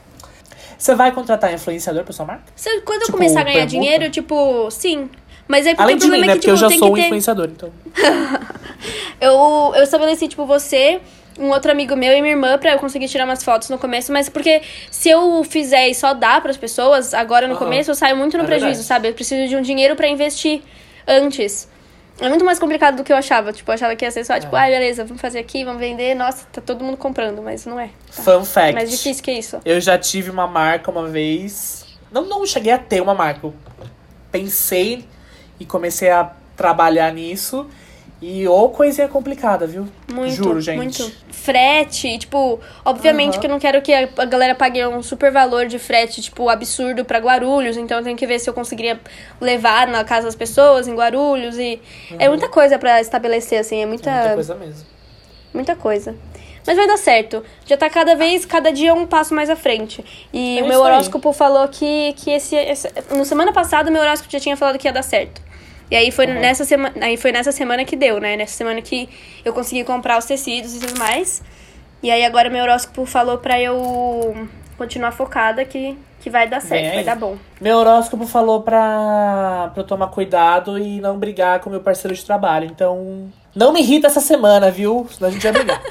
Você 0.78 0.94
vai 0.96 1.12
contratar 1.12 1.52
influenciador 1.54 2.04
pra 2.04 2.14
sua 2.14 2.26
marca? 2.26 2.44
Se, 2.56 2.82
quando 2.82 3.02
eu 3.02 3.06
Tipo, 3.08 3.18
começar 3.18 3.40
a 3.40 3.44
ganhar 3.44 3.56
permuta? 3.66 3.72
dinheiro, 3.72 4.10
tipo, 4.12 4.70
sim. 4.70 5.10
Mas 5.48 5.66
aí 5.66 5.74
porque 5.74 5.82
Além 5.84 5.96
o 5.96 6.00
de 6.00 6.06
mim, 6.06 6.10
problema 6.12 6.28
né? 6.28 6.34
é 6.34 6.36
que, 6.36 6.40
Porque 6.42 6.52
eu 6.52 6.56
tipo, 6.56 6.66
já 6.66 6.70
tem 6.70 6.78
sou 6.80 6.92
um 6.92 6.94
ter. 6.96 7.02
influenciador, 7.06 7.46
então. 7.50 7.72
Eu, 9.20 9.74
eu 9.76 9.84
estabeleci, 9.84 10.28
tipo, 10.28 10.46
você, 10.46 11.02
um 11.38 11.50
outro 11.50 11.72
amigo 11.72 11.96
meu 11.96 12.12
e 12.14 12.22
minha 12.22 12.34
irmã 12.34 12.58
pra 12.58 12.72
eu 12.74 12.80
conseguir 12.80 13.08
tirar 13.08 13.26
umas 13.26 13.44
fotos 13.44 13.70
no 13.70 13.78
começo, 13.78 14.12
mas 14.12 14.28
porque 14.30 14.62
se 14.90 15.10
eu 15.10 15.44
fizer 15.44 15.88
e 15.88 15.94
só 15.96 16.14
dar 16.14 16.42
pras 16.42 16.58
pessoas, 16.58 17.14
agora 17.14 17.48
no 17.48 17.54
Aham. 17.54 17.64
começo, 17.66 17.92
eu 17.92 17.96
saio 17.96 18.16
muito 18.18 18.38
no 18.38 18.44
É 18.44 18.48
prejuízo, 18.48 18.66
verdade. 18.82 18.88
sabe? 18.88 19.08
Eu 19.10 19.14
preciso 19.14 19.48
de 19.48 19.56
um 19.56 19.62
dinheiro 19.62 19.96
pra 19.96 20.08
investir 20.08 20.62
antes. 21.08 21.68
É 22.20 22.28
muito 22.30 22.44
mais 22.44 22.58
complicado 22.58 22.96
do 22.98 23.04
que 23.04 23.14
eu 23.14 23.16
achava. 23.16 23.54
Tipo, 23.54 23.70
eu 23.70 23.76
achava 23.76 23.96
que 23.96 24.04
ia 24.04 24.10
ser 24.10 24.26
só, 24.26 24.40
tipo, 24.40 24.56
É. 24.56 24.60
ai, 24.62 24.72
beleza, 24.72 25.06
vamos 25.06 25.22
fazer 25.22 25.38
aqui, 25.38 25.64
vamos 25.64 25.80
vender. 25.80 26.16
Nossa, 26.16 26.48
tá 26.52 26.60
todo 26.60 26.84
mundo 26.84 26.98
comprando, 26.98 27.44
mas 27.44 27.66
não 27.68 27.80
é. 27.80 27.90
Tá. 28.16 28.24
Fun 28.24 28.44
fact. 28.44 28.74
Mais 28.74 28.90
difícil 28.90 29.24
que 29.24 29.32
isso. 29.32 29.60
Eu 29.64 29.80
já 29.80 29.98
tive 30.00 30.32
uma 30.32 30.48
marca 30.48 30.90
uma 30.90 31.08
vez. 31.08 31.86
Não, 32.12 32.26
não 32.26 32.44
cheguei 32.48 32.74
a 32.74 32.78
ter 32.80 33.02
uma 33.02 33.14
marca. 33.14 33.46
Eu 33.46 33.54
pensei 34.32 35.06
e 35.60 35.66
comecei 35.66 36.10
a 36.10 36.32
trabalhar 36.56 37.14
nisso. 37.14 37.68
E 38.20 38.48
ô 38.48 38.70
coisinha 38.70 39.08
complicada, 39.08 39.68
viu? 39.68 39.88
Muito, 40.12 40.34
Juro, 40.34 40.60
gente. 40.60 40.76
muito. 40.78 41.12
Frete, 41.30 42.18
tipo, 42.18 42.60
obviamente 42.84 43.34
Aham. 43.34 43.40
que 43.42 43.46
eu 43.46 43.52
não 43.52 43.60
quero 43.60 43.82
que 43.82 43.94
a 43.94 44.26
galera 44.26 44.56
pague 44.56 44.84
um 44.88 45.04
super 45.04 45.32
valor 45.32 45.68
de 45.68 45.78
frete, 45.78 46.22
tipo, 46.22 46.50
absurdo 46.50 47.06
pra 47.06 47.20
Guarulhos, 47.20 47.78
então 47.78 48.00
eu 48.00 48.04
tenho 48.04 48.18
que 48.18 48.26
ver 48.26 48.40
se 48.40 48.50
eu 48.50 48.54
conseguiria 48.56 49.00
levar 49.40 49.88
na 49.88 50.04
casa 50.04 50.26
das 50.26 50.36
pessoas 50.36 50.88
em 50.88 50.96
Guarulhos 50.96 51.60
e 51.60 51.80
é 52.18 52.28
muita 52.28 52.50
coisa 52.50 52.80
pra 52.80 53.00
estabelecer 53.00 53.60
assim, 53.60 53.82
é 53.84 53.86
muita 53.86 54.10
É 54.10 54.14
muita 54.20 54.34
coisa 54.34 54.56
mesmo. 54.56 54.86
muita 55.54 55.76
coisa. 55.76 56.16
Mas 56.66 56.76
vai 56.76 56.86
dar 56.88 56.98
certo. 56.98 57.44
Já 57.66 57.78
tá 57.78 57.90
cada 57.90 58.14
vez, 58.16 58.46
cada 58.46 58.74
dia 58.74 58.94
um 58.94 59.06
passo 59.08 59.34
mais 59.34 59.50
à 59.50 59.56
frente. 59.56 60.04
E 60.34 60.60
É 60.60 60.64
o 60.64 60.66
meu 60.68 60.80
isso 60.80 60.84
aí. 60.84 60.92
horóscopo 60.94 61.32
falou 61.32 61.66
que, 61.70 62.12
que 62.18 62.30
esse, 62.32 62.56
esse. 62.58 62.90
No 63.16 63.24
semana 63.24 63.54
passada, 63.54 63.90
meu 63.90 64.02
horóscopo 64.02 64.30
já 64.30 64.40
tinha 64.40 64.58
falado 64.58 64.78
que 64.78 64.86
ia 64.86 64.92
dar 64.92 65.02
certo. 65.04 65.42
E 65.90 65.96
aí 65.96 66.12
foi, 66.12 66.28
Uhum. 66.28 66.34
nessa 66.34 66.66
semana, 66.66 66.94
aí 67.02 67.16
foi 67.18 67.32
nessa 67.32 67.52
semana 67.52 67.86
que 67.86 67.96
deu, 67.96 68.20
né? 68.20 68.36
Nessa 68.36 68.54
semana 68.58 68.82
que 68.82 69.08
eu 69.46 69.54
consegui 69.54 69.84
comprar 69.84 70.18
os 70.18 70.26
tecidos 70.26 70.76
e 70.76 70.80
tudo 70.80 71.00
mais. 71.00 71.42
E 72.04 72.12
aí 72.12 72.24
agora 72.26 72.50
meu 72.50 72.62
horóscopo 72.64 73.06
falou 73.06 73.38
pra 73.38 73.60
eu 73.60 74.48
continuar 74.78 75.12
focada 75.12 75.64
que, 75.66 75.98
que 76.20 76.30
vai 76.30 76.48
dar 76.48 76.62
certo, 76.62 76.94
vai 76.94 77.04
dar 77.04 77.16
bom. 77.16 77.38
Meu 77.60 77.78
horóscopo 77.78 78.28
falou 78.28 78.62
pra, 78.62 79.72
pra 79.74 79.82
eu 79.82 79.88
tomar 79.88 80.08
cuidado 80.08 80.78
e 80.78 81.00
não 81.00 81.18
brigar 81.18 81.60
com 81.62 81.70
meu 81.70 81.80
parceiro 81.80 82.14
de 82.16 82.24
trabalho. 82.24 82.66
Então, 82.66 83.32
não 83.56 83.72
me 83.74 83.80
irrita 83.80 84.08
essa 84.08 84.20
semana, 84.22 84.70
viu? 84.70 85.08
Senão 85.10 85.30
a 85.30 85.32
gente 85.32 85.42
vai 85.44 85.52
brigar. 85.54 85.82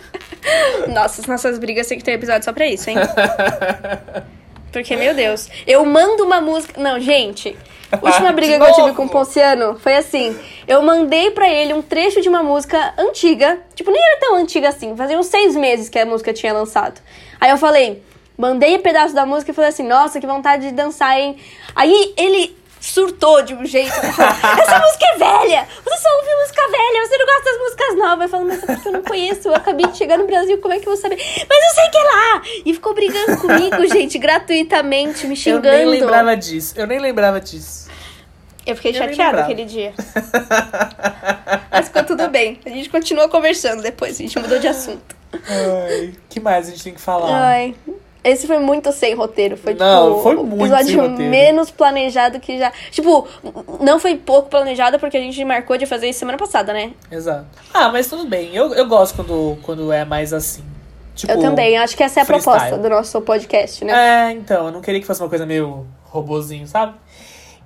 Nossa, 0.88 1.20
as 1.20 1.26
nossas 1.26 1.58
brigas 1.58 1.86
tem 1.86 1.96
que 1.98 2.04
ter 2.04 2.12
episódio 2.12 2.44
só 2.44 2.52
pra 2.52 2.66
isso, 2.66 2.90
hein? 2.90 2.96
Porque, 4.72 4.96
meu 4.96 5.14
Deus, 5.14 5.48
eu 5.66 5.84
mando 5.84 6.24
uma 6.24 6.40
música. 6.40 6.80
Não, 6.80 7.00
gente. 7.00 7.56
Última 8.00 8.30
briga 8.32 8.58
que 8.58 8.70
eu 8.70 8.74
tive 8.74 8.92
com 8.92 9.04
o 9.04 9.08
Ponciano 9.08 9.78
foi 9.78 9.96
assim: 9.96 10.36
eu 10.66 10.82
mandei 10.82 11.30
pra 11.30 11.48
ele 11.48 11.72
um 11.72 11.82
trecho 11.82 12.20
de 12.20 12.28
uma 12.28 12.42
música 12.42 12.94
antiga. 12.96 13.60
Tipo, 13.74 13.90
nem 13.90 14.00
era 14.00 14.20
tão 14.20 14.36
antiga 14.36 14.68
assim. 14.68 14.96
Fazia 14.96 15.18
uns 15.18 15.26
seis 15.26 15.56
meses 15.56 15.88
que 15.88 15.98
a 15.98 16.06
música 16.06 16.32
tinha 16.32 16.52
lançado. 16.52 17.00
Aí 17.40 17.50
eu 17.50 17.56
falei, 17.56 18.02
mandei 18.38 18.76
um 18.76 18.82
pedaço 18.82 19.14
da 19.14 19.26
música 19.26 19.50
e 19.50 19.54
falei 19.54 19.70
assim: 19.70 19.86
nossa, 19.86 20.20
que 20.20 20.26
vontade 20.26 20.68
de 20.68 20.72
dançar, 20.72 21.18
hein? 21.18 21.36
Aí 21.74 22.14
ele 22.16 22.56
surtou 22.80 23.42
de 23.42 23.54
um 23.54 23.64
jeito. 23.64 23.92
Essa 23.92 24.78
música 24.80 25.06
é 25.14 25.18
velha! 25.18 25.68
Você 25.84 25.96
só 25.98 26.08
ouve 26.16 26.34
música 26.42 26.62
velha, 26.70 27.06
você 27.06 27.18
não 27.18 27.26
gosta 27.26 27.44
das 27.44 27.58
músicas 27.58 27.96
novas. 27.96 28.22
Eu 28.22 28.28
falo, 28.28 28.44
mas 28.46 28.62
é 28.62 28.66
porque 28.66 28.88
eu 28.88 28.92
não 28.92 29.02
conheço. 29.02 29.48
Eu 29.48 29.54
acabei 29.54 29.86
de 29.86 29.96
chegar 29.98 30.16
no 30.18 30.26
Brasil, 30.26 30.58
como 30.58 30.74
é 30.74 30.78
que 30.78 30.88
eu 30.88 30.92
vou 30.92 31.00
saber? 31.00 31.16
Mas 31.16 31.64
eu 31.64 31.74
sei 31.74 31.88
que 31.90 31.98
é 31.98 32.02
lá! 32.02 32.42
E 32.64 32.74
ficou 32.74 32.94
brigando 32.94 33.36
comigo, 33.38 33.86
gente, 33.86 34.18
gratuitamente, 34.18 35.26
me 35.26 35.32
eu 35.32 35.36
xingando. 35.36 35.68
nem 35.68 35.86
lembrava 35.86 36.36
disso. 36.36 36.74
Eu 36.76 36.86
nem 36.86 36.98
lembrava 36.98 37.40
disso. 37.40 37.88
Eu 38.66 38.76
fiquei 38.76 38.92
Eu 38.92 38.96
chateada 38.96 39.42
aquele 39.42 39.64
dia. 39.64 39.92
Mas 41.70 41.86
ficou 41.86 42.04
tudo 42.04 42.28
bem. 42.28 42.60
A 42.64 42.68
gente 42.68 42.88
continuou 42.88 43.28
conversando 43.28 43.82
depois, 43.82 44.14
a 44.14 44.22
gente 44.22 44.38
mudou 44.38 44.58
de 44.58 44.68
assunto. 44.68 45.16
Ai, 45.32 46.12
que 46.28 46.40
mais 46.40 46.66
a 46.68 46.70
gente 46.70 46.84
tem 46.84 46.94
que 46.94 47.00
falar? 47.00 47.30
Ai. 47.32 47.74
Esse 48.22 48.46
foi 48.46 48.58
muito 48.58 48.92
sem 48.92 49.14
roteiro. 49.14 49.56
Foi 49.56 49.74
Não, 49.74 50.08
tipo 50.10 50.22
foi 50.22 50.34
muito 50.36 50.74
episódio 50.74 51.10
menos 51.10 51.70
planejado 51.70 52.38
que 52.38 52.58
já. 52.58 52.70
Tipo, 52.90 53.26
não 53.80 53.98
foi 53.98 54.16
pouco 54.16 54.50
planejado 54.50 54.98
porque 54.98 55.16
a 55.16 55.20
gente 55.20 55.42
marcou 55.44 55.78
de 55.78 55.86
fazer 55.86 56.08
isso 56.08 56.18
semana 56.18 56.36
passada, 56.36 56.72
né? 56.72 56.92
Exato. 57.10 57.46
Ah, 57.72 57.88
mas 57.90 58.08
tudo 58.08 58.26
bem. 58.26 58.54
Eu, 58.54 58.74
eu 58.74 58.86
gosto 58.86 59.16
quando, 59.16 59.56
quando 59.62 59.90
é 59.92 60.04
mais 60.04 60.32
assim. 60.32 60.62
Tipo, 61.14 61.32
Eu 61.32 61.40
também. 61.40 61.76
Acho 61.78 61.96
que 61.96 62.02
essa 62.02 62.20
é 62.20 62.22
a 62.22 62.26
freestyle. 62.26 62.56
proposta 62.58 62.78
do 62.82 62.88
nosso 62.90 63.20
podcast, 63.22 63.84
né? 63.84 63.92
É, 63.92 64.32
então, 64.32 64.66
eu 64.66 64.72
não 64.72 64.80
queria 64.80 65.00
que 65.00 65.06
fosse 65.06 65.22
uma 65.22 65.28
coisa 65.28 65.46
meio 65.46 65.86
robozinho, 66.04 66.66
sabe? 66.66 66.94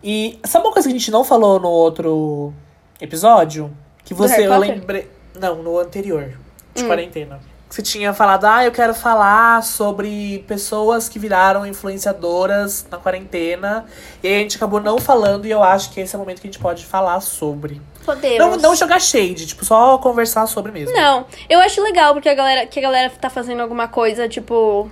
E 0.02 0.38
sabe 0.44 0.66
uma 0.66 0.72
coisa 0.72 0.88
que 0.88 0.94
a 0.94 0.98
gente 0.98 1.10
não 1.10 1.24
falou 1.24 1.58
no 1.58 1.68
outro 1.70 2.52
episódio? 3.00 3.70
Que 4.04 4.12
você, 4.14 4.46
eu 4.46 4.58
lembrei. 4.58 5.08
Não, 5.38 5.62
no 5.62 5.78
anterior, 5.78 6.30
de 6.74 6.84
Hum. 6.84 6.86
quarentena. 6.86 7.40
Você 7.74 7.82
tinha 7.82 8.14
falado, 8.14 8.44
ah, 8.44 8.64
eu 8.64 8.70
quero 8.70 8.94
falar 8.94 9.60
sobre 9.64 10.44
pessoas 10.46 11.08
que 11.08 11.18
viraram 11.18 11.66
influenciadoras 11.66 12.86
na 12.88 12.98
quarentena. 12.98 13.84
E 14.22 14.28
a 14.28 14.38
gente 14.38 14.56
acabou 14.56 14.80
não 14.80 14.96
falando, 14.96 15.44
e 15.44 15.50
eu 15.50 15.60
acho 15.60 15.90
que 15.90 15.98
esse 15.98 16.14
é 16.14 16.16
o 16.16 16.20
momento 16.20 16.40
que 16.40 16.46
a 16.46 16.50
gente 16.52 16.60
pode 16.62 16.86
falar 16.86 17.20
sobre. 17.20 17.82
Podemos. 18.06 18.38
Não, 18.38 18.56
não 18.58 18.76
jogar 18.76 19.00
shade, 19.00 19.44
tipo, 19.44 19.64
só 19.64 19.98
conversar 19.98 20.46
sobre 20.46 20.70
mesmo. 20.70 20.94
Não, 20.94 21.26
eu 21.50 21.58
acho 21.58 21.82
legal 21.82 22.14
porque 22.14 22.28
a 22.28 22.34
galera, 22.34 22.64
que 22.64 22.78
a 22.78 22.82
galera 22.82 23.10
tá 23.10 23.28
fazendo 23.28 23.60
alguma 23.60 23.88
coisa, 23.88 24.28
tipo. 24.28 24.88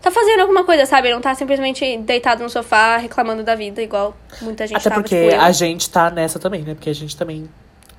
Tá 0.00 0.12
fazendo 0.12 0.38
alguma 0.38 0.62
coisa, 0.62 0.86
sabe? 0.86 1.10
Não 1.10 1.20
tá 1.20 1.34
simplesmente 1.34 1.96
deitado 1.96 2.44
no 2.44 2.48
sofá 2.48 2.96
reclamando 2.96 3.42
da 3.42 3.56
vida, 3.56 3.82
igual 3.82 4.16
muita 4.40 4.68
gente 4.68 4.76
Até 4.76 4.88
tava, 4.88 5.02
porque 5.02 5.30
tipo, 5.30 5.42
a 5.42 5.50
gente 5.50 5.90
tá 5.90 6.10
nessa 6.10 6.38
também, 6.38 6.62
né? 6.62 6.74
Porque 6.74 6.90
a 6.90 6.94
gente 6.94 7.16
também 7.16 7.50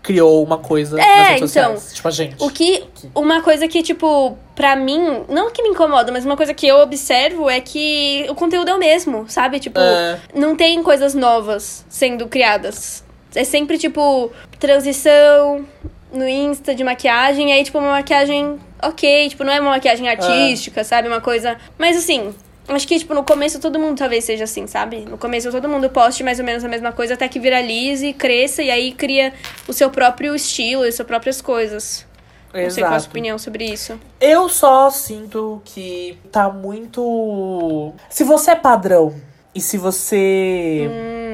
criou 0.06 0.44
uma 0.44 0.60
coisa 0.60 1.02
É, 1.02 1.04
nas 1.18 1.28
redes 1.30 1.56
então, 1.56 1.74
sociais. 1.74 1.94
Tipo, 1.96 2.08
a 2.08 2.12
gente. 2.12 2.36
O 2.40 2.50
que. 2.50 2.84
Uma 3.16 3.42
coisa 3.42 3.68
que, 3.68 3.82
tipo, 3.82 4.38
pra 4.56 4.76
mim, 4.76 5.24
não 5.28 5.50
que 5.52 5.64
me 5.64 5.70
incomoda, 5.70 6.12
mas 6.12 6.24
uma 6.24 6.38
coisa 6.38 6.54
que 6.54 6.68
eu 6.68 6.78
observo 6.78 7.50
é 7.50 7.60
que 7.60 8.26
o 8.30 8.36
conteúdo 8.36 8.70
é 8.70 8.76
o 8.76 8.78
mesmo, 8.78 9.26
sabe? 9.28 9.60
Tipo, 9.60 9.80
É. 9.80 10.20
não 10.34 10.56
tem 10.56 10.82
coisas 10.84 11.16
novas 11.16 11.84
sendo 11.90 12.28
criadas. 12.28 13.04
É 13.34 13.44
sempre, 13.44 13.78
tipo, 13.78 14.32
transição 14.60 15.66
no 16.14 16.28
Insta 16.28 16.74
de 16.76 16.84
maquiagem, 16.84 17.50
e 17.50 17.54
aí, 17.54 17.64
tipo, 17.64 17.78
uma 17.80 17.92
maquiagem 17.92 18.58
ok, 18.82 19.30
tipo, 19.30 19.44
não 19.44 19.52
é 19.52 19.60
uma 19.60 19.72
maquiagem 19.72 20.08
artística, 20.08 20.84
sabe? 20.84 21.08
Uma 21.08 21.20
coisa. 21.22 21.58
Mas 21.78 21.98
assim. 21.98 22.34
Acho 22.68 22.88
que, 22.88 22.98
tipo, 22.98 23.14
no 23.14 23.24
começo 23.24 23.60
todo 23.60 23.78
mundo 23.78 23.98
talvez 23.98 24.24
seja 24.24 24.46
assim, 24.46 24.66
sabe? 24.66 25.02
No 25.02 25.18
começo 25.18 25.52
todo 25.52 25.70
mundo 25.70 25.90
poste 25.90 26.24
mais 26.24 26.40
ou 26.40 26.46
menos 26.46 26.64
a 26.64 26.68
mesma 26.68 26.92
coisa 26.92 27.14
até 27.14 27.28
que 27.28 27.40
viralize, 27.40 28.12
cresça 28.14 28.64
e 28.64 28.72
aí 28.72 28.92
cria 28.92 29.34
o 29.68 29.74
seu 29.74 29.90
próprio 29.90 30.36
estilo 30.36 30.84
e 30.86 30.92
suas 30.92 31.08
próprias 31.08 31.42
coisas. 31.42 32.06
Não 32.54 32.70
sei 32.70 32.84
qual 32.84 32.94
é 32.94 32.96
a 32.96 33.00
sua 33.00 33.06
Exato. 33.06 33.10
opinião 33.12 33.38
sobre 33.38 33.66
isso. 33.66 34.00
Eu 34.20 34.48
só 34.48 34.90
sinto 34.90 35.62
que 35.66 36.18
tá 36.32 36.50
muito. 36.50 37.94
Se 38.10 38.24
você 38.24 38.52
é 38.52 38.56
padrão 38.56 39.14
e 39.54 39.60
se 39.60 39.78
você 39.78 40.90
Hum, 40.90 41.25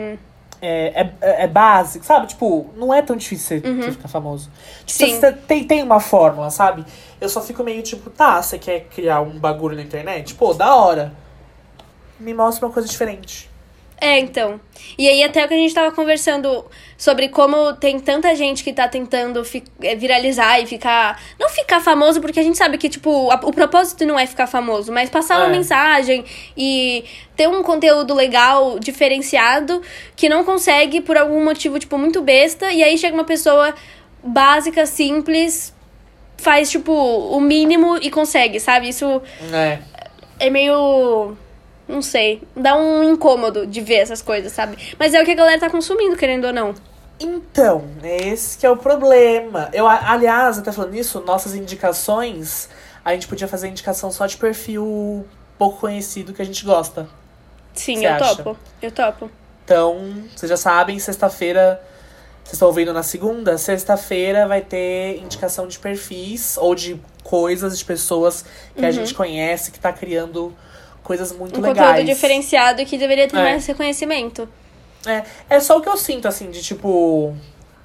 é, 0.61 1.09
é, 1.21 1.43
é 1.43 1.47
básico, 1.47 2.05
sabe? 2.05 2.27
Tipo, 2.27 2.69
não 2.77 2.93
é 2.93 3.01
tão 3.01 3.15
difícil 3.15 3.59
você, 3.59 3.73
você 3.73 3.91
ficar 3.91 4.07
famoso. 4.07 4.49
Tipo, 4.85 5.03
Uhum. 5.03 5.19
Você 5.19 5.31
tem, 5.31 5.63
tem 5.65 5.83
uma 5.83 5.99
fórmula, 5.99 6.49
sabe? 6.49 6.85
Eu 7.19 7.27
só 7.27 7.41
fico 7.41 7.63
meio 7.63 7.83
tipo, 7.83 8.09
tá, 8.09 8.41
você 8.41 8.57
quer 8.57 8.81
criar 8.85 9.21
um 9.21 9.37
bagulho 9.37 9.75
na 9.75 9.81
internet? 9.81 10.33
Pô, 10.35 10.53
da 10.53 10.75
hora. 10.75 11.13
Me 12.19 12.33
mostra 12.33 12.65
uma 12.65 12.73
coisa 12.73 12.87
diferente. 12.87 13.50
É, 14.03 14.17
então. 14.17 14.59
E 14.97 15.07
aí, 15.07 15.23
até 15.23 15.45
o 15.45 15.47
que 15.47 15.53
a 15.53 15.57
gente 15.57 15.75
tava 15.75 15.91
conversando 15.91 16.65
sobre 16.97 17.29
como 17.29 17.73
tem 17.73 17.99
tanta 17.99 18.33
gente 18.35 18.63
que 18.63 18.73
tá 18.73 18.87
tentando 18.87 19.43
eh, 19.83 19.95
viralizar 19.95 20.59
e 20.59 20.65
ficar. 20.65 21.21
Não 21.39 21.47
ficar 21.49 21.79
famoso, 21.79 22.19
porque 22.19 22.39
a 22.39 22.43
gente 22.43 22.57
sabe 22.57 22.79
que, 22.79 22.89
tipo, 22.89 23.29
a- 23.29 23.39
o 23.43 23.53
propósito 23.53 24.03
não 24.03 24.17
é 24.17 24.25
ficar 24.25 24.47
famoso, 24.47 24.91
mas 24.91 25.07
passar 25.07 25.37
uma 25.37 25.49
É. 25.49 25.51
mensagem 25.51 26.25
e 26.57 27.05
ter 27.35 27.47
um 27.47 27.61
conteúdo 27.61 28.15
legal, 28.15 28.79
diferenciado, 28.79 29.83
que 30.15 30.27
não 30.27 30.43
consegue 30.43 30.99
por 30.99 31.15
algum 31.15 31.43
motivo, 31.43 31.77
tipo, 31.77 31.95
muito 31.95 32.21
besta. 32.23 32.73
E 32.73 32.83
aí 32.83 32.97
chega 32.97 33.13
uma 33.13 33.23
pessoa 33.23 33.75
básica, 34.23 34.87
simples, 34.87 35.75
faz, 36.37 36.71
tipo, 36.71 36.91
o 36.91 37.39
mínimo 37.39 37.97
e 38.01 38.09
consegue, 38.09 38.59
sabe? 38.59 38.89
Isso 38.89 39.21
É. 39.53 39.77
é 40.39 40.49
meio. 40.49 41.37
Não 41.91 42.01
sei. 42.01 42.41
Dá 42.55 42.75
um 42.77 43.03
incômodo 43.03 43.67
de 43.67 43.81
ver 43.81 43.95
essas 43.95 44.21
coisas, 44.21 44.53
sabe? 44.53 44.95
Mas 44.97 45.13
é 45.13 45.21
o 45.21 45.25
que 45.25 45.31
a 45.31 45.35
galera 45.35 45.59
tá 45.59 45.69
consumindo, 45.69 46.15
querendo 46.15 46.45
ou 46.45 46.53
não. 46.53 46.73
Então, 47.19 47.83
esse 48.01 48.57
que 48.57 48.65
é 48.65 48.69
o 48.69 48.77
problema. 48.77 49.69
Eu, 49.73 49.85
aliás, 49.85 50.57
até 50.57 50.71
falando 50.71 50.93
nisso, 50.93 51.21
nossas 51.21 51.53
indicações, 51.53 52.69
a 53.03 53.13
gente 53.13 53.27
podia 53.27 53.47
fazer 53.47 53.67
indicação 53.67 54.09
só 54.09 54.25
de 54.25 54.37
perfil 54.37 55.25
pouco 55.57 55.81
conhecido 55.81 56.33
que 56.33 56.41
a 56.41 56.45
gente 56.45 56.63
gosta. 56.65 57.07
Sim, 57.73 58.05
eu 58.05 58.13
acha? 58.13 58.37
topo. 58.37 58.57
Eu 58.81 58.91
topo. 58.91 59.29
Então, 59.65 60.23
vocês 60.35 60.49
já 60.49 60.57
sabem, 60.57 60.97
sexta-feira. 60.97 61.81
Vocês 62.43 62.53
estão 62.53 62.69
ouvindo 62.69 62.91
na 62.91 63.03
segunda? 63.03 63.57
Sexta-feira 63.57 64.47
vai 64.47 64.61
ter 64.61 65.19
indicação 65.21 65.67
de 65.67 65.77
perfis 65.77 66.57
ou 66.57 66.73
de 66.73 66.99
coisas, 67.23 67.77
de 67.77 67.85
pessoas 67.85 68.43
que 68.75 68.85
a 68.85 68.91
gente 68.91 69.13
conhece, 69.13 69.71
que 69.71 69.79
tá 69.79 69.93
criando 69.93 70.55
coisas 71.03 71.31
muito 71.31 71.59
um 71.59 71.63
legais. 71.63 71.89
conteúdo 71.89 72.05
diferenciado 72.07 72.85
que 72.85 72.97
deveria 72.97 73.27
ter 73.27 73.37
É. 73.37 73.43
mais 73.43 73.65
reconhecimento. 73.65 74.47
É, 75.05 75.23
é 75.49 75.59
só 75.59 75.77
o 75.77 75.81
que 75.81 75.89
eu 75.89 75.97
sinto, 75.97 76.27
assim, 76.27 76.49
de 76.51 76.61
tipo. 76.61 77.35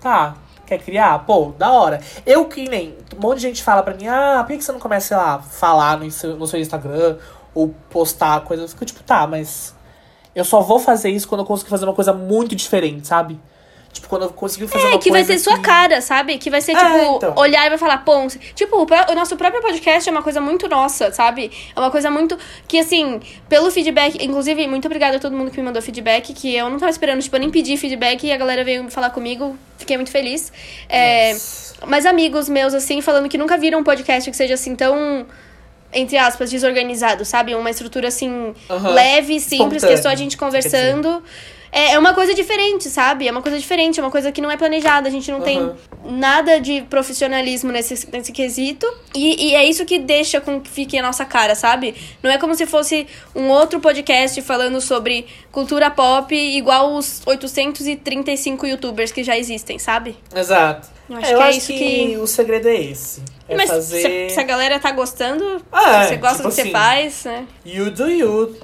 Tá, 0.00 0.36
quer 0.66 0.78
criar? 0.78 1.20
Pô, 1.20 1.52
da 1.58 1.72
hora. 1.72 2.00
Eu 2.26 2.44
que 2.46 2.68
nem. 2.68 2.94
Um 3.16 3.20
monte 3.20 3.36
de 3.36 3.42
gente 3.42 3.62
fala 3.62 3.82
pra 3.82 3.94
mim, 3.94 4.06
ah, 4.06 4.44
por 4.46 4.54
que 4.56 4.62
você 4.62 4.70
não 4.72 4.78
começa, 4.80 5.08
sei 5.08 5.16
lá, 5.16 5.38
falar 5.40 5.98
no 5.98 6.10
seu, 6.10 6.36
no 6.36 6.46
seu 6.46 6.60
Instagram 6.60 7.16
ou 7.54 7.74
postar 7.90 8.40
coisa? 8.42 8.64
Eu 8.64 8.68
fico 8.68 8.84
tipo, 8.84 9.02
tá, 9.02 9.26
mas. 9.26 9.74
Eu 10.34 10.44
só 10.44 10.60
vou 10.60 10.78
fazer 10.78 11.08
isso 11.08 11.26
quando 11.26 11.40
eu 11.40 11.46
conseguir 11.46 11.70
fazer 11.70 11.86
uma 11.86 11.94
coisa 11.94 12.12
muito 12.12 12.54
diferente, 12.54 13.06
sabe? 13.08 13.40
Tipo, 13.96 14.08
quando 14.08 14.22
eu 14.24 14.28
conseguir 14.30 14.68
fazer 14.68 14.84
É, 14.84 14.88
uma 14.90 14.98
que 14.98 15.10
vai 15.10 15.24
coisa 15.24 15.38
ser 15.38 15.44
sua 15.44 15.56
que- 15.56 15.62
cara, 15.62 16.00
sabe? 16.02 16.36
Que 16.36 16.50
vai 16.50 16.60
ser, 16.60 16.72
É, 16.72 16.76
tipo, 16.76 17.16
então. 17.16 17.34
olhar 17.36 17.64
e 17.66 17.68
vai 17.70 17.78
falar, 17.78 17.98
pô, 17.98 18.26
tipo, 18.54 18.76
o, 18.76 18.86
o 19.12 19.14
nosso 19.14 19.36
próprio 19.36 19.62
podcast 19.62 20.06
é 20.08 20.12
uma 20.12 20.22
coisa 20.22 20.40
muito 20.40 20.68
nossa, 20.68 21.10
sabe? 21.12 21.50
É 21.74 21.80
uma 21.80 21.90
coisa 21.90 22.10
muito. 22.10 22.38
Que 22.68 22.78
assim, 22.78 23.20
pelo 23.48 23.70
feedback. 23.70 24.22
Inclusive, 24.22 24.66
muito 24.66 24.84
obrigada 24.86 25.16
a 25.16 25.20
todo 25.20 25.34
mundo 25.34 25.50
que 25.50 25.56
me 25.58 25.64
mandou 25.64 25.80
feedback, 25.80 26.34
que 26.34 26.54
eu 26.54 26.68
não 26.68 26.78
tava 26.78 26.90
esperando, 26.90 27.22
tipo, 27.22 27.34
eu 27.34 27.40
nem 27.40 27.50
pedir 27.50 27.76
feedback 27.78 28.24
e 28.26 28.32
a 28.32 28.36
galera 28.36 28.62
veio 28.62 28.90
falar 28.90 29.10
comigo. 29.10 29.56
Fiquei 29.78 29.96
muito 29.96 30.10
feliz. 30.10 30.52
É, 30.88 31.34
mas 31.86 32.04
amigos 32.04 32.48
meus, 32.48 32.74
assim, 32.74 33.00
falando 33.00 33.28
que 33.28 33.38
nunca 33.38 33.56
viram 33.56 33.78
um 33.80 33.84
podcast 33.84 34.30
que 34.30 34.36
seja 34.36 34.54
assim 34.54 34.76
tão. 34.76 35.26
Entre 35.92 36.18
aspas, 36.18 36.50
desorganizado, 36.50 37.24
sabe? 37.24 37.54
Uma 37.54 37.70
estrutura 37.70 38.08
assim, 38.08 38.52
leve, 38.92 39.40
simples, 39.40 39.82
que 39.82 39.92
é 39.92 39.96
só 39.96 40.08
a 40.08 40.12
Espontâneo, 40.12 40.18
gente 40.18 40.36
conversando. 40.36 41.22
É, 41.72 41.92
é 41.92 41.98
uma 41.98 42.14
coisa 42.14 42.32
diferente, 42.34 42.88
sabe? 42.88 43.26
É 43.28 43.30
uma 43.30 43.42
coisa 43.42 43.58
diferente, 43.58 43.98
é 44.00 44.02
uma 44.02 44.10
coisa 44.10 44.30
que 44.32 44.40
não 44.40 44.50
é 44.50 44.56
planejada. 44.56 45.08
A 45.08 45.10
gente 45.10 45.30
não 45.30 45.40
tem 45.40 45.58
Aham. 45.58 45.76
nada 46.04 46.58
de 46.60 46.82
profissionalismo 46.82 47.70
nesse, 47.72 48.08
nesse 48.10 48.32
quesito. 48.32 48.86
E, 49.14 49.48
e 49.50 49.54
é 49.54 49.64
isso 49.64 49.84
que 49.84 49.98
deixa 49.98 50.40
com 50.40 50.60
que 50.60 50.70
fique 50.70 50.96
a 50.98 51.02
nossa 51.02 51.24
cara, 51.24 51.54
sabe? 51.54 51.94
Não 52.22 52.30
é 52.30 52.38
como 52.38 52.54
se 52.54 52.66
fosse 52.66 53.06
um 53.34 53.48
outro 53.48 53.80
podcast 53.80 54.40
falando 54.42 54.80
sobre 54.80 55.26
cultura 55.52 55.90
pop 55.90 56.34
igual 56.34 56.94
os 56.94 57.22
835 57.26 58.66
youtubers 58.66 59.12
que 59.12 59.22
já 59.24 59.36
existem, 59.38 59.78
sabe? 59.78 60.16
Exato. 60.34 60.88
Eu 61.08 61.16
acho 61.18 61.26
É, 61.26 61.32
eu 61.34 61.36
que 61.38 61.42
é 61.42 61.48
acho 61.48 61.58
isso 61.58 61.72
que, 61.72 61.78
que- 62.08 62.16
o 62.18 62.26
segredo 62.26 62.68
é 62.68 62.74
esse. 62.76 63.22
É 63.48 63.54
Mas 63.56 63.70
fazer. 63.70 64.28
se, 64.28 64.34
se 64.34 64.40
a 64.40 64.42
galera 64.42 64.78
tá 64.80 64.90
gostando, 64.90 65.62
Ah, 65.70 66.02
se 66.02 66.08
você 66.08 66.16
gosta 66.16 66.36
tipo 66.38 66.48
do 66.48 66.54
que 66.54 66.60
assim, 66.62 66.70
você 66.70 66.72
faz, 66.72 67.24
né? 67.24 67.46
You 67.64 67.90
do 67.92 68.10
you. 68.10 68.56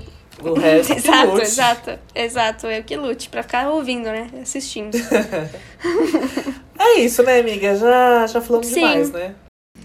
O 0.51 0.55
resto 0.55 0.93
que 0.95 0.99
Exato, 1.01 1.27
lute. 1.31 1.43
exato, 1.43 1.99
exato. 2.15 2.67
Eu 2.67 2.83
que 2.83 2.97
lute 2.97 3.29
pra 3.29 3.43
ficar 3.43 3.69
ouvindo, 3.71 4.05
né? 4.07 4.29
Assistindo. 4.43 4.97
É 6.79 6.99
isso, 6.99 7.23
né, 7.23 7.39
amiga? 7.41 7.77
Já, 7.77 8.27
já 8.27 8.41
falamos 8.41 8.67
Sim. 8.67 8.75
demais, 8.81 9.11
né? 9.13 9.35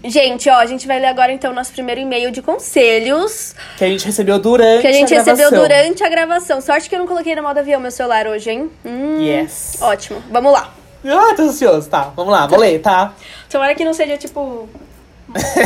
Gente, 0.04 0.48
ó, 0.48 0.56
a 0.56 0.66
gente 0.66 0.86
vai 0.86 0.98
ler 1.00 1.06
agora 1.06 1.32
então 1.32 1.50
o 1.52 1.54
nosso 1.54 1.72
primeiro 1.72 2.00
e-mail 2.00 2.30
de 2.30 2.40
conselhos 2.42 3.54
Que 3.76 3.84
a 3.84 3.88
gente 3.88 4.04
recebeu 4.04 4.38
durante 4.38 4.80
que 4.82 4.86
a 4.86 4.92
gente 4.92 5.12
recebeu 5.14 5.48
gravação. 5.50 5.60
durante 5.62 6.04
a 6.04 6.08
gravação. 6.08 6.60
Sorte 6.60 6.88
que 6.88 6.94
eu 6.94 6.98
não 7.00 7.06
coloquei 7.06 7.34
no 7.36 7.42
modo 7.42 7.58
avião 7.58 7.80
meu 7.80 7.90
celular 7.90 8.26
hoje, 8.26 8.50
hein? 8.50 8.70
Hum, 8.84 9.20
Yes. 9.20 9.78
Ótimo, 9.80 10.20
vamos 10.30 10.52
lá. 10.52 10.72
Ah, 11.04 11.34
tô 11.36 11.42
ansioso. 11.42 11.88
Tá, 11.88 12.12
vamos 12.16 12.32
lá, 12.32 12.46
vou 12.46 12.58
ler, 12.58 12.80
tá? 12.80 13.12
Tomara 13.48 13.74
que 13.74 13.84
não 13.84 13.94
seja 13.94 14.16
tipo. 14.16 14.68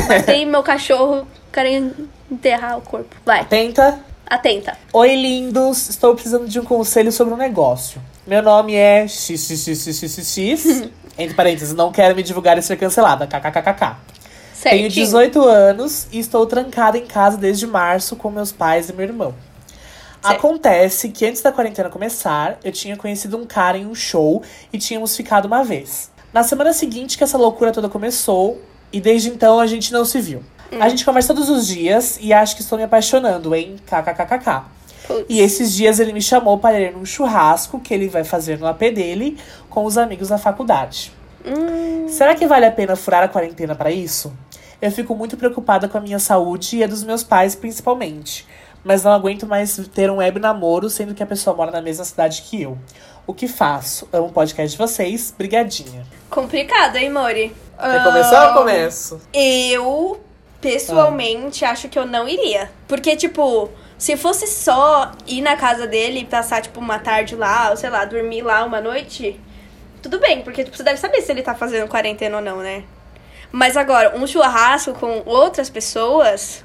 Matei 0.09 0.45
meu 0.45 0.63
cachorro, 0.63 1.27
querem 1.53 1.93
enterrar 2.31 2.77
o 2.79 2.83
corpo. 2.83 3.15
Vai, 3.25 3.45
Tenta. 3.45 4.01
Atenta. 4.33 4.79
Oi, 4.95 5.15
lindos. 5.15 5.91
Estou 5.91 6.15
precisando 6.15 6.49
de 6.49 6.59
um 6.59 6.65
conselho 6.65 7.13
sobre 7.13 7.35
um 7.35 7.37
negócio. 7.37 8.01
Meu 8.27 8.43
nome 8.43 8.75
é 8.75 9.07
XXXXX. 9.07 10.89
Entre 11.19 11.35
parênteses, 11.35 11.75
não 11.75 11.93
quero 11.93 12.17
me 12.17 12.23
divulgar 12.23 12.57
e 12.57 12.63
ser 12.63 12.77
cancelada. 12.77 13.27
KKKKK. 13.27 13.97
Certinho. 14.55 14.89
Tenho 14.89 14.89
18 14.89 15.43
anos 15.43 16.07
e 16.11 16.19
estou 16.19 16.47
trancada 16.47 16.97
em 16.97 17.05
casa 17.05 17.37
desde 17.37 17.67
março 17.67 18.17
com 18.17 18.31
meus 18.31 18.51
pais 18.51 18.89
e 18.89 18.95
meu 18.95 19.05
irmão. 19.05 19.35
Certo. 20.23 20.35
Acontece 20.35 21.11
que 21.11 21.27
antes 21.27 21.43
da 21.43 21.53
quarentena 21.53 21.91
começar, 21.91 22.59
eu 22.65 22.73
tinha 22.73 22.97
conhecido 22.97 23.37
um 23.37 23.45
cara 23.45 23.77
em 23.77 23.85
um 23.85 23.95
show 23.95 24.43
e 24.73 24.79
tínhamos 24.79 25.15
ficado 25.15 25.45
uma 25.45 25.63
vez. 25.63 26.11
Na 26.33 26.43
semana 26.43 26.73
seguinte 26.73 27.19
que 27.19 27.25
essa 27.25 27.37
loucura 27.37 27.71
toda 27.71 27.89
começou, 27.89 28.63
e 28.91 28.99
desde 28.99 29.29
então 29.29 29.61
a 29.61 29.67
gente 29.67 29.93
não 29.93 30.07
se 30.07 30.21
viu. 30.21 30.43
A 30.81 30.89
gente 30.89 31.05
conversa 31.05 31.35
todos 31.35 31.49
os 31.51 31.67
dias 31.67 32.19
e 32.21 32.33
acho 32.33 32.57
que 32.57 32.63
estou 32.63 32.79
me 32.79 32.85
apaixonando, 32.85 33.55
hein? 33.55 33.77
KKKKK. 33.87 34.65
E 35.29 35.41
esses 35.41 35.73
dias 35.73 35.99
ele 35.99 36.13
me 36.13 36.23
chamou 36.23 36.59
para 36.59 36.81
ir 36.81 36.93
num 36.93 37.05
churrasco 37.05 37.79
que 37.81 37.93
ele 37.93 38.09
vai 38.09 38.25
fazer 38.25 38.59
no 38.59 38.67
AP 38.67 38.81
dele 38.95 39.37
com 39.69 39.85
os 39.85 39.99
amigos 39.99 40.29
da 40.29 40.39
faculdade. 40.39 41.13
Hum, 41.45 42.07
Será 42.09 42.35
que 42.35 42.47
vale 42.47 42.67
a 42.67 42.71
pena 42.73 42.95
furar 42.97 43.23
a 43.23 43.29
quarentena 43.29 43.75
para 43.75 43.91
isso? 43.91 44.33
Eu 44.81 44.91
fico 44.91 45.15
muito 45.15 45.37
preocupada 45.37 45.89
com 45.89 45.99
a 45.99 46.01
minha 46.01 46.19
saúde 46.19 46.77
e 46.77 46.85
a 46.85 46.87
dos 46.87 47.05
meus 47.05 47.23
pais, 47.23 47.55
principalmente. 47.55 48.47
Mas 48.85 49.05
não 49.05 49.13
aguento 49.13 49.47
mais 49.47 49.77
ter 49.95 50.11
um 50.11 50.17
web 50.17 50.41
namoro, 50.41 50.89
sendo 50.91 51.15
que 51.15 51.23
a 51.23 51.27
pessoa 51.27 51.55
mora 51.55 51.71
na 51.71 51.81
mesma 51.81 52.05
cidade 52.05 52.43
que 52.43 52.63
eu. 52.63 52.77
O 53.27 53.33
que 53.33 53.47
faço? 53.47 54.09
Amo 54.13 54.27
o 54.27 54.33
podcast 54.33 54.73
de 54.73 54.79
vocês. 54.79 55.33
Brigadinha. 55.37 56.05
complicado, 56.29 56.97
hein, 56.97 57.11
Mori? 57.11 57.55
Quer 57.79 58.03
começar 58.03 58.49
ou 58.49 58.55
começo? 58.59 59.21
Eu 59.33 60.21
pessoalmente, 60.63 61.65
acho 61.65 61.89
que 61.89 61.99
eu 61.99 62.07
não 62.07 62.27
iria. 62.27 62.71
Porque, 62.89 63.15
tipo, 63.17 63.69
se 63.99 64.17
fosse 64.17 64.47
só 64.47 65.13
ir 65.27 65.43
na 65.43 65.57
casa 65.57 65.87
dele 65.87 66.21
e 66.21 66.25
passar, 66.25 66.63
tipo, 66.63 66.81
uma 66.81 66.99
tarde 66.99 67.37
lá, 67.37 67.71
ou 67.71 67.77
sei 67.77 67.91
lá, 67.91 68.05
dormir 68.05 68.43
lá 68.43 68.65
uma 68.65 68.81
noite, 68.81 69.39
tudo 70.01 70.19
bem, 70.19 70.41
porque 70.43 70.65
tipo, 70.65 70.77
você 70.77 70.83
deve 70.83 70.99
saber 70.99 71.21
se 71.21 71.31
ele 71.31 71.43
tá 71.43 71.55
fazendo 71.55 71.89
quarentena 71.89 72.37
ou 72.37 72.43
não, 72.43 72.59
né? 72.59 72.85
Mas 73.51 73.77
agora, 73.77 74.17
um 74.17 74.27
churrasco 74.27 74.95
com 74.95 75.23
outras 75.27 75.69
pessoas, 75.69 76.65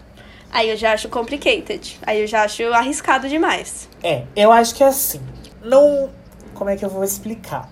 aí 0.51 0.69
eu 0.69 0.77
já 0.77 0.93
acho 0.93 1.09
complicated. 1.09 1.99
Aí 2.05 2.21
eu 2.21 2.27
já 2.27 2.43
acho 2.43 2.63
arriscado 2.71 3.27
demais. 3.27 3.89
É, 4.01 4.23
eu 4.35 4.51
acho 4.51 4.73
que 4.73 4.83
é 4.83 4.87
assim. 4.87 5.21
Não. 5.61 6.09
Como 6.53 6.69
é 6.69 6.77
que 6.77 6.85
eu 6.85 6.89
vou 6.89 7.03
explicar? 7.03 7.69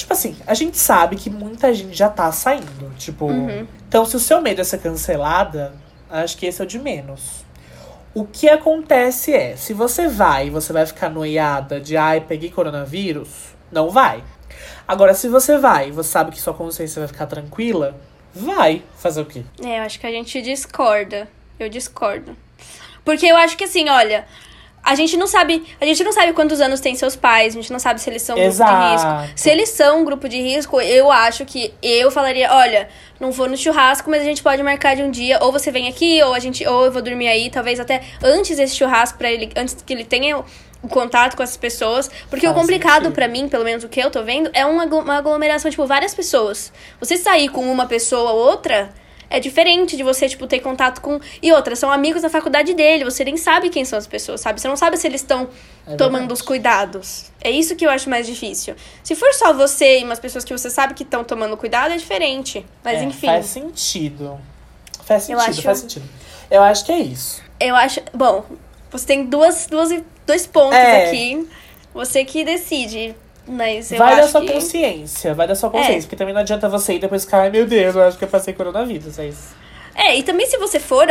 Tipo 0.00 0.14
assim, 0.14 0.34
a 0.46 0.54
gente 0.54 0.78
sabe 0.78 1.14
que 1.14 1.28
muita 1.28 1.74
gente 1.74 1.94
já 1.94 2.08
tá 2.08 2.32
saindo. 2.32 2.90
Tipo. 2.96 3.26
Uhum. 3.26 3.66
Então, 3.86 4.06
se 4.06 4.16
o 4.16 4.18
seu 4.18 4.40
medo 4.40 4.62
é 4.62 4.64
ser 4.64 4.78
cancelada, 4.78 5.74
acho 6.08 6.38
que 6.38 6.46
esse 6.46 6.58
é 6.58 6.64
o 6.64 6.66
de 6.66 6.78
menos. 6.78 7.44
O 8.14 8.24
que 8.24 8.48
acontece 8.48 9.34
é, 9.34 9.56
se 9.56 9.74
você 9.74 10.08
vai 10.08 10.46
e 10.46 10.50
você 10.50 10.72
vai 10.72 10.86
ficar 10.86 11.10
noiada 11.10 11.78
de 11.78 11.98
ai, 11.98 12.22
peguei 12.22 12.50
coronavírus, 12.50 13.28
não 13.70 13.90
vai. 13.90 14.24
Agora, 14.88 15.12
se 15.12 15.28
você 15.28 15.58
vai 15.58 15.88
e 15.88 15.92
você 15.92 16.08
sabe 16.08 16.30
que 16.30 16.40
sua 16.40 16.54
consciência 16.54 16.98
vai 16.98 17.06
ficar 17.06 17.26
tranquila, 17.26 17.94
vai 18.34 18.82
fazer 18.96 19.20
o 19.20 19.26
quê? 19.26 19.44
É, 19.62 19.80
eu 19.80 19.82
acho 19.82 20.00
que 20.00 20.06
a 20.06 20.10
gente 20.10 20.40
discorda. 20.40 21.28
Eu 21.58 21.68
discordo. 21.68 22.34
Porque 23.04 23.26
eu 23.26 23.36
acho 23.36 23.54
que 23.54 23.64
assim, 23.64 23.90
olha, 23.90 24.26
a 24.82 24.94
gente 24.94 25.16
não 25.16 25.26
sabe, 25.26 25.62
a 25.80 25.84
gente 25.84 26.02
não 26.02 26.12
sabe 26.12 26.32
quantos 26.32 26.60
anos 26.60 26.80
tem 26.80 26.94
seus 26.94 27.14
pais, 27.14 27.54
a 27.54 27.60
gente 27.60 27.72
não 27.72 27.78
sabe 27.78 28.00
se 28.00 28.08
eles 28.08 28.22
são 28.22 28.36
um 28.36 28.40
grupo 28.40 28.56
de 28.64 28.90
risco. 28.92 29.32
Se 29.36 29.50
eles 29.50 29.68
são 29.68 30.00
um 30.00 30.04
grupo 30.04 30.28
de 30.28 30.40
risco, 30.40 30.80
eu 30.80 31.10
acho 31.12 31.44
que 31.44 31.72
eu 31.82 32.10
falaria, 32.10 32.52
olha, 32.52 32.88
não 33.20 33.30
vou 33.30 33.48
no 33.48 33.56
churrasco, 33.56 34.10
mas 34.10 34.22
a 34.22 34.24
gente 34.24 34.42
pode 34.42 34.62
marcar 34.62 34.96
de 34.96 35.02
um 35.02 35.10
dia, 35.10 35.38
ou 35.42 35.52
você 35.52 35.70
vem 35.70 35.86
aqui, 35.88 36.22
ou 36.22 36.34
a 36.34 36.38
gente, 36.38 36.66
ou 36.66 36.86
eu 36.86 36.92
vou 36.92 37.02
dormir 37.02 37.28
aí, 37.28 37.50
talvez 37.50 37.78
até 37.78 38.02
antes 38.22 38.56
desse 38.56 38.74
churrasco 38.74 39.18
para 39.18 39.30
ele, 39.30 39.50
antes 39.54 39.76
que 39.84 39.92
ele 39.92 40.04
tenha 40.04 40.38
o, 40.38 40.44
o 40.82 40.88
contato 40.88 41.36
com 41.36 41.42
essas 41.42 41.58
pessoas, 41.58 42.10
porque 42.30 42.46
o 42.46 42.50
Faz 42.50 42.60
complicado 42.62 43.02
sentido. 43.02 43.14
pra 43.14 43.28
mim, 43.28 43.48
pelo 43.48 43.64
menos 43.64 43.84
o 43.84 43.88
que 43.88 44.00
eu 44.00 44.10
tô 44.10 44.22
vendo, 44.22 44.50
é 44.54 44.64
uma 44.64 44.84
aglomeração, 45.18 45.70
tipo, 45.70 45.86
várias 45.86 46.14
pessoas. 46.14 46.72
Você 46.98 47.16
sair 47.18 47.48
com 47.50 47.70
uma 47.70 47.86
pessoa 47.86 48.32
ou 48.32 48.38
outra, 48.38 48.90
é 49.30 49.38
diferente 49.40 49.96
de 49.96 50.02
você, 50.02 50.28
tipo, 50.28 50.46
ter 50.46 50.58
contato 50.60 51.00
com. 51.00 51.20
E 51.40 51.52
outra, 51.52 51.74
são 51.76 51.90
amigos 51.90 52.20
da 52.22 52.28
faculdade 52.28 52.74
dele, 52.74 53.04
você 53.04 53.24
nem 53.24 53.36
sabe 53.36 53.70
quem 53.70 53.84
são 53.84 53.96
as 53.98 54.06
pessoas, 54.06 54.40
sabe? 54.40 54.60
Você 54.60 54.66
não 54.68 54.76
sabe 54.76 54.96
se 54.96 55.06
eles 55.06 55.20
estão 55.22 55.48
É 55.86 55.94
tomando 55.96 56.32
os 56.32 56.42
cuidados. 56.42 57.30
É 57.40 57.50
isso 57.50 57.76
que 57.76 57.86
eu 57.86 57.90
acho 57.90 58.10
mais 58.10 58.26
difícil. 58.26 58.74
Se 59.04 59.14
for 59.14 59.32
só 59.32 59.52
você 59.54 60.00
e 60.00 60.04
umas 60.04 60.18
pessoas 60.18 60.44
que 60.44 60.52
você 60.52 60.68
sabe 60.68 60.92
que 60.94 61.04
estão 61.04 61.22
tomando 61.24 61.56
cuidado, 61.56 61.92
é 61.94 61.96
diferente. 61.96 62.66
Mas 62.84 62.98
É, 63.00 63.04
enfim. 63.04 63.26
Faz 63.28 63.46
sentido. 63.46 64.38
Faz 65.04 65.22
sentido, 65.24 65.40
acho- 65.48 65.62
faz 65.62 65.78
sentido. 65.78 66.04
Eu 66.50 66.62
acho 66.62 66.84
que 66.84 66.92
é 66.92 66.98
isso. 66.98 67.40
Eu 67.60 67.76
acho. 67.76 68.00
Bom, 68.12 68.44
você 68.90 69.06
tem 69.06 69.24
duas, 69.26 69.66
duas, 69.70 69.90
dois 70.26 70.46
pontos 70.46 70.74
É. 70.76 71.06
aqui. 71.08 71.48
Você 71.94 72.24
que 72.24 72.44
decide. 72.44 73.14
Mas 73.50 73.90
eu 73.90 73.98
vai 73.98 74.14
da 74.16 74.22
acho 74.22 74.32
sua 74.32 74.40
que. 74.42 74.52
consciência, 74.52 75.34
vai 75.34 75.46
da 75.48 75.54
sua 75.54 75.70
consciência. 75.70 75.98
É. 75.98 76.00
Porque 76.02 76.16
também 76.16 76.32
não 76.32 76.40
adianta 76.40 76.68
você 76.68 76.94
ir 76.94 76.98
depois 77.00 77.24
ficar, 77.24 77.40
ai 77.40 77.50
meu 77.50 77.66
Deus, 77.66 77.94
eu 77.96 78.02
acho 78.02 78.16
que 78.16 78.24
eu 78.24 78.28
passei 78.28 78.54
coronavírus. 78.54 79.18
É 79.18 79.26
isso. 79.26 79.54
É, 79.94 80.16
e 80.16 80.22
também 80.22 80.46
se 80.46 80.56
você 80.56 80.78
for, 80.78 81.06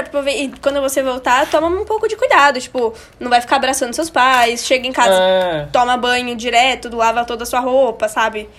quando 0.61 0.81
você 0.81 1.03
voltar, 1.03 1.45
toma 1.51 1.67
um 1.67 1.83
pouco 1.85 2.07
de 2.07 2.15
cuidado. 2.15 2.59
Tipo, 2.61 2.93
não 3.19 3.29
vai 3.29 3.41
ficar 3.41 3.57
abraçando 3.57 3.93
seus 3.93 4.09
pais, 4.09 4.65
chega 4.65 4.87
em 4.87 4.91
casa, 4.93 5.13
Ah, 5.13 5.67
toma 5.71 5.97
banho 5.97 6.33
direto, 6.35 6.95
lava 6.95 7.25
toda 7.25 7.43
a 7.43 7.45
sua 7.45 7.59
roupa, 7.59 8.07
sabe? 8.07 8.49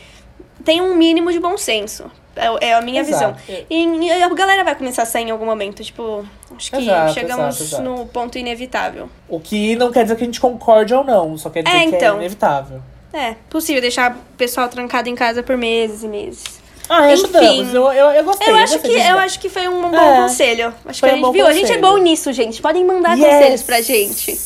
Tem 0.64 0.80
um 0.82 0.94
mínimo 0.94 1.32
de 1.32 1.40
bom 1.40 1.56
senso. 1.56 2.04
É, 2.36 2.68
é 2.68 2.74
a 2.74 2.80
minha 2.82 3.00
Exato. 3.00 3.34
visão. 3.46 3.64
E, 3.68 4.10
a 4.22 4.28
galera 4.28 4.62
vai 4.62 4.74
começar 4.76 5.02
a 5.02 5.06
sair 5.06 5.24
em 5.24 5.30
algum 5.30 5.46
momento. 5.46 5.82
Tipo, 5.82 6.24
acho 6.56 6.70
que 6.70 6.76
Exato, 6.76 7.12
chegamos 7.14 7.60
exato, 7.60 7.82
no 7.82 8.06
ponto 8.06 8.38
inevitável. 8.38 9.08
o 9.28 9.40
que 9.40 9.74
não 9.76 9.90
quer 9.90 10.02
dizer 10.04 10.16
que 10.16 10.22
a 10.22 10.26
gente 10.26 10.40
concorde 10.40 10.94
ou 10.94 11.02
não, 11.02 11.36
só 11.36 11.50
quer 11.50 11.62
dizer 11.64 11.76
É, 11.76 11.86
que 11.88 11.94
é 11.94 11.98
então. 11.98 12.16
inevitável. 12.18 12.80
É, 13.12 13.34
possível 13.48 13.80
deixar 13.82 14.12
o 14.12 14.36
pessoal 14.36 14.68
trancado 14.68 15.08
em 15.08 15.14
casa 15.14 15.42
por 15.42 15.56
meses 15.56 16.02
e 16.04 16.08
meses. 16.08 16.44
Ah, 16.88 17.12
Enfim. 17.12 17.24
ajudamos. 17.24 17.74
Eu, 17.74 17.92
eu, 17.92 18.06
eu 18.12 18.24
gostei. 18.24 18.48
Eu 18.48 18.56
acho 18.56 18.72
gostei 18.74 18.90
que, 18.94 19.00
de 19.00 19.08
eu 19.08 19.18
acho 19.18 19.40
que 19.40 19.48
foi 19.48 19.68
um 19.68 19.90
bom 19.90 19.96
É, 19.96 20.16
conselho. 20.22 20.74
Acho 20.84 21.00
que 21.00 21.06
a 21.06 21.08
um 21.08 21.14
gente 21.16 21.22
bom 21.22 21.32
viu. 21.32 21.46
A 21.46 21.52
gente 21.52 21.64
é 21.64 21.76
conselho. 21.76 21.82
bom 21.82 21.96
nisso, 21.98 22.32
gente. 22.32 22.60
Podem 22.62 22.84
mandar 22.84 23.16
Yes! 23.16 23.26
conselhos 23.34 23.62
pra 23.62 23.80
gente. 23.80 24.40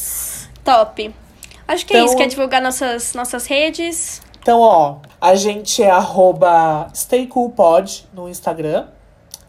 Top. 0.63 1.15
Acho 1.67 1.87
que 1.87 1.95
é 1.95 1.97
Então- 1.97 2.07
isso. 2.07 2.17
Quer 2.17 2.27
divulgar 2.27 2.61
nossas, 2.61 3.15
nossas 3.15 3.47
redes? 3.47 4.21
Então, 4.43 4.61
ó, 4.61 4.97
a 5.19 5.35
gente 5.35 5.83
é 5.83 5.91
arroba 5.91 6.89
StayCoolPod 6.93 8.07
no 8.13 8.29
Instagram. 8.29 8.87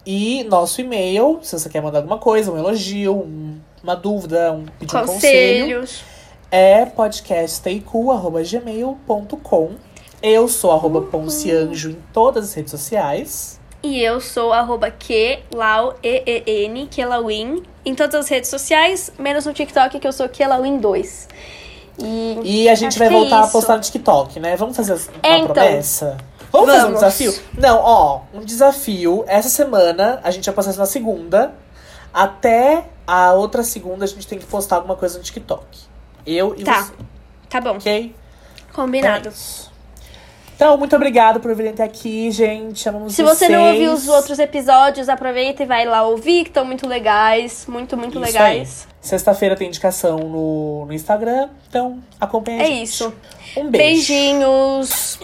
E 0.05 0.43
nosso 0.45 0.79
e-mail, 0.79 1.39
se 1.41 1.57
você 1.57 1.67
quer 1.67 1.81
mandar 1.81 1.97
alguma 1.99 2.17
coisa, 2.17 2.51
um 2.51 2.57
elogio, 2.57 3.13
um- 3.13 3.59
uma 3.83 3.95
dúvida, 3.95 4.51
um 4.53 4.65
pedir 4.79 4.95
um 4.95 4.99
conselho, 5.05 5.79
Conselhos. 5.81 6.03
É 6.57 6.85
podcaststaycool.gmail.com. 6.85 9.71
Eu 10.23 10.47
sou 10.47 10.71
arroba 10.71 11.01
Poncianjo 11.01 11.89
em 11.89 11.97
todas 12.13 12.45
as 12.45 12.53
redes 12.53 12.71
sociais. 12.71 13.59
E 13.83 14.01
eu 14.01 14.21
sou 14.21 14.53
arroba 14.53 14.89
QLauEEN, 14.89 16.87
Kelawin, 16.89 17.61
em 17.83 17.93
todas 17.93 18.15
as 18.15 18.29
redes 18.29 18.49
sociais, 18.49 19.11
menos 19.19 19.45
no 19.45 19.51
TikTok, 19.51 19.99
que 19.99 20.07
eu 20.07 20.13
sou 20.13 20.29
Kelawin2. 20.29 21.27
E, 21.99 22.39
E 22.41 22.69
a 22.69 22.75
gente 22.75 22.97
vai 22.97 23.09
é 23.09 23.11
voltar 23.11 23.41
a 23.41 23.43
isso. 23.43 23.51
postar 23.51 23.75
no 23.75 23.81
TikTok, 23.81 24.39
né? 24.39 24.55
Vamos 24.55 24.77
fazer 24.77 24.93
uma 24.93 25.01
É, 25.23 25.37
então. 25.39 25.53
promessa? 25.53 26.15
Vamos, 26.53 26.69
fazer 26.69 26.79
um 26.79 26.83
Vamos. 26.93 26.99
desafio? 27.01 27.33
Não, 27.57 27.79
ó, 27.83 28.21
um 28.33 28.39
desafio. 28.45 29.25
Essa 29.27 29.49
semana, 29.49 30.21
a 30.23 30.31
gente 30.31 30.45
vai 30.45 30.55
postar 30.55 30.71
na 30.77 30.85
segunda. 30.85 31.53
Até 32.13 32.85
a 33.05 33.33
outra 33.33 33.61
segunda, 33.61 34.05
a 34.05 34.07
gente 34.07 34.25
tem 34.25 34.39
que 34.39 34.45
postar 34.45 34.77
alguma 34.77 34.95
coisa 34.95 35.17
no 35.17 35.23
TikTok. 35.25 35.93
Eu 36.25 36.55
e 36.57 36.63
Tá. 36.63 36.83
você, 36.83 36.93
tá 37.49 37.61
bom, 37.61 37.77
ok? 37.77 38.13
combinado. 38.73 39.29
É. 39.29 39.75
Então, 40.55 40.77
muito 40.77 40.95
obrigado 40.95 41.41
por 41.41 41.53
virem 41.53 41.73
até 41.73 41.83
aqui, 41.83 42.31
gente. 42.31 42.87
Amamos 42.87 43.13
Se 43.13 43.21
você 43.23 43.49
não 43.49 43.59
vocês. 43.59 43.73
ouviu 43.73 43.91
os 43.93 44.07
outros 44.07 44.39
episódios, 44.39 45.09
aproveita 45.09 45.63
e 45.63 45.65
vai 45.65 45.85
lá 45.85 46.03
ouvir, 46.03 46.43
que 46.43 46.49
estão 46.49 46.63
muito 46.63 46.87
legais. 46.87 47.65
Muito, 47.67 47.97
muito 47.97 48.17
Isso 48.17 48.25
legais. 48.25 48.87
Sexta-feira 49.01 49.55
tem 49.57 49.67
indicação 49.67 50.17
no, 50.17 50.85
no 50.85 50.93
Instagram, 50.93 51.49
então 51.67 52.01
acompanha 52.19 52.61
a 52.61 52.65
É 52.65 52.69
isso. 52.69 53.13
Um 53.57 53.69
beijo. 53.69 54.07
Beijinhos. 54.13 55.19